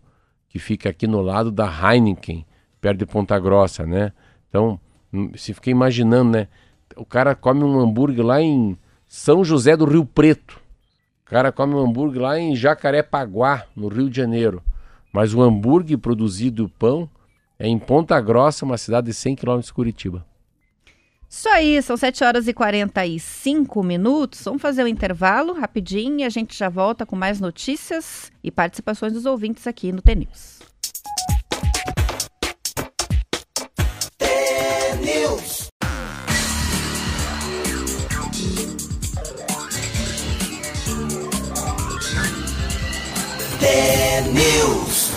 que 0.50 0.60
fica 0.60 0.90
aqui 0.90 1.08
no 1.08 1.22
lado 1.22 1.52
da 1.52 1.66
Heineken, 1.66 2.46
perto 2.80 3.00
de 3.00 3.06
Ponta 3.06 3.38
Grossa, 3.40 3.86
né? 3.86 4.14
Então, 4.48 4.80
hum, 5.12 5.32
se 5.36 5.54
fica 5.54 5.70
imaginando, 5.70 6.32
né? 6.32 6.48
O 6.96 7.06
cara 7.06 7.36
come 7.36 7.64
um 7.64 7.80
hambúrguer 7.80 8.26
lá 8.26 8.42
em 8.42 8.78
São 9.08 9.44
José 9.44 9.76
do 9.76 9.86
Rio 9.86 10.06
Preto. 10.06 10.62
O 11.26 11.30
cara 11.30 11.52
come 11.52 11.74
um 11.74 11.80
hambúrguer 11.80 12.22
lá 12.22 12.40
em 12.40 12.56
Jacarepaguá, 12.56 13.66
no 13.76 13.88
Rio 13.88 14.12
de 14.12 14.16
Janeiro. 14.16 14.62
Mas 15.12 15.34
o 15.34 15.42
hambúrguer 15.42 15.98
produzido 15.98 16.66
o 16.66 16.70
pão 16.70 17.10
é 17.58 17.68
em 17.68 17.80
Ponta 17.80 18.22
Grossa, 18.22 18.64
uma 18.64 18.78
cidade 18.78 19.08
de 19.08 19.14
100 19.14 19.38
km 19.38 19.60
de 19.60 19.74
Curitiba. 19.74 20.24
Isso 21.28 21.50
aí, 21.50 21.82
são 21.82 21.98
7 21.98 22.24
horas 22.24 22.48
e 22.48 22.54
45 22.54 23.82
minutos. 23.82 24.44
Vamos 24.44 24.62
fazer 24.62 24.84
um 24.84 24.88
intervalo 24.88 25.54
rapidinho 25.54 26.20
e 26.20 26.24
a 26.24 26.30
gente 26.30 26.56
já 26.56 26.70
volta 26.70 27.08
com 27.08 27.16
mais 27.16 27.40
notícias 27.40 28.32
e 28.44 28.52
participações 28.52 29.12
dos 29.12 29.26
ouvintes 29.26 29.66
aqui 29.66 29.92
no 29.92 30.04
TNews. 30.04 30.60
News. 44.34 45.12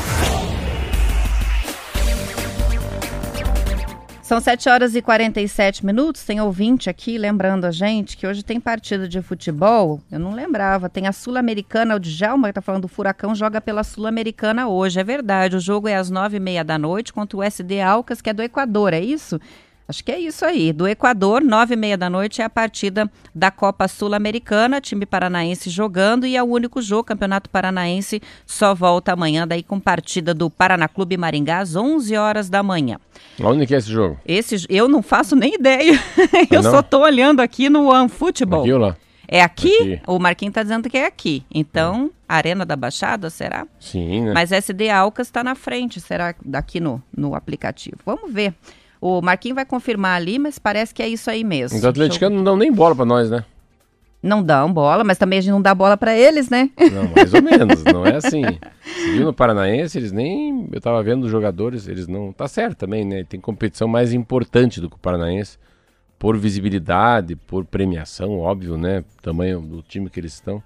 São 4.23 4.41
7 4.41 4.69
horas 4.69 4.95
e 4.95 5.01
47 5.01 5.87
minutos. 5.87 6.23
Tem 6.23 6.39
ouvinte 6.39 6.91
aqui 6.91 7.17
lembrando 7.17 7.65
a 7.65 7.71
gente 7.71 8.15
que 8.15 8.27
hoje 8.27 8.43
tem 8.43 8.61
partida 8.61 9.09
de 9.09 9.23
futebol. 9.23 10.03
Eu 10.13 10.19
não 10.19 10.35
lembrava. 10.35 10.91
Tem 10.91 11.07
a 11.07 11.13
Sul-Americana. 11.13 11.97
O 11.97 11.99
Djalma 11.99 12.51
está 12.51 12.61
falando 12.61 12.83
do 12.83 12.89
Furacão 12.89 13.35
joga 13.35 13.59
pela 13.59 13.83
Sul-Americana 13.83 14.69
hoje. 14.69 15.01
É 15.01 15.05
verdade. 15.05 15.57
O 15.57 15.61
jogo 15.61 15.89
é 15.89 15.97
às 15.97 16.11
nove 16.11 16.37
e 16.37 16.41
meia 16.41 16.63
da 16.63 16.77
noite 16.77 17.11
contra 17.11 17.39
o 17.39 17.43
SD 17.43 17.81
Alcas, 17.81 18.21
que 18.21 18.29
é 18.29 18.35
do 18.35 18.43
Equador. 18.43 18.93
É 18.93 19.01
isso? 19.01 19.41
Acho 19.89 20.05
que 20.05 20.13
é 20.13 20.21
isso 20.21 20.45
aí. 20.45 20.71
Do 20.71 20.87
Equador, 20.87 21.43
nove 21.43 21.73
e 21.73 21.77
meia 21.77 21.97
da 21.97 22.11
noite, 22.11 22.43
é 22.43 22.45
a 22.45 22.51
partida 22.51 23.11
da 23.35 23.51
Copa 23.51 23.89
Sul-Americana, 23.89 24.83
time 24.83 25.07
paranaense 25.07 25.71
jogando 25.71 26.27
e 26.27 26.37
é 26.37 26.43
o 26.43 26.47
único 26.47 26.83
jogo. 26.83 27.05
Campeonato 27.05 27.49
Paranaense 27.49 28.21
só 28.45 28.75
volta 28.75 29.15
amanhã, 29.15 29.49
daí 29.49 29.63
com 29.63 29.81
partida 29.81 30.35
do 30.35 30.51
Paraná 30.51 30.89
Clube 30.89 31.17
Maringá 31.17 31.61
às 31.61 31.75
11 31.75 32.15
horas 32.17 32.51
da 32.51 32.63
manhã. 32.63 32.99
Onde 33.43 33.67
que 33.67 33.75
é 33.75 33.79
esse 33.79 33.91
jogo? 33.91 34.21
Esse, 34.27 34.67
eu 34.69 34.89
não 34.89 35.03
faço 35.03 35.35
nem 35.35 35.55
ideia. 35.55 35.93
eu 36.51 36.59
Ah, 36.61 36.63
não? 36.63 36.71
só 36.71 36.83
tô 36.83 37.01
olhando 37.01 37.41
aqui 37.41 37.71
no 37.71 37.89
OneFootball. 37.91 38.61
Aqui 38.61 38.73
ou 38.75 38.79
lá? 38.81 38.97
É 39.27 39.41
aqui? 39.43 39.75
Aqui. 39.95 40.01
O 40.07 40.19
Marquinhos 40.19 40.55
tá 40.55 40.63
dizendo 40.63 40.89
que 40.91 40.99
é 40.99 41.07
aqui. 41.07 41.45
Então, 41.51 42.11
Arena 42.29 42.67
da 42.67 42.77
Baixada, 42.77 43.31
será? 43.31 43.67
Sim, 43.81 44.23
né? 44.23 44.33
Mas 44.35 44.53
SD 44.53 44.91
Alcas 44.91 45.29
está 45.29 45.43
na 45.43 45.55
frente, 45.55 45.99
será 45.99 46.35
daqui 46.45 46.79
no, 46.79 47.03
no 47.17 47.35
aplicativo? 47.35 47.97
Vamos 48.05 48.31
ver. 48.33 48.55
O 49.01 49.21
Marquinhos 49.23 49.55
vai 49.55 49.65
confirmar 49.65 50.17
ali, 50.17 50.39
mas 50.39 50.59
parece 50.59 50.95
que 50.95 51.03
é 51.03 51.09
isso 51.09 51.31
aí 51.31 51.45
mesmo. 51.45 51.79
Os 51.79 51.85
atleticanos 51.85 52.37
não 52.37 52.45
dão 52.45 52.57
nem 52.57 52.73
bola 52.73 52.97
pra 52.97 53.05
nós, 53.05 53.31
né? 53.31 53.45
Não 54.21 54.43
dão 54.43 54.73
bola, 54.73 55.05
mas 55.05 55.17
também 55.17 55.39
a 55.39 55.43
gente 55.43 55.53
não 55.53 55.63
dá 55.63 55.73
bola 55.73 55.97
para 55.97 56.17
eles, 56.17 56.51
né? 56.51 56.71
Não, 56.77 57.09
mais 57.15 57.33
ou 57.33 57.41
menos, 57.41 57.85
não 57.85 58.05
é 58.05 58.17
assim. 58.17 58.43
Você 58.83 59.13
viu 59.13 59.27
no 59.27 59.33
Paranaense, 59.33 59.97
eles 59.97 60.11
nem. 60.11 60.69
Eu 60.73 60.81
tava 60.81 61.01
vendo 61.05 61.25
os 61.25 61.31
jogadores, 61.31 61.87
eles 61.87 62.09
não. 62.09 62.33
Tá 62.33 62.49
certo 62.49 62.79
também, 62.79 63.05
né? 63.05 63.23
Tem 63.23 63.41
competição 63.41 63.87
mais 63.87 64.13
importante 64.13 64.81
do 64.81 64.91
que 64.91 64.97
o 64.97 64.99
Paranaense. 64.99 65.57
Por 66.19 66.37
visibilidade, 66.37 67.37
por 67.37 67.65
premiação, 67.65 68.41
óbvio, 68.41 68.77
né? 68.77 69.05
Tamanho 69.23 69.61
do 69.61 69.83
time 69.83 70.11
que 70.11 70.19
eles 70.19 70.35
estão. 70.35 70.61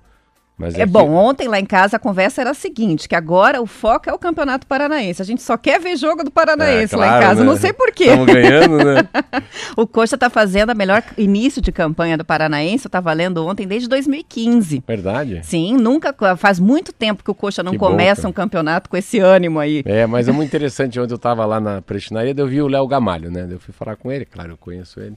Mas 0.57 0.75
É 0.75 0.81
que- 0.81 0.87
bom, 0.87 1.11
ontem 1.15 1.49
lá 1.49 1.59
em 1.59 1.65
casa 1.65 1.97
a 1.97 1.99
conversa 1.99 2.41
era 2.43 2.51
a 2.51 2.55
seguinte, 2.55 3.09
que 3.09 3.15
agora 3.17 3.61
o 3.61 3.67
foco 3.67 4.09
é 4.09 4.13
o 4.13 4.19
Campeonato 4.19 4.67
Paranaense. 4.67 5.21
A 5.21 5.25
gente 5.25 5.43
só 5.43 5.57
quer 5.57 5.81
ver 5.81 5.97
jogo 5.97 6.23
do 6.23 6.31
Paranaense 6.31 6.95
É, 6.95 6.99
lá 6.99 7.07
em 7.07 7.09
claro, 7.09 7.27
casa, 7.27 7.41
né? 7.41 7.47
não 7.47 7.57
sei 7.57 7.73
porquê. 7.73 8.05
Estamos 8.05 8.27
ganhando, 8.27 8.77
né? 8.79 9.09
O 9.77 9.87
Coxa 9.87 10.17
tá 10.19 10.29
fazendo 10.29 10.71
a 10.71 10.75
melhor 10.75 11.03
início 11.17 11.61
de 11.63 11.73
campanha 11.73 12.17
do 12.19 12.25
Paranaense, 12.25 12.85
eu 12.87 12.91
tava 12.91 13.13
lendo 13.13 13.45
ontem, 13.45 13.67
desde 13.67 13.89
2015. 13.89 14.85
Verdade. 14.87 15.41
Sim, 15.43 15.77
nunca, 15.77 16.15
faz 16.37 16.61
muito 16.61 16.93
tempo 16.93 17.25
que 17.25 17.31
o 17.31 17.35
Coxa 17.35 17.63
não 17.63 17.73
Que 17.73 17.79
começa 17.79 18.29
um 18.29 18.33
campeonato 18.33 18.89
com 18.91 18.97
esse 18.97 19.19
ânimo 19.19 19.59
aí. 19.59 19.83
É, 19.87 20.07
mas 20.07 20.29
é 20.29 20.33
muito 20.33 20.49
interessante. 20.49 21.01
Ontem 21.01 21.15
eu 21.15 21.19
tava 21.19 21.45
lá 21.47 21.59
na 21.61 21.81
prestinaria, 21.83 22.35
eu 22.37 22.47
vi 22.47 22.61
o 22.61 22.69
Léo 22.69 22.87
Gamalho, 22.87 23.31
né? 23.31 23.49
Eu 23.51 23.59
fui 23.59 23.73
falar 23.73 23.97
com 23.97 24.13
ele, 24.13 24.25
claro, 24.27 24.53
eu 24.53 24.57
conheço 24.59 25.01
ele. 25.01 25.17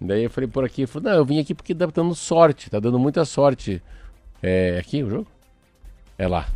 Daí 0.00 0.24
eu 0.24 0.30
falei 0.30 0.48
por 0.48 0.64
aqui, 0.64 0.80
ele 0.82 0.86
falou, 0.88 1.10
não, 1.10 1.16
eu 1.18 1.24
vim 1.24 1.38
aqui 1.38 1.54
porque 1.54 1.74
tá 1.74 1.86
dando 1.86 2.14
sorte, 2.14 2.68
tá 2.70 2.80
dando 2.80 2.98
muita 2.98 3.24
sorte. 3.24 3.80
É 4.42 4.78
aqui 4.80 5.02
o 5.02 5.10
jogo? 5.10 5.26
É 6.18 6.26
lá. 6.26 6.46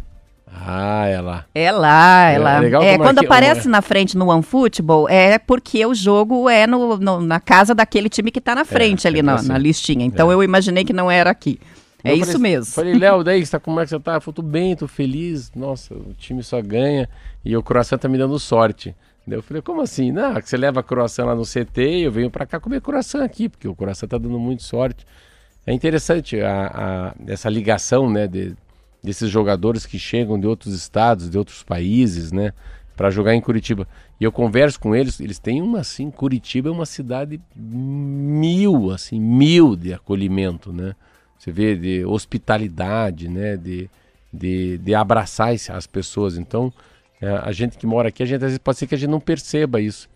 Ah, 0.49 1.07
é 1.07 1.20
lá. 1.20 1.45
É 1.55 1.70
lá, 1.72 2.30
é, 2.30 2.34
É, 2.34 2.39
lá. 2.39 2.59
legal 2.61 2.82
É, 2.82 2.97
quando 2.97 3.18
aqui- 3.18 3.26
aparece 3.26 3.68
na 3.68 3.82
frente 3.82 4.16
no 4.16 4.28
OneFootball, 4.30 5.09
é 5.09 5.39
porque 5.39 5.84
o 5.84 5.95
jogo 5.95 6.49
é 6.49 6.66
no, 6.66 6.97
no- 6.97 7.20
na 7.20 7.41
casa 7.41 7.74
daquele 7.74 8.09
time 8.09 8.30
que 8.30 8.41
tá 8.41 8.55
na 8.55 8.64
frente 8.64 9.07
ali 9.07 9.16
sempre 9.18 9.22
na, 9.22 9.34
assim. 9.34 9.49
na 9.49 9.59
listinha. 9.59 10.05
Então 10.07 10.30
É. 10.30 10.34
eu 10.34 10.43
imaginei 10.43 10.84
que 10.84 10.93
não 10.93 11.11
era 11.11 11.30
aqui. 11.30 11.59
É 12.03 12.12
Eu 12.12 12.16
isso 12.16 12.32
falei- 12.32 12.53
mesmo. 12.53 12.72
Falei, 12.72 12.95
Léo, 12.95 13.24
daí 13.24 13.45
você 13.45 13.51
tá, 13.53 13.61
como 13.61 13.80
é 13.80 13.84
que 13.84 13.91
você 13.91 13.99
tá? 13.99 14.14
Eu 14.14 14.20
falei, 14.20 14.34
tô 14.37 14.43
bem, 14.43 14.76
tô 14.76 14.87
feliz. 14.87 15.51
Nossa, 15.55 15.93
o 15.95 16.14
time 16.16 16.43
só 16.43 16.62
ganha 16.62 17.09
e 17.45 17.57
o 17.57 17.62
croissant 17.62 17.99
tá 17.99 18.09
me 18.09 18.16
dando 18.16 18.39
sorte. 18.39 18.95
Daí 19.26 19.39
eu 19.39 19.43
falei, 19.43 19.61
como 19.61 19.82
assim? 19.82 20.12
Não, 20.12 20.34
que 20.41 20.49
você 20.49 20.57
leva 20.57 20.82
croissant 20.84 21.26
lá 21.26 21.34
no 21.34 21.43
CT 21.45 21.82
e 21.82 22.03
eu 22.05 22.12
venho 22.12 22.30
pra 22.30 22.47
cá 22.47 22.61
comer 22.61 22.80
croissant 22.80 23.22
aqui, 23.24 23.49
porque 23.49 23.66
o 23.66 23.74
croissant 23.74 24.07
tá 24.09 24.16
dando 24.16 24.39
muito 24.39 24.62
sorte. 24.62 25.05
É 25.67 25.73
interessante 25.73 26.41
a, 26.41 26.67
a- 26.67 27.14
essa 27.27 27.49
ligação, 27.51 28.09
né, 28.11 28.27
de- 28.27 28.55
desses 29.03 29.29
jogadores 29.31 29.85
que 29.87 29.99
chegam 29.99 30.39
de 30.39 30.47
outros 30.47 30.75
estados, 30.75 31.29
de 31.31 31.39
outros 31.39 31.62
países, 31.62 32.33
né, 32.33 32.53
para 32.97 33.11
jogar 33.11 33.35
em 33.35 33.41
Curitiba. 33.41 33.87
E 34.21 34.25
eu 34.25 34.33
converso 34.33 34.81
com 34.81 34.95
eles, 34.95 35.21
eles 35.21 35.39
têm 35.39 35.61
uma 35.61 35.81
assim, 35.81 36.11
Curitiba 36.11 36.69
é 36.69 36.73
uma 36.73 36.87
cidade 36.87 37.41
mil, 37.55 38.91
assim, 38.91 39.21
mil 39.21 39.77
de 39.77 39.93
acolhimento, 39.93 40.73
né? 40.73 40.95
Você 41.39 41.53
vê 41.53 41.77
de 41.77 42.05
hospitalidade, 42.05 43.29
né, 43.29 43.57
de, 43.57 43.91
de, 44.33 44.79
de 44.79 44.95
abraçar 44.95 45.51
as 45.53 45.87
pessoas. 45.87 46.39
Então, 46.39 46.73
é, 47.21 47.29
a 47.29 47.53
gente 47.53 47.77
que 47.77 47.87
mora 47.87 48.09
aqui, 48.09 48.23
a 48.23 48.27
gente 48.27 48.37
às 48.37 48.43
vezes 48.43 48.59
pode 48.59 48.79
ser 48.79 48.87
que 48.87 48.95
a 48.95 48.99
gente 48.99 49.11
não 49.11 49.21
perceba 49.21 49.81
isso, 49.81 50.09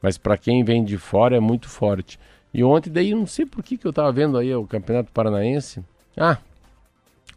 mas 0.00 0.16
para 0.16 0.38
quem 0.38 0.62
vem 0.62 0.84
de 0.84 0.96
fora 0.96 1.36
é 1.36 1.40
muito 1.40 1.68
forte. 1.68 2.18
E 2.52 2.64
ontem 2.64 2.90
daí 2.90 3.14
não 3.14 3.26
sei 3.26 3.44
por 3.44 3.62
que 3.62 3.76
que 3.76 3.86
eu 3.86 3.92
tava 3.92 4.10
vendo 4.10 4.38
aí 4.38 4.54
o 4.54 4.66
Campeonato 4.66 5.12
Paranaense. 5.12 5.82
Ah, 6.16 6.38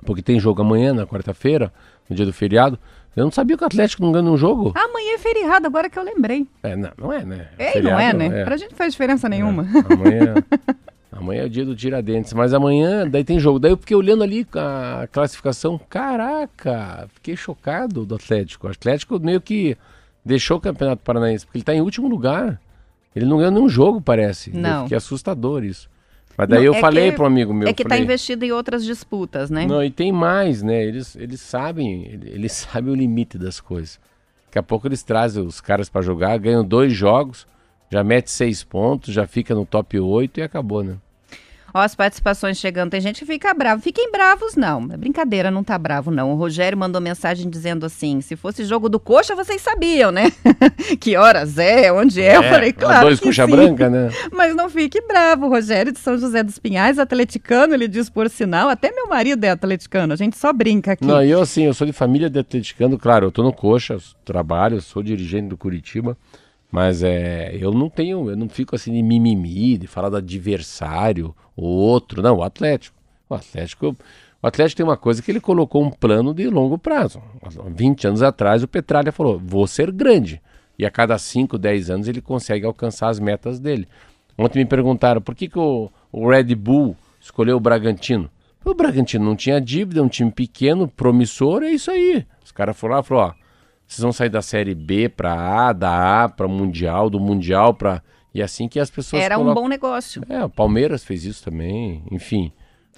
porque 0.05 0.21
tem 0.21 0.39
jogo 0.39 0.61
amanhã, 0.61 0.93
na 0.93 1.05
quarta-feira, 1.05 1.71
no 2.09 2.15
dia 2.15 2.25
do 2.25 2.33
feriado. 2.33 2.77
Eu 3.15 3.25
não 3.25 3.31
sabia 3.31 3.57
que 3.57 3.63
o 3.63 3.67
Atlético 3.67 4.03
não 4.03 4.11
ganha 4.11 4.29
um 4.29 4.37
jogo. 4.37 4.73
Amanhã 4.75 5.15
é 5.15 5.17
feriado, 5.17 5.67
agora 5.67 5.89
que 5.89 5.99
eu 5.99 6.03
lembrei. 6.03 6.47
É, 6.63 6.75
não, 6.75 6.91
não 6.97 7.13
é, 7.13 7.25
né? 7.25 7.49
É 7.57 7.77
e 7.77 7.81
não 7.81 7.99
é, 7.99 8.11
Feriado, 8.11 8.17
né? 8.17 8.45
Pra 8.45 8.57
gente 8.57 8.71
não 8.71 8.77
faz 8.77 8.93
diferença 8.93 9.27
nenhuma. 9.27 9.63
É, 9.65 9.93
amanhã, 9.93 10.35
amanhã 11.11 11.41
é 11.43 11.45
o 11.45 11.49
dia 11.49 11.65
do 11.65 11.75
Tiradentes, 11.75 12.31
mas 12.31 12.53
amanhã 12.53 13.05
daí 13.07 13.23
tem 13.23 13.37
jogo. 13.37 13.59
Daí 13.59 13.71
eu 13.71 13.77
fiquei 13.77 13.97
olhando 13.97 14.23
ali 14.23 14.47
a 14.55 15.07
classificação, 15.11 15.79
caraca, 15.89 17.09
fiquei 17.15 17.35
chocado 17.35 18.05
do 18.05 18.15
Atlético. 18.15 18.67
O 18.67 18.71
Atlético 18.71 19.19
meio 19.19 19.41
que 19.41 19.77
deixou 20.23 20.57
o 20.57 20.61
Campeonato 20.61 21.03
Paranaense, 21.03 21.45
porque 21.45 21.57
ele 21.57 21.65
tá 21.65 21.73
em 21.73 21.81
último 21.81 22.07
lugar. 22.07 22.61
Ele 23.15 23.25
não 23.25 23.37
ganhou 23.37 23.51
nenhum 23.51 23.69
jogo, 23.69 24.01
parece. 24.01 24.51
Não. 24.55 24.83
Fiquei 24.83 24.97
assustador 24.97 25.63
isso. 25.63 25.89
Mas 26.37 26.47
daí 26.47 26.59
Não, 26.59 26.65
eu 26.65 26.73
é 26.73 26.79
falei 26.79 27.09
que- 27.11 27.15
para 27.17 27.23
um 27.25 27.27
amigo 27.27 27.53
meu, 27.53 27.67
é 27.67 27.73
que 27.73 27.83
tá 27.83 27.89
falei, 27.89 28.03
investido 28.05 28.45
em 28.45 28.51
outras 28.51 28.85
disputas, 28.85 29.49
né? 29.49 29.65
não, 29.65 29.83
e 29.83 29.91
tem 29.91 30.11
mais, 30.11 30.63
né? 30.63 30.81
Eles, 30.83 31.15
eles 31.17 31.41
sabem, 31.41 32.05
ele- 32.05 32.29
eles 32.29 32.51
sabem 32.71 32.91
o 32.91 32.95
limite 32.95 33.37
das 33.37 33.59
coisas. 33.59 33.99
Daqui 34.45 34.57
a 34.59 34.63
pouco 34.63 34.87
eles 34.87 35.03
trazem 35.03 35.43
os 35.45 35.59
caras 35.61 35.89
para 35.89 36.01
jogar, 36.01 36.37
ganham 36.39 36.63
dois 36.63 36.93
jogos, 36.93 37.45
já 37.91 38.03
mete 38.03 38.31
seis 38.31 38.63
pontos, 38.63 39.13
já 39.13 39.27
fica 39.27 39.53
no 39.53 39.65
top 39.65 39.99
8 39.99 40.39
e 40.39 40.43
acabou, 40.43 40.83
né? 40.83 40.95
Ó, 41.73 41.79
as 41.79 41.95
participações 41.95 42.57
chegando, 42.57 42.91
tem 42.91 43.01
gente 43.01 43.19
que 43.19 43.25
fica 43.25 43.53
bravo. 43.53 43.81
Fiquem 43.81 44.11
bravos, 44.11 44.55
não. 44.55 44.87
É 44.91 44.97
brincadeira, 44.97 45.49
não 45.49 45.63
tá 45.63 45.77
bravo, 45.77 46.11
não. 46.11 46.31
O 46.31 46.35
Rogério 46.35 46.77
mandou 46.77 47.01
mensagem 47.01 47.49
dizendo 47.49 47.85
assim: 47.85 48.21
se 48.21 48.35
fosse 48.35 48.65
jogo 48.65 48.89
do 48.89 48.99
coxa, 48.99 49.35
vocês 49.35 49.61
sabiam, 49.61 50.11
né? 50.11 50.31
que 50.99 51.15
horas 51.15 51.57
é, 51.57 51.91
onde 51.91 52.21
é. 52.21 52.37
Eu 52.37 52.43
falei, 52.43 52.73
claro. 52.73 53.07
Dois 53.07 53.19
coxa 53.19 53.45
sim. 53.45 53.51
branca, 53.51 53.89
né? 53.89 54.09
Mas 54.31 54.55
não 54.55 54.69
fique 54.69 55.01
bravo, 55.01 55.47
Rogério 55.47 55.91
de 55.91 55.99
São 55.99 56.17
José 56.17 56.43
dos 56.43 56.59
Pinhais, 56.59 56.99
atleticano, 56.99 57.73
ele 57.73 57.87
diz 57.87 58.09
por 58.09 58.29
sinal, 58.29 58.69
até 58.69 58.91
meu 58.91 59.07
marido 59.07 59.43
é 59.43 59.49
atleticano, 59.49 60.13
a 60.13 60.15
gente 60.15 60.37
só 60.37 60.51
brinca 60.53 60.93
aqui. 60.93 61.05
Não, 61.05 61.23
eu 61.23 61.41
assim, 61.41 61.63
eu 61.63 61.73
sou 61.73 61.87
de 61.87 61.93
família 61.93 62.29
de 62.29 62.39
atleticano, 62.39 62.97
claro, 62.97 63.27
eu 63.27 63.31
tô 63.31 63.43
no 63.43 63.53
coxa, 63.53 63.97
trabalho, 64.25 64.81
sou 64.81 65.01
dirigente 65.01 65.49
do 65.49 65.57
Curitiba, 65.57 66.17
mas 66.71 67.03
é, 67.03 67.55
eu 67.59 67.71
não 67.73 67.89
tenho, 67.89 68.29
eu 68.29 68.37
não 68.37 68.47
fico 68.47 68.75
assim 68.75 68.93
de 68.93 69.03
mimimi, 69.03 69.77
de 69.77 69.87
falar 69.87 70.09
do 70.09 70.15
adversário, 70.15 71.35
o 71.55 71.65
outro, 71.65 72.21
não, 72.21 72.37
o 72.37 72.43
Atlético. 72.43 72.97
O 73.29 73.35
Atlético, 73.35 73.95
o 74.41 74.47
Atlético 74.47 74.77
tem 74.77 74.85
uma 74.85 74.97
coisa 74.97 75.21
que 75.21 75.29
ele 75.29 75.41
colocou 75.41 75.83
um 75.83 75.91
plano 75.91 76.33
de 76.33 76.49
longo 76.49 76.77
prazo. 76.77 77.21
Há 77.43 77.69
20 77.69 78.07
anos 78.07 78.21
atrás 78.21 78.63
o 78.63 78.67
Petralha 78.67 79.11
falou, 79.11 79.37
vou 79.37 79.67
ser 79.67 79.91
grande. 79.91 80.41
E 80.79 80.85
a 80.85 80.89
cada 80.89 81.17
5, 81.17 81.57
10 81.57 81.89
anos 81.89 82.07
ele 82.07 82.21
consegue 82.21 82.65
alcançar 82.65 83.09
as 83.09 83.19
metas 83.19 83.59
dele. 83.59 83.87
Ontem 84.37 84.59
me 84.59 84.65
perguntaram 84.65 85.21
por 85.21 85.35
que, 85.35 85.49
que 85.49 85.59
o, 85.59 85.91
o 86.11 86.29
Red 86.29 86.55
Bull 86.55 86.95
escolheu 87.19 87.57
o 87.57 87.59
Bragantino. 87.59 88.29
O 88.63 88.73
Bragantino 88.73 89.25
não 89.25 89.35
tinha 89.35 89.59
dívida, 89.59 89.99
é 89.99 90.03
um 90.03 90.07
time 90.07 90.31
pequeno, 90.31 90.87
promissor, 90.87 91.63
é 91.63 91.71
isso 91.71 91.91
aí. 91.91 92.25
Os 92.43 92.51
caras 92.51 92.77
foram 92.77 92.95
lá 92.95 93.01
e 93.01 93.03
falaram, 93.03 93.35
ó, 93.35 93.40
vocês 93.93 94.03
vão 94.03 94.11
sair 94.13 94.29
da 94.29 94.41
série 94.41 94.73
B 94.73 95.09
para 95.09 95.33
A, 95.69 95.73
da 95.73 96.23
A 96.23 96.29
para 96.29 96.47
Mundial, 96.47 97.09
do 97.09 97.19
Mundial 97.19 97.73
para 97.73 98.01
e 98.33 98.41
assim 98.41 98.67
que 98.67 98.79
as 98.79 98.89
pessoas 98.89 99.21
Era 99.21 99.37
um 99.37 99.41
colocam- 99.41 99.63
bom 99.63 99.67
negócio. 99.67 100.23
É, 100.29 100.43
o 100.43 100.49
Palmeiras 100.49 101.03
fez 101.03 101.25
isso 101.25 101.43
também, 101.43 102.03
enfim. 102.09 102.51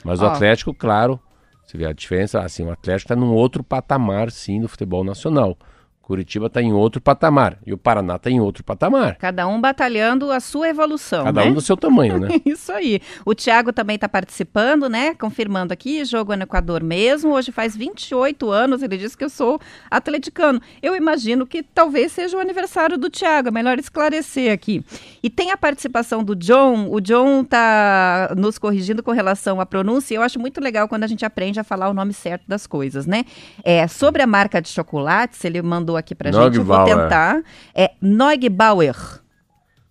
Mas 0.04 0.22
o. 0.22 0.26
Atlético, 0.26 0.74
claro, 0.74 1.20
você 1.66 1.78
vê 1.78 1.86
a 1.88 1.94
diferença, 1.94 2.39
assim, 2.41 2.64
o 2.64 2.72
Atlético 2.72 3.12
está 3.12 3.16
num 3.16 3.34
outro 3.34 3.64
patamar, 3.64 4.30
sim, 4.30 4.62
do 4.62 4.68
futebol 4.68 5.04
nacional. 5.04 5.58
Curitiba 6.04 6.47
está 6.47 6.62
em 6.62 6.74
outro 6.74 6.99
patamar 6.99 7.58
e 7.66 7.72
o 7.72 7.78
Paraná 7.78 8.18
está 8.18 8.30
em 8.30 8.38
outro 8.38 8.62
patamar. 8.62 9.16
Cada 9.16 9.47
um 9.47 9.62
batalhando 9.62 10.34
a 10.34 10.41
sua 10.41 10.68
evolução, 10.68 11.24
Cada 11.24 11.45
né? 11.45 11.49
um 11.49 11.54
do 11.54 11.62
seu 11.62 11.78
tamanho, 11.78 12.20
né? 12.20 12.28
Isso 12.45 12.74
aí. 12.74 12.99
O 13.26 13.34
Thiago 13.34 13.72
também 13.72 13.95
está 13.95 14.10
participando, 14.10 14.89
né? 14.89 15.16
Confirmando 15.16 15.72
aqui, 15.72 16.04
jogo 16.04 16.36
no 16.36 16.43
Equador 16.43 16.84
mesmo. 16.84 17.32
Hoje 17.32 17.54
faz 17.54 17.74
28 17.78 18.51
anos, 18.51 18.84
ele 18.84 18.97
disse 18.97 19.18
que 19.18 19.24
eu 19.24 19.30
sou 19.30 19.62
atleticano. 19.89 20.62
Eu 20.82 20.93
imagino 20.93 21.47
que 21.47 21.64
talvez 21.64 22.12
seja 22.12 22.36
o 22.36 22.39
aniversário 22.41 22.97
do 22.97 23.10
Thiago, 23.10 23.47
é 23.47 23.51
melhor 23.51 23.80
esclarecer 23.80 24.51
aqui. 24.51 24.84
E 25.24 25.30
tem 25.30 25.51
a 25.51 25.58
participação 25.58 26.22
do 26.22 26.36
John, 26.36 26.89
o 26.91 26.99
John 26.99 27.43
está 27.43 28.34
nos 28.36 28.58
corrigindo 28.58 29.01
com 29.01 29.12
relação 29.12 29.62
à 29.62 29.66
pronúncia, 29.66 30.14
e 30.14 30.18
eu 30.18 30.22
acho 30.22 30.38
muito 30.38 30.60
legal 30.60 30.89
quando 30.89 31.06
a 31.06 31.08
gente 31.08 31.24
aprende 31.24 31.62
a 31.62 31.64
falar 31.64 31.89
o 31.89 31.93
nome 31.93 32.14
certo 32.14 32.43
das 32.45 32.68
coisas, 32.68 33.06
né? 33.06 33.24
É, 33.64 33.88
sobre 33.88 34.22
a 34.22 34.28
marca 34.28 34.62
de 34.62 34.68
chocolates, 34.68 35.45
ele 35.45 35.62
mandou 35.62 35.93
aqui 35.98 36.14
pra 36.16 36.32
gente, 36.32 36.58
eu 36.58 36.64
vou 36.64 36.84
tentar. 36.86 37.41
É 37.74 37.91
Neugebauer. 38.02 38.96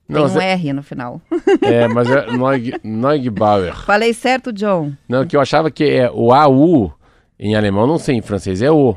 Tem 0.08 0.16
Não, 0.16 0.24
um 0.24 0.28
Zé- 0.28 0.52
R 0.52 0.72
no 0.72 0.82
final. 0.82 1.20
é, 1.62 1.88
mas 1.88 2.10
é 2.10 2.26
Neug, 2.36 2.72
Neugebauer. 2.84 3.74
Falei 3.86 4.12
certo, 4.12 4.52
John? 4.52 4.92
Não, 5.08 5.26
que 5.26 5.36
eu 5.36 5.40
achava 5.40 5.70
que 5.70 5.84
é 5.84 6.10
o 6.10 6.32
AU 6.32 6.92
em 7.38 7.54
alemão, 7.56 7.86
não 7.86 7.98
sei, 7.98 8.16
em 8.16 8.22
francês 8.22 8.60
é 8.62 8.70
o. 8.70 8.94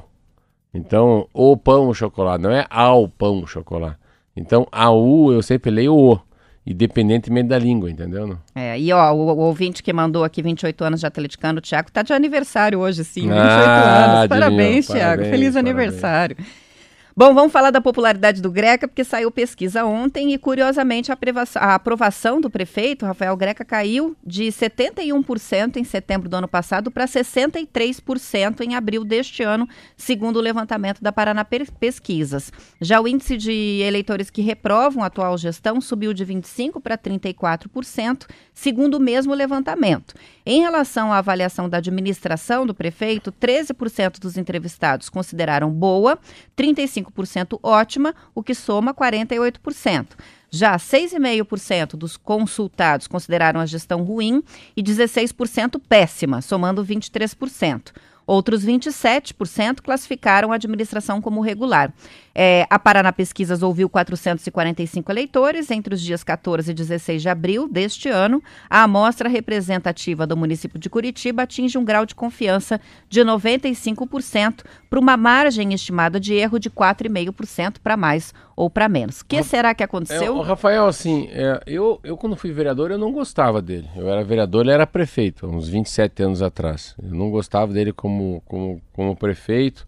Então, 0.74 1.28
o 1.34 1.56
pão 1.56 1.88
o 1.88 1.94
chocolate, 1.94 2.44
não 2.44 2.52
é 2.52 2.66
ao 2.70 3.08
pão 3.08 3.42
o 3.42 3.48
chocolate. 3.48 3.98
Então, 4.36 4.68
AU 4.72 5.32
eu 5.32 5.42
sempre 5.42 5.72
leio 5.72 5.96
o. 5.96 6.20
independentemente 6.68 7.48
da 7.48 7.58
língua, 7.58 7.90
entendeu? 7.90 8.28
Não? 8.28 8.38
É, 8.54 8.78
e 8.78 8.92
ó, 8.92 9.14
o, 9.14 9.28
o, 9.28 9.38
ouvinte 9.38 9.82
que 9.82 9.94
mandou 9.94 10.24
aqui 10.24 10.42
28 10.42 10.84
anos 10.84 11.00
de 11.00 11.06
atleticano, 11.06 11.60
o 11.60 11.62
Thiago, 11.62 11.92
tá 11.92 12.02
de 12.02 12.12
aniversário 12.12 12.80
hoje, 12.80 13.06
sim, 13.06 13.22
28 13.22 13.40
Ah, 13.40 14.06
anos. 14.18 14.28
Parabéns, 14.28 14.88
Thiago, 14.88 15.00
parabéns, 15.22 15.30
feliz 15.30 15.54
parabéns. 15.54 15.76
aniversário. 15.78 16.38
Bom, 17.18 17.34
vamos 17.34 17.54
falar 17.54 17.72
da 17.72 17.80
popularidade 17.80 18.42
do 18.42 18.52
Greca, 18.52 18.90
porque 18.90 19.06
saiu 19.06 19.32
pesquisa 19.32 19.86
ontem 19.86 20.34
e, 20.34 20.38
curiosamente, 20.38 21.14
a 21.14 21.74
aprovação, 21.74 22.42
do 22.42 22.50
prefeito, 22.50 23.06
Rafael 23.06 23.38
Greca, 23.38 23.64
caiu 23.64 24.18
de 24.22 24.48
71% 24.48 25.78
em 25.78 25.86
setembro 25.86 26.28
do 26.28 26.36
ano 26.36 26.48
passado 26.50 26.92
para 26.92 27.06
63% 27.06 28.60
em 28.60 28.76
abril 28.76 29.06
deste 29.06 29.44
ano, 29.44 29.66
segundo 29.96 30.36
o 30.36 30.42
levantamento 30.42 31.02
da 31.02 31.10
Paraná 31.10 31.46
Pesquisas. 31.80 32.52
Já 32.82 33.00
o 33.00 33.08
índice 33.08 33.38
de 33.38 33.80
eleitores 33.82 34.30
que 34.30 34.42
reprovam 34.42 35.02
a 35.02 35.06
atual 35.06 35.38
gestão 35.38 35.80
subiu 35.80 36.14
de 36.14 36.26
25% 36.26 36.82
para 36.82 36.98
34%, 36.98 38.28
segundo 38.54 38.96
o 38.96 39.00
mesmo 39.00 39.34
levantamento. 39.34 40.16
Em 40.46 40.60
relação 40.60 41.14
à 41.14 41.20
avaliação 41.20 41.70
da 41.70 41.78
administração 41.78 42.66
do 42.66 42.76
prefeito, 42.76 43.32
13% 43.32 44.20
dos 44.20 44.36
entrevistados 44.36 45.08
consideraram 45.08 45.72
boa, 45.72 46.20
35% 46.58 47.05
ótima, 47.64 48.14
o 48.34 48.44
que 48.44 48.56
soma 48.56 48.94
48%. 48.94 50.08
Já 50.50 50.78
6,5% 50.78 51.98
dos 51.98 52.16
consultados 52.16 53.08
consideraram 53.08 53.60
a 53.60 53.66
gestão 53.66 54.04
ruim 54.04 54.42
e 54.76 54.82
16% 54.82 55.82
péssima, 55.90 56.42
somando 56.42 56.86
23%. 56.86 57.92
Outros 58.28 58.66
27% 58.66 59.82
classificaram 59.82 60.52
a 60.52 60.56
administração 60.56 61.22
como 61.22 61.42
regular. 61.42 61.94
É, 62.34 62.66
a 62.70 62.80
Paraná 62.80 63.14
Pesquisas 63.14 63.62
ouviu 63.62 63.88
445 63.88 65.12
eleitores 65.12 65.72
entre 65.72 65.94
os 65.94 66.02
dias 66.02 66.24
14 66.24 66.72
e 66.72 66.74
16 66.74 67.22
de 67.22 67.30
abril 67.30 67.68
deste 67.68 68.10
ano. 68.10 68.44
A 68.70 68.84
amostra 68.84 69.30
representativa 69.30 70.26
do 70.26 70.36
município 70.36 70.80
de 70.80 70.90
Curitiba 70.90 71.44
atinge 71.44 71.78
um 71.78 71.86
grau 71.86 72.06
de 72.06 72.16
confiança 72.16 72.82
de 73.08 73.22
95% 73.22 74.64
para 74.90 75.00
uma 75.00 75.16
margem 75.16 75.74
estimada 75.74 76.20
de 76.20 76.34
erro 76.34 76.60
de 76.60 76.70
4,5% 76.70 77.76
para 77.82 77.96
mais 77.96 78.34
ou 78.56 78.70
para 78.70 78.88
menos. 78.88 79.22
O 79.22 79.26
que 79.26 79.42
será 79.44 79.74
que 79.76 79.84
É, 79.84 79.86
aconteceu? 79.86 80.36
o 80.36 80.42
Rafael, 80.42 80.88
assim, 80.88 81.28
é, 81.32 81.60
eu, 81.68 82.00
eu 82.04 82.16
quando 82.18 82.36
fui 82.36 82.52
vereador, 82.52 82.92
eu 82.92 82.98
não 82.98 83.12
gostava 83.12 83.62
dele. 83.62 83.90
Eu 83.96 84.10
era 84.10 84.24
vereador, 84.24 84.62
ele 84.64 84.72
era 84.72 84.88
prefeito, 84.88 85.46
uns 85.48 85.68
27 85.68 86.24
anos 86.24 86.42
atrás. 86.42 86.96
Eu 87.02 87.12
não 87.14 87.30
gostava 87.30 87.74
dele 87.74 87.92
como, 87.92 88.42
como, 88.46 88.82
como 88.94 89.16
prefeito. 89.16 89.86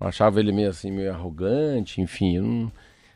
Eu 0.00 0.06
achava 0.08 0.40
ele 0.40 0.52
meio 0.52 0.68
assim, 0.70 0.90
meio 0.90 1.12
arrogante, 1.12 2.00
enfim. 2.00 2.38
não- 2.40 2.72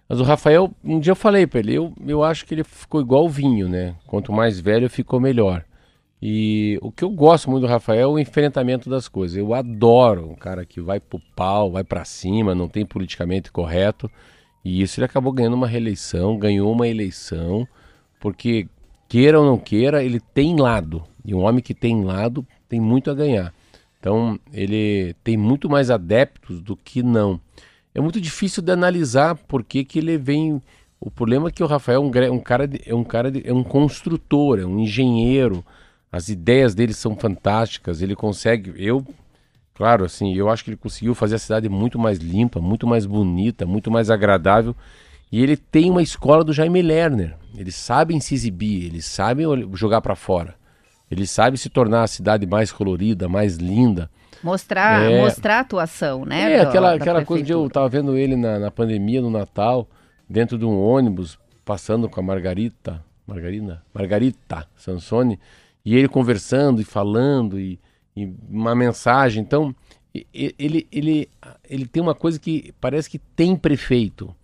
Mas 0.08 0.20
o 0.20 0.24
Rafael, 0.24 0.70
um 0.82 0.98
dia 0.98 1.10
eu 1.10 1.16
falei 1.16 1.46
pra 1.46 1.60
ele, 1.60 1.74
eu, 1.74 1.92
eu 2.06 2.22
acho 2.24 2.46
que 2.46 2.54
ele 2.54 2.64
ficou 2.64 3.00
igual 3.00 3.24
o 3.26 3.28
vinho, 3.28 3.68
né? 3.68 3.94
Quanto 4.06 4.32
mais 4.32 4.58
velho, 4.58 4.88
ficou 4.88 5.20
melhor. 5.20 5.64
E 6.20 6.78
o 6.82 6.90
que 6.90 7.04
eu 7.04 7.10
gosto 7.10 7.48
muito 7.50 7.62
do 7.64 7.68
Rafael 7.68 8.00
é 8.00 8.06
o 8.06 8.18
enfrentamento 8.18 8.90
das 8.90 9.06
coisas. 9.06 9.36
Eu 9.36 9.54
adoro 9.54 10.28
um 10.30 10.34
cara 10.34 10.64
que 10.64 10.80
vai 10.80 10.98
pro 10.98 11.20
pau, 11.36 11.70
vai 11.70 11.84
pra 11.84 12.04
cima, 12.04 12.54
não 12.54 12.68
tem 12.68 12.84
politicamente 12.84 13.52
correto. 13.52 14.10
E 14.64 14.82
isso 14.82 14.98
ele 14.98 15.06
acabou 15.06 15.32
ganhando 15.32 15.54
uma 15.54 15.66
reeleição, 15.66 16.38
ganhou 16.38 16.70
uma 16.72 16.86
eleição, 16.88 17.66
porque 18.20 18.68
queira 19.08 19.40
ou 19.40 19.46
não 19.46 19.56
queira, 19.58 20.02
ele 20.04 20.20
tem 20.20 20.56
lado. 20.56 21.02
E 21.24 21.34
um 21.34 21.40
homem 21.44 21.62
que 21.62 21.74
tem 21.74 22.04
lado 22.04 22.46
tem 22.68 22.80
muito 22.80 23.10
a 23.10 23.14
ganhar. 23.14 23.54
Então, 23.98 24.38
ele 24.52 25.14
tem 25.24 25.36
muito 25.36 25.68
mais 25.68 25.90
adeptos 25.90 26.60
do 26.60 26.76
que 26.76 27.02
não. 27.02 27.40
É 27.94 28.00
muito 28.00 28.20
difícil 28.20 28.62
de 28.62 28.70
analisar 28.70 29.34
por 29.34 29.64
que, 29.64 29.86
ele 29.98 30.16
vem. 30.16 30.62
O 31.00 31.10
problema 31.10 31.48
é 31.48 31.50
que 31.50 31.62
o 31.62 31.66
Rafael 31.66 32.02
é 32.02 32.30
um, 32.30 32.34
um 32.34 32.40
cara, 32.40 32.66
de- 32.68 32.82
é 32.86 32.94
um 32.94 33.02
cara, 33.04 33.30
de- 33.30 33.42
é 33.48 33.52
um 33.52 33.64
construtor, 33.64 34.58
é 34.60 34.64
um 34.64 34.78
engenheiro. 34.78 35.64
As 36.12 36.28
ideias 36.28 36.74
dele 36.74 36.92
são 36.92 37.16
fantásticas. 37.16 38.00
Ele 38.00 38.14
consegue. 38.14 38.72
Eu, 38.76 39.04
claro, 39.78 40.04
assim, 40.04 40.34
eu 40.34 40.50
acho 40.50 40.62
que 40.64 40.70
ele 40.70 40.76
conseguiu 40.76 41.14
fazer 41.14 41.36
a 41.36 41.38
cidade 41.38 41.68
muito 41.68 41.98
mais 41.98 42.18
limpa, 42.18 42.60
muito 42.60 42.86
mais 42.86 43.06
bonita, 43.06 43.64
muito 43.64 43.90
mais 43.90 44.10
agradável. 44.10 44.74
E 45.30 45.40
ele 45.42 45.56
tem 45.56 45.88
uma 45.90 46.02
escola 46.02 46.42
do 46.42 46.52
Jaime 46.52 46.82
Lerner. 46.82 47.36
Eles 47.56 47.76
sabem 47.76 48.18
se 48.18 48.34
exibir, 48.34 48.86
eles 48.86 49.04
sabem 49.06 49.46
jogar 49.74 50.00
para 50.00 50.16
fora. 50.16 50.54
Eles 51.10 51.30
sabem 51.30 51.56
se 51.56 51.68
tornar 51.70 52.02
a 52.02 52.06
cidade 52.08 52.44
mais 52.46 52.72
colorida, 52.72 53.28
mais 53.28 53.56
linda. 53.56 54.10
Mostrar, 54.42 55.02
É. 55.10 55.20
mostrar 55.22 55.56
a 55.58 55.60
atuação, 55.60 56.24
né? 56.24 56.52
É, 56.54 56.62
do- 56.62 56.68
aquela, 56.68 56.94
aquela 56.94 57.24
coisa 57.24 57.44
de 57.44 57.52
eu 57.52 57.68
tava 57.70 57.88
vendo 57.88 58.16
ele 58.16 58.36
na, 58.36 58.58
na 58.58 58.70
pandemia, 58.70 59.22
no 59.22 59.30
Natal, 59.30 59.88
dentro 60.28 60.58
de 60.58 60.64
um 60.64 60.78
ônibus, 60.78 61.38
passando 61.64 62.08
com 62.08 62.20
a 62.20 62.22
Margarita, 62.22 63.02
Margarina? 63.26 63.82
Margarita 63.94 64.66
Sansone, 64.76 65.38
e 65.84 65.94
ele 65.96 66.08
conversando 66.08 66.80
e 66.80 66.84
falando, 66.84 67.58
e, 67.60 67.78
e 68.24 68.34
uma 68.48 68.74
mensagem. 68.74 69.42
Então, 69.42 69.74
ele, 70.32 70.86
ele, 70.90 71.28
ele 71.68 71.86
tem 71.86 72.02
uma 72.02 72.14
coisa 72.14 72.38
que 72.38 72.72
parece 72.80 73.08
que 73.08 73.18
tem 73.18 73.56
prefeito. 73.56 74.34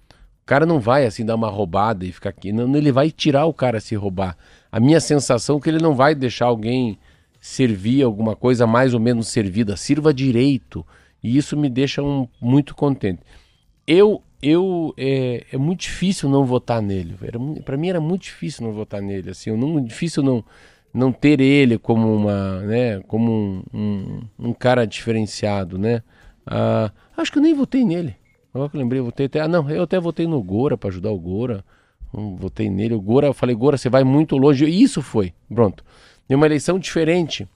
O 0.43 0.47
cara 0.47 0.67
não 0.67 0.79
vai 0.79 1.07
assim 1.07 1.25
dar 1.25 1.35
uma 1.37 1.49
roubada 1.49 2.05
e 2.05 2.13
ficar 2.13 2.31
aqui. 2.31 2.53
Não, 2.53 2.77
ele 2.77 2.93
vai 2.93 3.11
tirar 3.11 3.47
o 3.47 3.55
cara 3.55 3.81
se 3.81 3.95
roubar. 3.95 4.37
A 4.71 4.79
minha 4.79 5.01
sensação 5.01 5.57
é 5.57 5.61
que 5.61 5.71
ele 5.71 5.79
não 5.83 5.95
vai 5.95 6.15
deixar 6.15 6.47
alguém 6.47 6.99
servir 7.41 8.03
alguma 8.03 8.37
coisa 8.37 8.67
mais 8.67 8.93
ou 8.95 9.01
menos 9.01 9.29
servida. 9.29 9.77
Sirva 9.77 10.13
direito. 10.13 10.85
E 11.23 11.37
isso 11.37 11.57
me 11.57 11.71
deixa 11.71 12.03
um- 12.03 12.29
muito 12.41 12.75
contente. 12.75 13.21
Eu, 13.87 14.23
eu 14.43 14.93
é, 14.99 15.47
é 15.53 15.57
muito 15.57 15.81
difícil 15.81 16.29
não 16.29 16.45
votar 16.45 16.83
nele. 16.83 17.17
Para 17.65 17.77
mim 17.79 17.89
era 17.89 18.01
muito 18.01 18.23
difícil 18.25 18.67
não 18.67 18.73
votar 18.73 19.01
nele. 19.01 19.31
Assim, 19.31 19.49
eu 19.49 19.57
não, 19.57 19.83
difícil 19.83 20.23
não, 20.23 20.45
não 20.95 21.11
ter 21.11 21.41
ele 21.41 21.77
como 21.77 22.15
uma, 22.15 22.61
né, 22.61 23.01
como 23.09 23.33
um, 23.33 23.63
um, 23.75 24.23
um 24.39 24.53
cara 24.53 24.87
diferenciado, 24.87 25.77
né? 25.77 26.03
Ah, 26.47 26.93
acho 27.17 27.33
que 27.33 27.39
eu 27.39 27.43
nem 27.43 27.53
votei 27.53 27.85
nele. 27.85 28.15
Agora 28.55 28.71
que 28.71 28.77
eu 28.77 28.81
lembrei, 28.81 29.01
eu 29.01 29.05
votei 29.05 29.27
até. 29.27 29.41
Ah, 29.41 29.49
não, 29.49 29.69
eu 29.69 29.83
até 29.83 29.99
votei 29.99 30.29
no 30.29 30.41
Gora 30.41 30.77
para 30.77 30.91
ajudar 30.91 31.11
o 31.11 31.19
Gora. 31.19 31.65
Hum, 32.17 32.37
votei 32.37 32.71
nele. 32.71 32.95
O 32.95 33.01
Gora, 33.01 33.27
eu 33.27 33.35
falei, 33.35 33.57
Gora, 33.57 33.77
você 33.77 33.91
vai 33.91 34.05
muito 34.05 34.37
longe. 34.37 34.65
E 34.65 34.83
isso 34.83 35.03
foi. 35.03 35.35
Pronto. 35.53 35.85
Em 36.31 36.37
uma 36.37 36.47
eleição 36.47 36.79
diferente. 36.79 37.49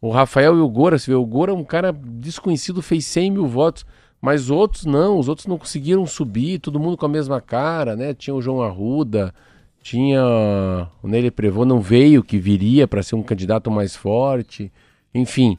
O 0.00 0.10
Rafael 0.10 0.56
e 0.56 0.60
o 0.60 0.68
Gora, 0.68 0.96
você 0.96 1.10
vê, 1.10 1.16
o 1.16 1.26
Gora 1.26 1.50
é 1.50 1.54
um 1.54 1.64
cara 1.64 1.92
desconhecido, 1.92 2.80
fez 2.80 3.04
100 3.06 3.32
mil 3.32 3.46
votos. 3.48 3.84
Mas 4.20 4.48
outros 4.48 4.84
não, 4.86 5.18
os 5.18 5.28
outros 5.28 5.46
não 5.46 5.58
conseguiram 5.58 6.06
subir, 6.06 6.58
todo 6.58 6.78
mundo 6.78 6.96
com 6.96 7.04
a 7.04 7.08
mesma 7.08 7.40
cara, 7.40 7.96
né? 7.96 8.14
Tinha 8.14 8.34
o 8.34 8.40
João 8.40 8.62
Arruda, 8.62 9.34
tinha 9.84 10.24
o 11.02 11.06
Nele 11.06 11.30
Prevô, 11.30 11.66
não 11.66 11.78
veio, 11.78 12.24
que 12.24 12.38
viria 12.38 12.88
para 12.88 13.02
ser 13.02 13.16
um 13.16 13.22
candidato 13.22 13.70
mais 13.70 13.94
forte. 13.94 14.72
Enfim, 15.14 15.58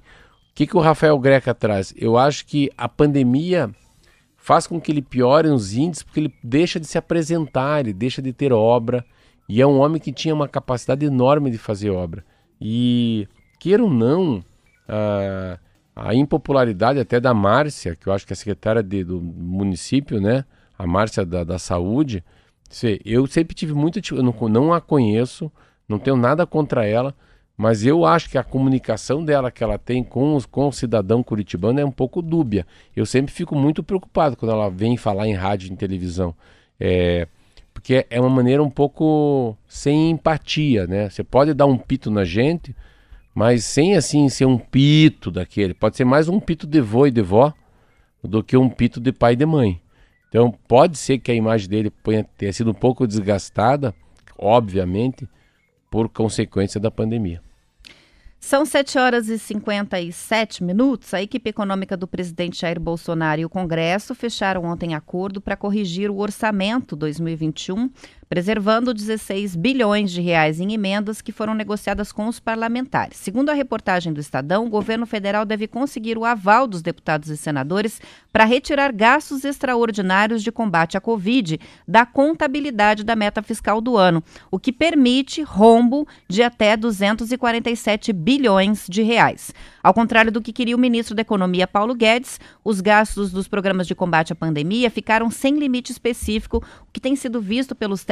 o 0.52 0.56
que, 0.56 0.66
que 0.66 0.76
o 0.76 0.80
Rafael 0.80 1.18
Greca 1.20 1.54
traz? 1.54 1.94
Eu 1.96 2.18
acho 2.18 2.44
que 2.48 2.72
a 2.76 2.90
pandemia 2.90 3.70
faz 4.36 4.66
com 4.66 4.82
que 4.82 4.92
ele 4.92 5.04
piore 5.04 5.48
nos 5.48 5.76
índices, 5.76 6.02
porque 6.02 6.20
ele 6.22 6.34
deixa 6.44 6.80
de 6.80 6.88
se 6.88 6.98
apresentar, 6.98 7.82
ele 7.82 7.94
deixa 7.94 8.20
de 8.20 8.34
ter 8.34 8.52
obra. 8.52 9.06
E 9.48 9.62
é 9.62 9.68
um 9.68 9.80
homem 9.80 10.02
que 10.02 10.12
tinha 10.12 10.34
uma 10.34 10.48
capacidade 10.48 11.06
enorme 11.06 11.52
de 11.52 11.60
fazer 11.60 11.92
obra. 11.92 12.26
E, 12.60 13.28
queira 13.60 13.84
ou 13.84 13.92
não, 13.92 14.44
a, 14.90 15.60
a 15.96 16.16
impopularidade 16.16 17.00
até 17.00 17.20
da 17.20 17.32
Márcia, 17.32 17.96
que 17.96 18.08
eu 18.08 18.14
acho 18.14 18.26
que 18.26 18.34
é 18.34 18.36
a 18.36 18.38
secretária 18.38 18.82
de- 18.82 19.04
do 19.04 19.22
município, 19.22 20.20
né? 20.20 20.46
A 20.80 20.88
Márcia 20.88 21.24
da, 21.24 21.44
da 21.44 21.60
Saúde. 21.60 22.24
Sei, 22.70 23.00
Eu 23.06 23.28
sempre 23.28 23.56
tive 23.56 23.74
muita. 23.74 24.00
Eu 24.12 24.24
não, 24.24 24.34
não 24.50 24.74
a 24.74 24.82
conheço, 24.82 25.52
não 25.88 26.00
tenho 26.00 26.18
nada 26.18 26.46
contra 26.46 26.86
ela, 26.86 27.16
mas 27.58 27.86
eu 27.86 28.06
acho 28.06 28.30
que 28.30 28.38
a 28.38 28.44
comunicação 28.44 29.24
dela 29.24 29.52
que 29.52 29.64
ela 29.64 29.78
tem 29.78 30.04
com, 30.04 30.36
os, 30.36 30.46
com 30.46 30.68
o 30.68 30.74
cidadão 30.74 31.24
curitibano 31.24 31.80
é 31.80 31.86
um 31.86 31.92
pouco 31.92 32.22
dúbia. 32.22 32.66
Eu 32.96 33.06
sempre 33.06 33.32
fico 33.32 33.56
muito 33.56 33.84
preocupado 33.84 34.36
quando 34.36 34.52
ela 34.52 34.70
vem 34.70 34.98
falar 34.98 35.28
em 35.28 35.34
rádio 35.34 35.70
e 35.70 35.72
em 35.72 35.76
televisão. 35.76 36.36
É, 36.80 37.28
porque 37.74 38.06
é 38.10 38.20
uma 38.20 38.30
maneira 38.30 38.62
um 38.62 38.70
pouco 38.70 39.56
sem 39.68 40.10
empatia, 40.10 40.88
né? 40.88 41.10
Você 41.10 41.24
pode 41.24 41.54
dar 41.54 41.66
um 41.66 41.78
pito 41.78 42.12
na 42.12 42.26
gente, 42.26 42.76
mas 43.34 43.64
sem 43.64 43.96
assim 43.96 44.28
ser 44.28 44.46
um 44.46 44.58
pito 44.58 45.32
daquele. 45.32 45.74
Pode 45.74 45.96
ser 45.96 46.06
mais 46.06 46.28
um 46.28 46.40
pito 46.40 46.68
de 46.68 46.82
vô 46.82 47.08
e 47.08 47.12
de 47.12 47.22
vó 47.22 47.54
do 48.24 48.44
que 48.44 48.58
um 48.58 48.70
pito 48.70 49.00
de 49.00 49.12
pai 49.12 49.34
e 49.34 49.36
de 49.36 49.46
mãe. 49.46 49.80
Então 50.30 50.54
pode 50.68 50.98
ser 50.98 51.20
que 51.20 51.32
a 51.32 51.36
imagem 51.36 51.70
dele 51.70 51.94
tenha 52.38 52.54
sido 52.54 52.72
um 52.72 52.74
pouco 52.74 53.08
desgastada, 53.08 53.94
obviamente, 54.38 55.28
por 55.90 56.10
consequência 56.10 56.80
da 56.80 56.92
pandemia. 56.92 57.42
São 58.40 58.64
7 58.64 59.00
horas 59.00 59.28
e 59.28 59.40
57 59.40 60.64
minutos. 60.64 61.16
A 61.16 61.22
equipe 61.22 61.50
econômica 61.50 61.98
do 61.98 62.08
presidente 62.08 62.62
Jair 62.62 62.80
Bolsonaro 62.80 63.42
e 63.42 63.46
o 63.46 63.50
Congresso 63.50 64.14
fecharam 64.14 64.66
ontem 64.66 64.94
acordo 64.94 65.42
para 65.42 65.58
corrigir 65.58 66.12
o 66.12 66.18
orçamento 66.18 66.96
2021, 66.96 67.90
preservando 68.30 68.94
16 68.94 69.56
bilhões 69.56 70.12
de 70.12 70.22
reais 70.22 70.60
em 70.60 70.74
emendas 70.74 71.22
que 71.22 71.32
foram 71.32 71.54
negociadas 71.54 72.12
com 72.12 72.28
os 72.28 72.40
parlamentares. 72.40 73.18
Segundo 73.18 73.50
a 73.50 73.54
reportagem 73.54 74.12
do 74.12 74.20
Estadão, 74.20 74.66
o 74.66 74.70
governo 74.70 75.06
federal 75.06 75.46
deve 75.46 75.68
conseguir 75.68 76.18
o 76.18 76.26
aval 76.26 76.68
dos 76.68 76.82
deputados 76.82 77.30
e 77.30 77.38
senadores 77.38 78.02
para 78.32 78.46
retirar 78.46 78.92
gastos 78.92 79.46
extraordinários 79.46 80.44
de 80.44 80.52
combate 80.52 80.98
à 80.98 81.02
Covid 81.02 81.60
da 81.88 82.06
contabilidade 82.06 83.04
da 83.04 83.16
meta 83.16 83.42
fiscal 83.42 83.80
do 83.80 83.96
ano, 83.98 84.24
o 84.52 84.60
que 84.60 84.72
permite 84.72 85.42
rombo 85.42 86.08
de 86.28 86.44
até 86.44 86.76
247 86.76 88.12
bilhões 88.12 88.88
de 88.90 89.02
reais. 89.02 89.54
Ao 89.82 89.94
contrário 89.94 90.32
do 90.32 90.42
que 90.42 90.52
queria 90.52 90.76
o 90.76 90.80
ministro 90.80 91.14
da 91.14 91.22
Economia 91.22 91.68
Paulo 91.68 91.94
Guedes, 91.94 92.40
os 92.64 92.82
gastos 92.82 93.32
dos 93.32 93.48
programas 93.48 93.86
de 93.86 93.94
combate 93.94 94.34
à 94.34 94.36
pandemia 94.36 94.90
ficaram 94.90 95.30
sem 95.30 95.60
limite 95.60 95.92
específico, 95.92 96.58
o 96.58 96.92
que 96.92 97.00
tem 97.00 97.16
sido 97.16 97.40
visto 97.40 97.76
pelos 97.76 98.04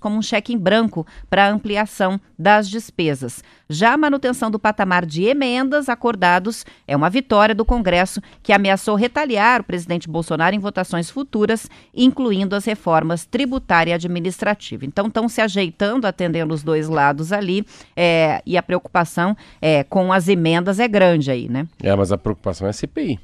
como 0.00 0.16
um 0.16 0.22
cheque 0.22 0.52
em 0.52 0.58
branco 0.58 1.06
para 1.28 1.46
a 1.46 1.50
ampliação 1.50 2.20
das 2.38 2.68
despesas. 2.68 3.42
Já 3.68 3.92
a 3.92 3.96
manutenção 3.96 4.50
do 4.50 4.58
patamar 4.58 5.06
de 5.06 5.24
emendas 5.24 5.88
acordados 5.88 6.64
é 6.86 6.96
uma 6.96 7.08
vitória 7.08 7.54
do 7.54 7.64
Congresso, 7.64 8.20
que 8.42 8.52
ameaçou 8.52 8.96
retaliar 8.96 9.60
o 9.60 9.64
presidente 9.64 10.08
Bolsonaro 10.08 10.56
em 10.56 10.58
votações 10.58 11.10
futuras, 11.10 11.68
incluindo 11.94 12.56
as 12.56 12.64
reformas 12.64 13.24
tributária 13.24 13.92
e 13.92 13.94
administrativa. 13.94 14.84
Então, 14.84 15.06
estão 15.06 15.28
se 15.28 15.40
ajeitando, 15.40 16.06
atendendo 16.06 16.52
os 16.52 16.62
dois 16.62 16.88
lados 16.88 17.32
ali, 17.32 17.64
é, 17.96 18.42
e 18.44 18.56
a 18.56 18.62
preocupação 18.62 19.36
é, 19.62 19.84
com 19.84 20.12
as 20.12 20.28
emendas 20.28 20.80
é 20.80 20.88
grande 20.88 21.30
aí, 21.30 21.48
né? 21.48 21.66
É, 21.82 21.94
mas 21.94 22.10
a 22.10 22.18
preocupação 22.18 22.66
é 22.66 22.70
a 22.70 22.72
CPI. 22.72 23.20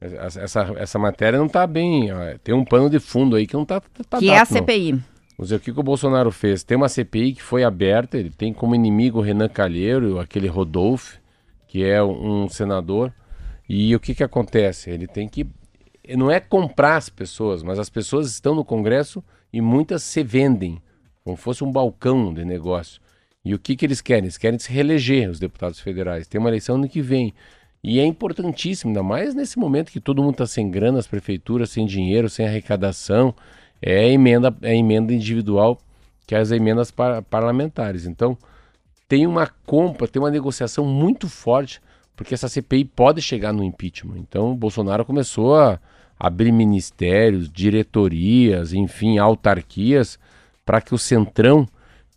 Essa, 0.00 0.74
essa 0.76 0.98
matéria 0.98 1.38
não 1.38 1.46
está 1.46 1.66
bem. 1.66 2.08
Tem 2.42 2.54
um 2.54 2.64
pano 2.64 2.90
de 2.90 3.00
fundo 3.00 3.36
aí 3.36 3.46
que 3.46 3.54
não 3.54 3.62
está. 3.62 3.80
Tá 4.08 4.18
que 4.18 4.28
é 4.28 4.38
a 4.38 4.44
CPI. 4.44 4.92
Não. 4.92 5.13
Vamos 5.36 5.48
dizer, 5.48 5.56
o 5.56 5.60
que, 5.60 5.72
que 5.72 5.80
o 5.80 5.82
Bolsonaro 5.82 6.30
fez? 6.30 6.62
Tem 6.62 6.76
uma 6.76 6.88
CPI 6.88 7.34
que 7.34 7.42
foi 7.42 7.64
aberta, 7.64 8.16
ele 8.16 8.30
tem 8.30 8.52
como 8.52 8.74
inimigo 8.74 9.18
o 9.18 9.22
Renan 9.22 9.48
Calheiro, 9.48 10.20
aquele 10.20 10.46
Rodolfo, 10.46 11.18
que 11.66 11.84
é 11.84 12.02
um 12.02 12.48
senador. 12.48 13.12
E 13.68 13.94
o 13.96 14.00
que, 14.00 14.14
que 14.14 14.22
acontece? 14.22 14.90
Ele 14.90 15.06
tem 15.08 15.28
que. 15.28 15.46
Não 16.16 16.30
é 16.30 16.38
comprar 16.38 16.96
as 16.96 17.08
pessoas, 17.08 17.62
mas 17.62 17.78
as 17.78 17.90
pessoas 17.90 18.30
estão 18.30 18.54
no 18.54 18.64
Congresso 18.64 19.24
e 19.52 19.60
muitas 19.60 20.02
se 20.02 20.22
vendem, 20.22 20.80
como 21.24 21.36
fosse 21.36 21.64
um 21.64 21.72
balcão 21.72 22.32
de 22.32 22.44
negócio. 22.44 23.00
E 23.44 23.54
o 23.54 23.58
que, 23.58 23.74
que 23.74 23.84
eles 23.84 24.00
querem? 24.00 24.24
Eles 24.24 24.38
querem 24.38 24.58
se 24.58 24.70
reeleger, 24.70 25.28
os 25.28 25.40
deputados 25.40 25.80
federais. 25.80 26.28
Tem 26.28 26.38
uma 26.38 26.50
eleição 26.50 26.78
no 26.78 26.88
que 26.88 27.02
vem. 27.02 27.34
E 27.82 27.98
é 27.98 28.04
importantíssimo, 28.04 28.90
ainda 28.90 29.02
mais 29.02 29.34
nesse 29.34 29.58
momento 29.58 29.90
que 29.90 30.00
todo 30.00 30.22
mundo 30.22 30.34
está 30.34 30.46
sem 30.46 30.70
grana, 30.70 30.98
as 30.98 31.06
prefeituras 31.06 31.70
sem 31.70 31.84
dinheiro, 31.84 32.30
sem 32.30 32.46
arrecadação 32.46 33.34
é 33.86 34.10
emenda, 34.10 34.56
é 34.62 34.74
emenda 34.74 35.12
individual, 35.12 35.78
que 36.26 36.34
é 36.34 36.38
as 36.38 36.50
emendas 36.50 36.90
par 36.90 37.22
parlamentares. 37.22 38.06
Então, 38.06 38.36
tem 39.06 39.26
uma 39.26 39.46
compra, 39.66 40.08
tem 40.08 40.22
uma 40.22 40.30
negociação 40.30 40.86
muito 40.86 41.28
forte, 41.28 41.82
porque 42.16 42.32
essa 42.32 42.48
CPI 42.48 42.86
pode 42.86 43.20
chegar 43.20 43.52
no 43.52 43.62
impeachment. 43.62 44.16
Então, 44.16 44.52
o 44.52 44.56
Bolsonaro 44.56 45.04
começou 45.04 45.54
a 45.54 45.78
abrir 46.18 46.50
ministérios, 46.50 47.52
diretorias, 47.52 48.72
enfim, 48.72 49.18
autarquias, 49.18 50.18
para 50.64 50.80
que 50.80 50.94
o 50.94 50.98
Centrão, 50.98 51.68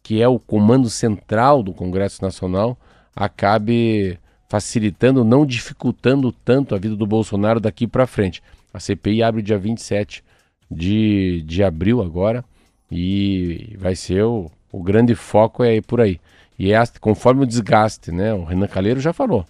que 0.02 0.22
é 0.22 0.28
o 0.28 0.40
comando 0.40 0.90
central 0.90 1.62
do 1.62 1.74
Congresso 1.74 2.24
Nacional, 2.24 2.78
acabe 3.14 4.18
facilitando, 4.48 5.26
não 5.26 5.46
dificultando 5.46 6.32
tanto 6.32 6.74
a 6.74 6.78
vida 6.78 6.96
do 6.96 7.06
Bolsonaro 7.06 7.60
daqui 7.60 7.86
para 7.86 8.08
frente. 8.08 8.42
A 8.74 8.80
CPI 8.80 9.22
abre 9.22 9.42
dia 9.42 9.58
27 9.58 10.24
de, 10.70 11.42
de 11.46 11.64
abril 11.64 12.02
agora 12.02 12.44
e 12.92 13.76
vai 13.78 13.96
ser 13.96 14.24
o, 14.24 14.50
o 14.72 14.82
grande 14.82 15.16
foco 15.16 15.64
é 15.64 15.82
por 15.82 16.02
aí. 16.02 16.20
E 16.58 16.74
é 16.74 16.84
conforme 17.00 17.44
o 17.44 17.48
desgaste, 17.48 18.12
né? 18.12 18.34
O 18.34 18.44
Renan 18.44 18.68
Calheiro 18.68 19.00
já 19.00 19.14
falou. 19.14 19.46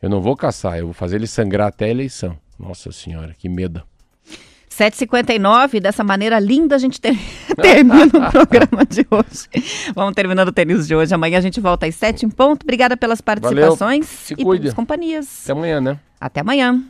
Eu 0.00 0.08
não 0.08 0.20
vou 0.20 0.36
caçar, 0.36 0.78
eu 0.78 0.86
vou 0.86 0.94
fazer 0.94 1.16
ele 1.16 1.26
sangrar 1.26 1.68
até 1.68 1.86
a 1.86 1.90
eleição. 1.90 2.36
Nossa 2.58 2.90
senhora, 2.92 3.34
que 3.38 3.48
medo. 3.48 3.82
7h59, 4.70 5.80
dessa 5.80 6.04
maneira 6.04 6.38
linda 6.38 6.76
a 6.76 6.78
gente 6.78 7.00
ter, 7.00 7.16
termina 7.60 8.04
o 8.04 8.30
programa 8.30 8.84
de 8.84 9.06
hoje. 9.10 9.48
Vamos 9.94 10.14
terminando 10.14 10.48
o 10.48 10.52
tênis 10.52 10.86
de 10.86 10.94
hoje. 10.94 11.14
Amanhã 11.14 11.38
a 11.38 11.40
gente 11.40 11.60
volta 11.60 11.86
às 11.86 11.94
7 11.94 12.26
em 12.26 12.30
ponto. 12.30 12.64
Obrigada 12.64 12.96
pelas 12.96 13.22
participações 13.22 14.06
Valeu. 14.06 14.26
Se 14.26 14.34
e 14.34 14.44
cuide. 14.44 14.62
pelas 14.62 14.74
companhias. 14.74 15.44
Até 15.44 15.52
amanhã, 15.52 15.80
né? 15.80 15.98
Até 16.20 16.40
amanhã. 16.40 16.82